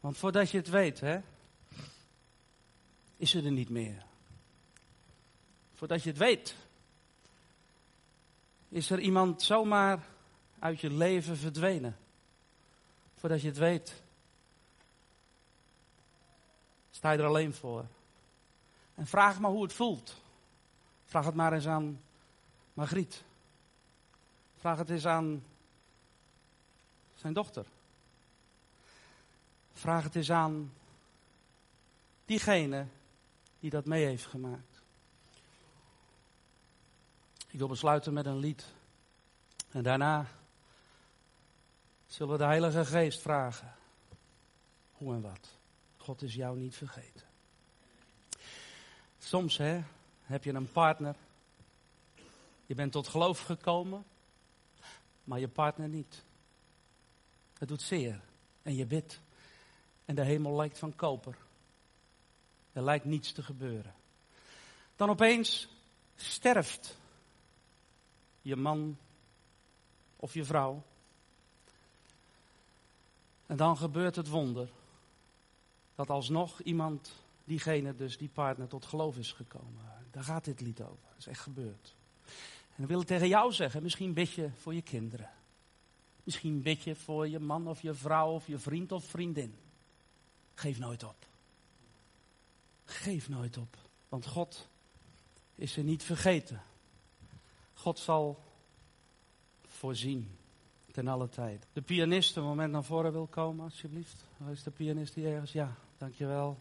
Want 0.00 0.16
voordat 0.16 0.50
je 0.50 0.58
het 0.58 0.68
weet, 0.68 1.00
hè, 1.00 1.20
is 3.16 3.30
ze 3.30 3.42
er 3.42 3.52
niet 3.52 3.70
meer. 3.70 4.10
Voordat 5.82 6.02
je 6.02 6.08
het 6.08 6.18
weet, 6.18 6.56
is 8.68 8.90
er 8.90 9.00
iemand 9.00 9.42
zomaar 9.42 10.06
uit 10.58 10.80
je 10.80 10.90
leven 10.90 11.36
verdwenen. 11.36 11.96
Voordat 13.14 13.40
je 13.40 13.48
het 13.48 13.56
weet, 13.56 14.02
sta 16.90 17.10
je 17.10 17.18
er 17.18 17.24
alleen 17.24 17.54
voor. 17.54 17.84
En 18.94 19.06
vraag 19.06 19.40
maar 19.40 19.50
hoe 19.50 19.62
het 19.62 19.72
voelt. 19.72 20.16
Vraag 21.04 21.24
het 21.24 21.34
maar 21.34 21.52
eens 21.52 21.66
aan 21.66 22.00
Margriet. 22.74 23.24
Vraag 24.56 24.78
het 24.78 24.90
eens 24.90 25.06
aan 25.06 25.44
zijn 27.14 27.32
dochter. 27.32 27.66
Vraag 29.72 30.04
het 30.04 30.14
eens 30.14 30.30
aan 30.30 30.72
diegene 32.24 32.86
die 33.60 33.70
dat 33.70 33.84
mee 33.84 34.04
heeft 34.04 34.26
gemaakt. 34.26 34.71
Ik 37.52 37.58
wil 37.58 37.68
besluiten 37.68 38.12
met 38.12 38.26
een 38.26 38.38
lied. 38.38 38.64
En 39.70 39.82
daarna 39.82 40.26
zullen 42.06 42.32
we 42.32 42.38
de 42.38 42.44
Heilige 42.44 42.84
Geest 42.84 43.20
vragen. 43.20 43.74
Hoe 44.92 45.14
en 45.14 45.20
wat. 45.20 45.48
God 45.96 46.22
is 46.22 46.34
jou 46.34 46.58
niet 46.58 46.76
vergeten. 46.76 47.26
Soms 49.18 49.56
hè, 49.56 49.82
heb 50.22 50.44
je 50.44 50.52
een 50.52 50.72
partner. 50.72 51.14
Je 52.66 52.74
bent 52.74 52.92
tot 52.92 53.08
geloof 53.08 53.40
gekomen, 53.40 54.04
maar 55.24 55.40
je 55.40 55.48
partner 55.48 55.88
niet. 55.88 56.22
Het 57.58 57.68
doet 57.68 57.82
zeer. 57.82 58.20
En 58.62 58.74
je 58.74 58.86
bidt. 58.86 59.20
En 60.04 60.14
de 60.14 60.24
hemel 60.24 60.56
lijkt 60.56 60.78
van 60.78 60.94
koper. 60.94 61.36
Er 62.72 62.82
lijkt 62.82 63.04
niets 63.04 63.32
te 63.32 63.42
gebeuren. 63.42 63.94
Dan 64.96 65.10
opeens 65.10 65.68
sterft 66.16 67.00
je 68.42 68.56
man 68.56 68.96
of 70.16 70.34
je 70.34 70.44
vrouw. 70.44 70.82
En 73.46 73.56
dan 73.56 73.76
gebeurt 73.76 74.16
het 74.16 74.28
wonder 74.28 74.68
dat 75.94 76.10
alsnog 76.10 76.60
iemand, 76.60 77.12
diegene 77.44 77.94
dus, 77.94 78.18
die 78.18 78.30
partner, 78.32 78.68
tot 78.68 78.84
geloof 78.84 79.16
is 79.16 79.32
gekomen. 79.32 79.82
Daar 80.10 80.24
gaat 80.24 80.44
dit 80.44 80.60
lied 80.60 80.82
over. 80.82 81.08
Dat 81.08 81.18
is 81.18 81.26
echt 81.26 81.40
gebeurd. 81.40 81.94
En 82.68 82.76
dan 82.76 82.86
wil 82.86 83.00
ik 83.00 83.06
tegen 83.06 83.28
jou 83.28 83.52
zeggen, 83.52 83.82
misschien 83.82 84.12
bid 84.12 84.30
je 84.30 84.50
voor 84.60 84.74
je 84.74 84.82
kinderen. 84.82 85.30
Misschien 86.22 86.62
bid 86.62 86.82
je 86.82 86.96
voor 86.96 87.28
je 87.28 87.38
man 87.38 87.68
of 87.68 87.82
je 87.82 87.94
vrouw 87.94 88.30
of 88.30 88.46
je 88.46 88.58
vriend 88.58 88.92
of 88.92 89.04
vriendin. 89.04 89.54
Geef 90.54 90.78
nooit 90.78 91.04
op. 91.04 91.26
Geef 92.84 93.28
nooit 93.28 93.56
op. 93.56 93.76
Want 94.08 94.26
God 94.26 94.68
is 95.54 95.76
er 95.76 95.84
niet 95.84 96.02
vergeten. 96.02 96.62
God 97.82 97.98
zal 97.98 98.42
voorzien. 99.66 100.36
Ten 100.92 101.08
alle 101.08 101.28
tijd. 101.28 101.66
De 101.72 101.82
pianist 101.82 102.36
een 102.36 102.42
moment 102.42 102.72
naar 102.72 102.84
voren 102.84 103.12
wil 103.12 103.26
komen, 103.26 103.64
alsjeblieft. 103.64 104.24
Is 104.50 104.62
de 104.62 104.70
pianist 104.70 105.14
die 105.14 105.26
ergens? 105.26 105.52
Ja, 105.52 105.74
dankjewel. 105.98 106.58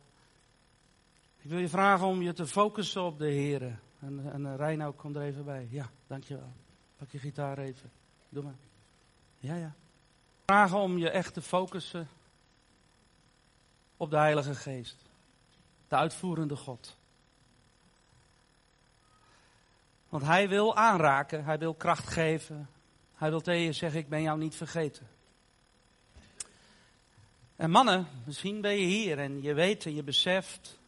Ik 1.38 1.50
wil 1.50 1.60
je 1.60 1.70
vragen 1.70 2.08
om 2.08 2.22
je 2.22 2.34
te 2.34 2.48
focussen 2.48 3.04
op 3.04 3.20
de 3.20 3.28
Heer. 3.28 3.80
En, 4.00 4.32
en 4.32 4.58
Reinoud, 4.58 4.96
kom 4.96 5.16
er 5.16 5.22
even 5.22 5.46
bij. 5.46 5.68
Ja, 5.72 5.90
dankjewel. 6.08 6.52
Pak 6.98 7.10
je 7.10 7.20
gitaar 7.20 7.58
even. 7.58 7.92
Doe 8.30 8.44
maar. 8.44 8.58
Ja, 9.40 9.56
ja. 9.56 9.76
Vragen 10.46 10.78
om 10.78 10.98
je 10.98 11.10
echt 11.10 11.34
te 11.34 11.42
focussen 11.42 12.08
op 13.98 14.10
de 14.10 14.18
Heilige 14.18 14.56
Geest. 14.56 14.98
De 15.88 15.96
uitvoerende 15.96 16.56
God. 16.56 16.98
Want 20.12 20.24
Hij 20.24 20.50
wil 20.50 20.76
aanraken, 20.76 21.44
Hij 21.44 21.58
wil 21.58 21.74
kracht 21.74 22.08
geven. 22.08 22.70
Hij 23.16 23.30
wil 23.30 23.42
tegen 23.42 23.62
je 23.62 23.74
zeggen, 23.74 24.00
ik 24.00 24.10
ben 24.10 24.22
jou 24.22 24.38
niet 24.38 24.56
vergeten. 24.56 25.08
En 27.56 27.72
mannen, 27.72 28.08
misschien 28.26 28.62
ben 28.62 28.74
je 28.74 28.86
hier 28.86 29.20
en 29.20 29.42
je 29.42 29.54
weet 29.54 29.86
en 29.86 29.96
je 29.96 30.04
beseft. 30.04 30.80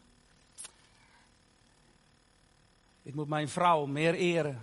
Ik 3.01 3.13
moet 3.13 3.27
mijn 3.27 3.49
vrouw 3.49 3.85
meer 3.85 4.13
eren. 4.13 4.61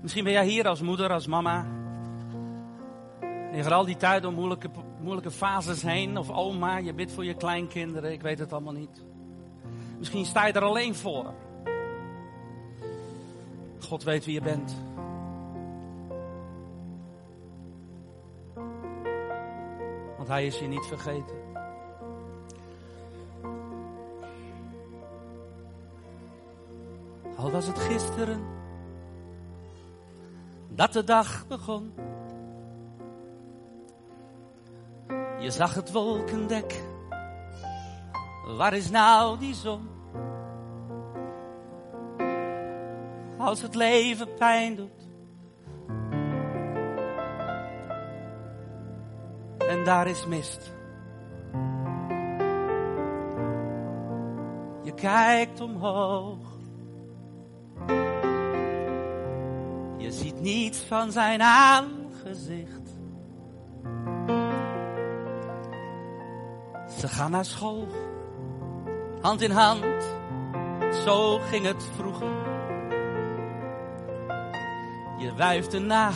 Misschien 0.00 0.24
ben 0.24 0.32
jij 0.32 0.46
hier 0.46 0.68
als 0.68 0.80
moeder, 0.80 1.10
als 1.10 1.26
mama. 1.26 1.66
En 3.20 3.56
je 3.56 3.62
gaat 3.62 3.72
al 3.72 3.84
die 3.84 3.96
tijd 3.96 4.22
door 4.22 4.32
moeilijke, 4.32 4.70
moeilijke 5.00 5.30
fases 5.30 5.82
heen. 5.82 6.18
Of 6.18 6.30
oma, 6.30 6.76
je 6.76 6.94
bidt 6.94 7.12
voor 7.12 7.24
je 7.24 7.34
kleinkinderen. 7.34 8.12
Ik 8.12 8.22
weet 8.22 8.38
het 8.38 8.52
allemaal 8.52 8.72
niet. 8.72 9.02
Misschien 10.00 10.24
sta 10.24 10.46
je 10.46 10.52
er 10.52 10.62
alleen 10.62 10.94
voor. 10.94 11.34
God 13.80 14.02
weet 14.02 14.24
wie 14.24 14.34
je 14.34 14.40
bent. 14.40 14.76
Want 20.16 20.28
Hij 20.28 20.46
is 20.46 20.58
je 20.58 20.66
niet 20.66 20.86
vergeten. 20.86 21.36
Al 27.36 27.50
was 27.50 27.66
het 27.66 27.78
gisteren 27.78 28.44
dat 30.68 30.92
de 30.92 31.04
dag 31.04 31.46
begon. 31.46 31.92
Je 35.38 35.50
zag 35.50 35.74
het 35.74 35.92
wolkendek. 35.92 36.89
Waar 38.56 38.72
is 38.72 38.90
nou 38.90 39.38
die 39.38 39.54
zon? 39.54 39.88
Als 43.38 43.62
het 43.62 43.74
leven 43.74 44.34
pijn 44.34 44.76
doet. 44.76 45.08
En 49.58 49.84
daar 49.84 50.06
is 50.06 50.26
mist. 50.26 50.72
Je 54.82 54.94
kijkt 54.94 55.60
omhoog. 55.60 56.58
Je 59.96 60.12
ziet 60.12 60.40
niets 60.40 60.78
van 60.78 61.12
zijn 61.12 61.42
aangezicht. 61.42 62.98
Ze 66.98 67.08
gaan 67.08 67.30
naar 67.30 67.44
school, 67.44 67.86
hand 69.20 69.42
in 69.42 69.50
hand, 69.50 69.84
zo 71.04 71.38
ging 71.38 71.66
het 71.66 71.84
vroeger. 71.96 72.28
Je 75.18 75.34
wuifde 75.36 75.78
na, 75.78 76.10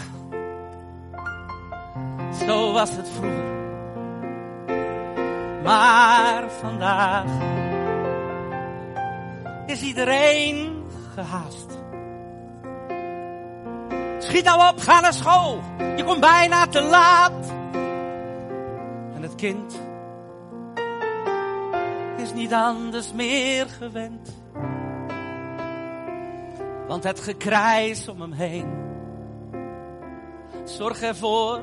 zo 2.46 2.72
was 2.72 2.90
het 2.90 3.08
vroeger. 3.08 3.52
Maar 5.62 6.50
vandaag 6.50 7.24
is 9.66 9.82
iedereen 9.82 10.84
gehaast. 11.14 11.78
Schiet 14.18 14.44
nou 14.44 14.72
op, 14.72 14.80
ga 14.80 15.00
naar 15.00 15.12
school. 15.12 15.60
Je 15.96 16.04
komt 16.04 16.20
bijna 16.20 16.66
te 16.66 16.82
laat. 16.82 17.52
En 19.14 19.22
het 19.22 19.34
kind 19.34 19.83
niet 22.34 22.52
anders 22.52 23.12
meer 23.12 23.66
gewend. 23.66 24.34
Want 26.86 27.04
het 27.04 27.20
gekrijs 27.20 28.08
om 28.08 28.20
hem 28.20 28.32
heen. 28.32 28.82
Zorg 30.64 31.02
ervoor 31.02 31.60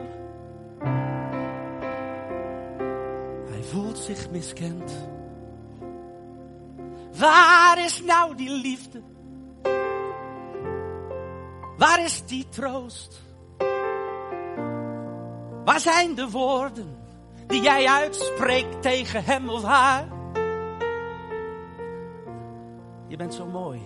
voelt 3.72 3.98
zich 3.98 4.30
miskend. 4.30 5.08
Waar 7.18 7.84
is 7.86 8.02
nou 8.04 8.36
die 8.36 8.50
liefde? 8.50 9.02
Waar 11.78 12.04
is 12.04 12.26
die 12.26 12.50
troost? 12.50 13.22
Waar 15.66 15.80
zijn 15.80 16.16
de 16.16 16.30
woorden 16.30 16.98
die 17.48 17.62
jij 17.62 17.88
uitspreekt 17.88 18.82
tegen 18.82 19.24
hem 19.24 19.50
of 19.50 19.64
haar? 19.64 20.21
Je 23.12 23.18
bent 23.18 23.34
zo 23.34 23.46
mooi. 23.46 23.82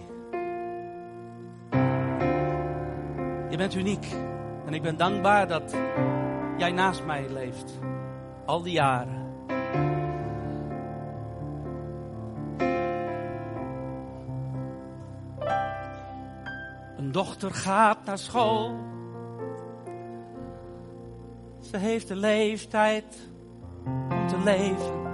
Je 3.50 3.58
bent 3.58 3.76
uniek. 3.76 4.08
En 4.66 4.74
ik 4.74 4.82
ben 4.82 4.98
dankbaar 4.98 5.48
dat 5.48 5.76
jij 6.58 6.72
naast 6.72 7.06
mij 7.06 7.30
leeft. 7.30 7.80
Al 8.46 8.62
die 8.62 8.74
jaren. 8.74 9.34
Een 16.98 17.12
dochter 17.12 17.54
gaat 17.54 18.06
naar 18.06 18.18
school. 18.18 18.76
Ze 21.60 21.78
heeft 21.78 22.08
de 22.08 22.16
leeftijd 22.16 23.30
om 23.86 24.28
te 24.28 24.40
leven. 24.44 25.05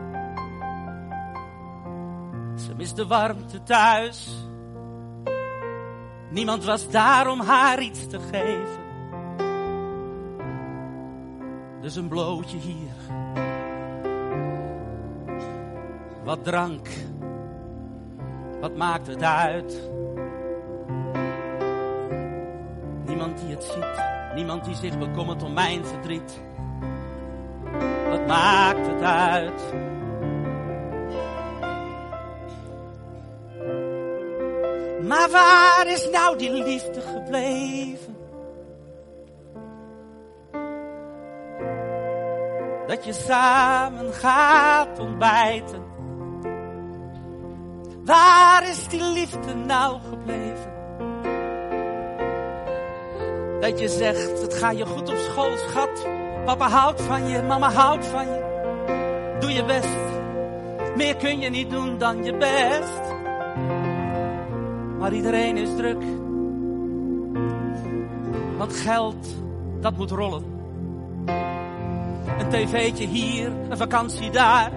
Mist 2.82 2.96
de 2.96 3.08
warmte 3.08 3.64
thuis. 3.64 4.30
Niemand 6.30 6.64
was 6.64 6.90
daar 6.90 7.30
om 7.30 7.40
haar 7.40 7.82
iets 7.82 8.08
te 8.08 8.20
geven. 8.20 8.82
Dus 11.82 11.96
een 11.96 12.08
blootje 12.08 12.58
hier. 12.58 12.94
Wat 16.24 16.44
drank. 16.44 16.88
Wat 18.60 18.76
maakt 18.76 19.08
het 19.08 19.24
uit? 19.24 19.90
Niemand 23.06 23.38
die 23.38 23.50
het 23.50 23.64
ziet. 23.64 24.04
Niemand 24.36 24.66
die 24.66 24.76
zich 24.76 25.00
bekommert 25.00 25.44
om 25.44 25.54
mijn 25.54 25.86
verdriet. 25.86 26.42
Wat 28.10 28.28
maakt 28.28 28.88
het 28.88 29.02
uit? 29.02 29.91
Maar 35.12 35.30
waar 35.30 35.88
is 35.88 36.10
nou 36.10 36.38
die 36.38 36.52
liefde 36.52 37.02
gebleven? 37.02 38.18
Dat 42.88 43.06
je 43.06 43.14
samen 43.14 44.14
gaat 44.14 45.00
ontbijten. 45.00 45.84
Waar 48.06 48.70
is 48.70 48.88
die 48.88 49.04
liefde 49.04 49.54
nou 49.54 50.00
gebleven? 50.10 50.74
Dat 53.60 53.80
je 53.80 53.90
zegt, 53.90 54.42
het 54.42 54.54
gaat 54.54 54.78
je 54.78 54.86
goed 54.86 55.10
op 55.10 55.18
school, 55.18 55.58
schat. 55.58 56.08
Papa 56.46 56.70
houdt 56.70 57.02
van 57.02 57.28
je, 57.28 57.42
mama 57.42 57.72
houdt 57.72 58.06
van 58.06 58.26
je. 58.26 59.38
Doe 59.40 59.54
je 59.54 59.66
best. 59.66 59.98
Meer 60.96 61.16
kun 61.16 61.40
je 61.40 61.50
niet 61.50 61.70
doen 61.70 61.98
dan 61.98 62.24
je 62.24 62.38
best. 62.38 63.20
Maar 65.02 65.14
iedereen 65.14 65.58
is 65.58 65.70
druk. 65.76 66.04
Want 68.58 68.74
geld, 68.74 69.36
dat 69.80 69.98
moet 69.98 70.12
rollen. 70.12 70.44
Een 72.40 72.50
tv'tje 72.50 73.08
hier, 73.08 73.52
een 73.70 73.78
vakantie 73.78 74.32
daar. 74.32 74.72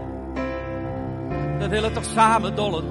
We 1.58 1.68
willen 1.68 1.92
toch 1.92 2.04
samen 2.04 2.56
dollen. 2.56 2.84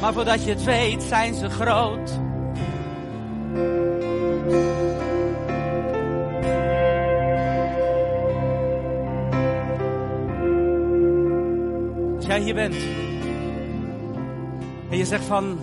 Maar 0.00 0.12
voordat 0.12 0.44
je 0.44 0.50
het 0.50 0.64
weet, 0.64 1.02
zijn 1.02 1.34
ze 1.34 1.50
groot. 1.50 2.20
Als 12.16 12.26
jij 12.26 12.40
hier 12.40 12.54
bent 12.54 13.03
en 14.94 15.00
je 15.00 15.06
zegt 15.06 15.24
van, 15.24 15.58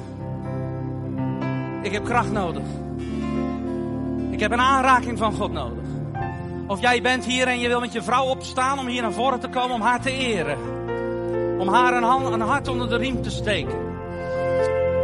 ik 1.82 1.92
heb 1.92 2.04
kracht 2.04 2.32
nodig. 2.32 2.64
Ik 4.30 4.40
heb 4.40 4.52
een 4.52 4.62
aanraking 4.62 5.18
van 5.18 5.34
God 5.34 5.52
nodig. 5.52 5.84
Of 6.68 6.82
jij 6.82 7.02
bent 7.02 7.26
hier 7.26 7.48
en 7.48 7.60
je 7.60 7.68
wil 7.68 7.80
met 7.80 7.92
je 7.94 8.02
vrouw 8.02 8.26
opstaan 8.26 8.80
om 8.80 8.88
hier 8.88 9.02
naar 9.02 9.14
voren 9.14 9.40
te 9.40 9.48
komen 9.48 9.76
om 9.76 9.82
haar 9.82 10.02
te 10.02 10.12
eren. 10.12 10.58
Om 11.60 11.68
haar 11.68 11.94
een, 11.94 12.04
hand, 12.04 12.34
een 12.34 12.42
hart 12.42 12.68
onder 12.68 12.90
de 12.90 12.98
riem 12.98 13.22
te 13.22 13.30
steken. 13.30 13.78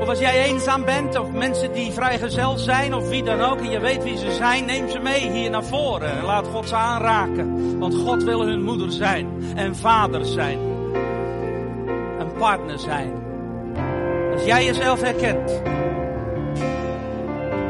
Of 0.02 0.08
als 0.08 0.20
jij 0.20 0.44
eenzaam 0.44 0.86
bent, 0.86 1.20
of 1.20 1.32
mensen 1.32 1.74
die 1.74 1.92
vrijgezel 1.92 2.58
zijn, 2.58 2.94
of 2.94 3.10
wie 3.10 3.24
dan 3.24 3.42
ook, 3.42 3.60
en 3.60 3.70
je 3.70 3.80
weet 3.80 4.04
wie 4.04 4.18
ze 4.18 4.32
zijn, 4.32 4.66
neem 4.66 4.90
ze 4.90 5.00
mee 5.00 5.32
hier 5.32 5.50
naar 5.50 5.66
voren 5.66 6.12
en 6.12 6.24
laat 6.24 6.48
God 6.48 6.68
ze 6.68 6.76
aanraken. 6.76 7.80
Want 7.80 7.96
God 7.96 8.24
wil 8.24 8.42
hun 8.42 8.64
moeder 8.64 8.92
zijn, 8.92 9.28
en 9.56 9.76
vader 9.76 10.26
zijn, 10.26 10.60
een 12.20 12.34
partner 12.38 12.80
zijn. 12.80 13.27
Jij 14.48 14.66
jezelf 14.66 15.02
herkent, 15.02 15.62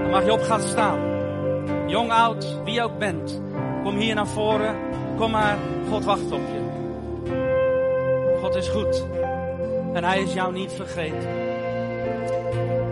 dan 0.01 0.09
mag 0.09 0.25
je 0.25 0.31
op 0.31 0.41
gaan 0.41 0.61
staan. 0.61 0.99
Jong, 1.87 2.11
oud, 2.11 2.63
wie 2.63 2.83
ook 2.83 2.97
bent. 2.97 3.41
Kom 3.83 3.95
hier 3.97 4.15
naar 4.15 4.27
voren. 4.27 4.75
Kom 5.15 5.31
maar, 5.31 5.57
God 5.89 6.05
wacht 6.05 6.31
op 6.31 6.41
je. 6.53 6.61
God 8.41 8.55
is 8.55 8.67
goed. 8.67 9.05
En 9.93 10.03
hij 10.03 10.21
is 10.21 10.33
jou 10.33 10.53
niet 10.53 10.71
vergeten. 10.71 11.46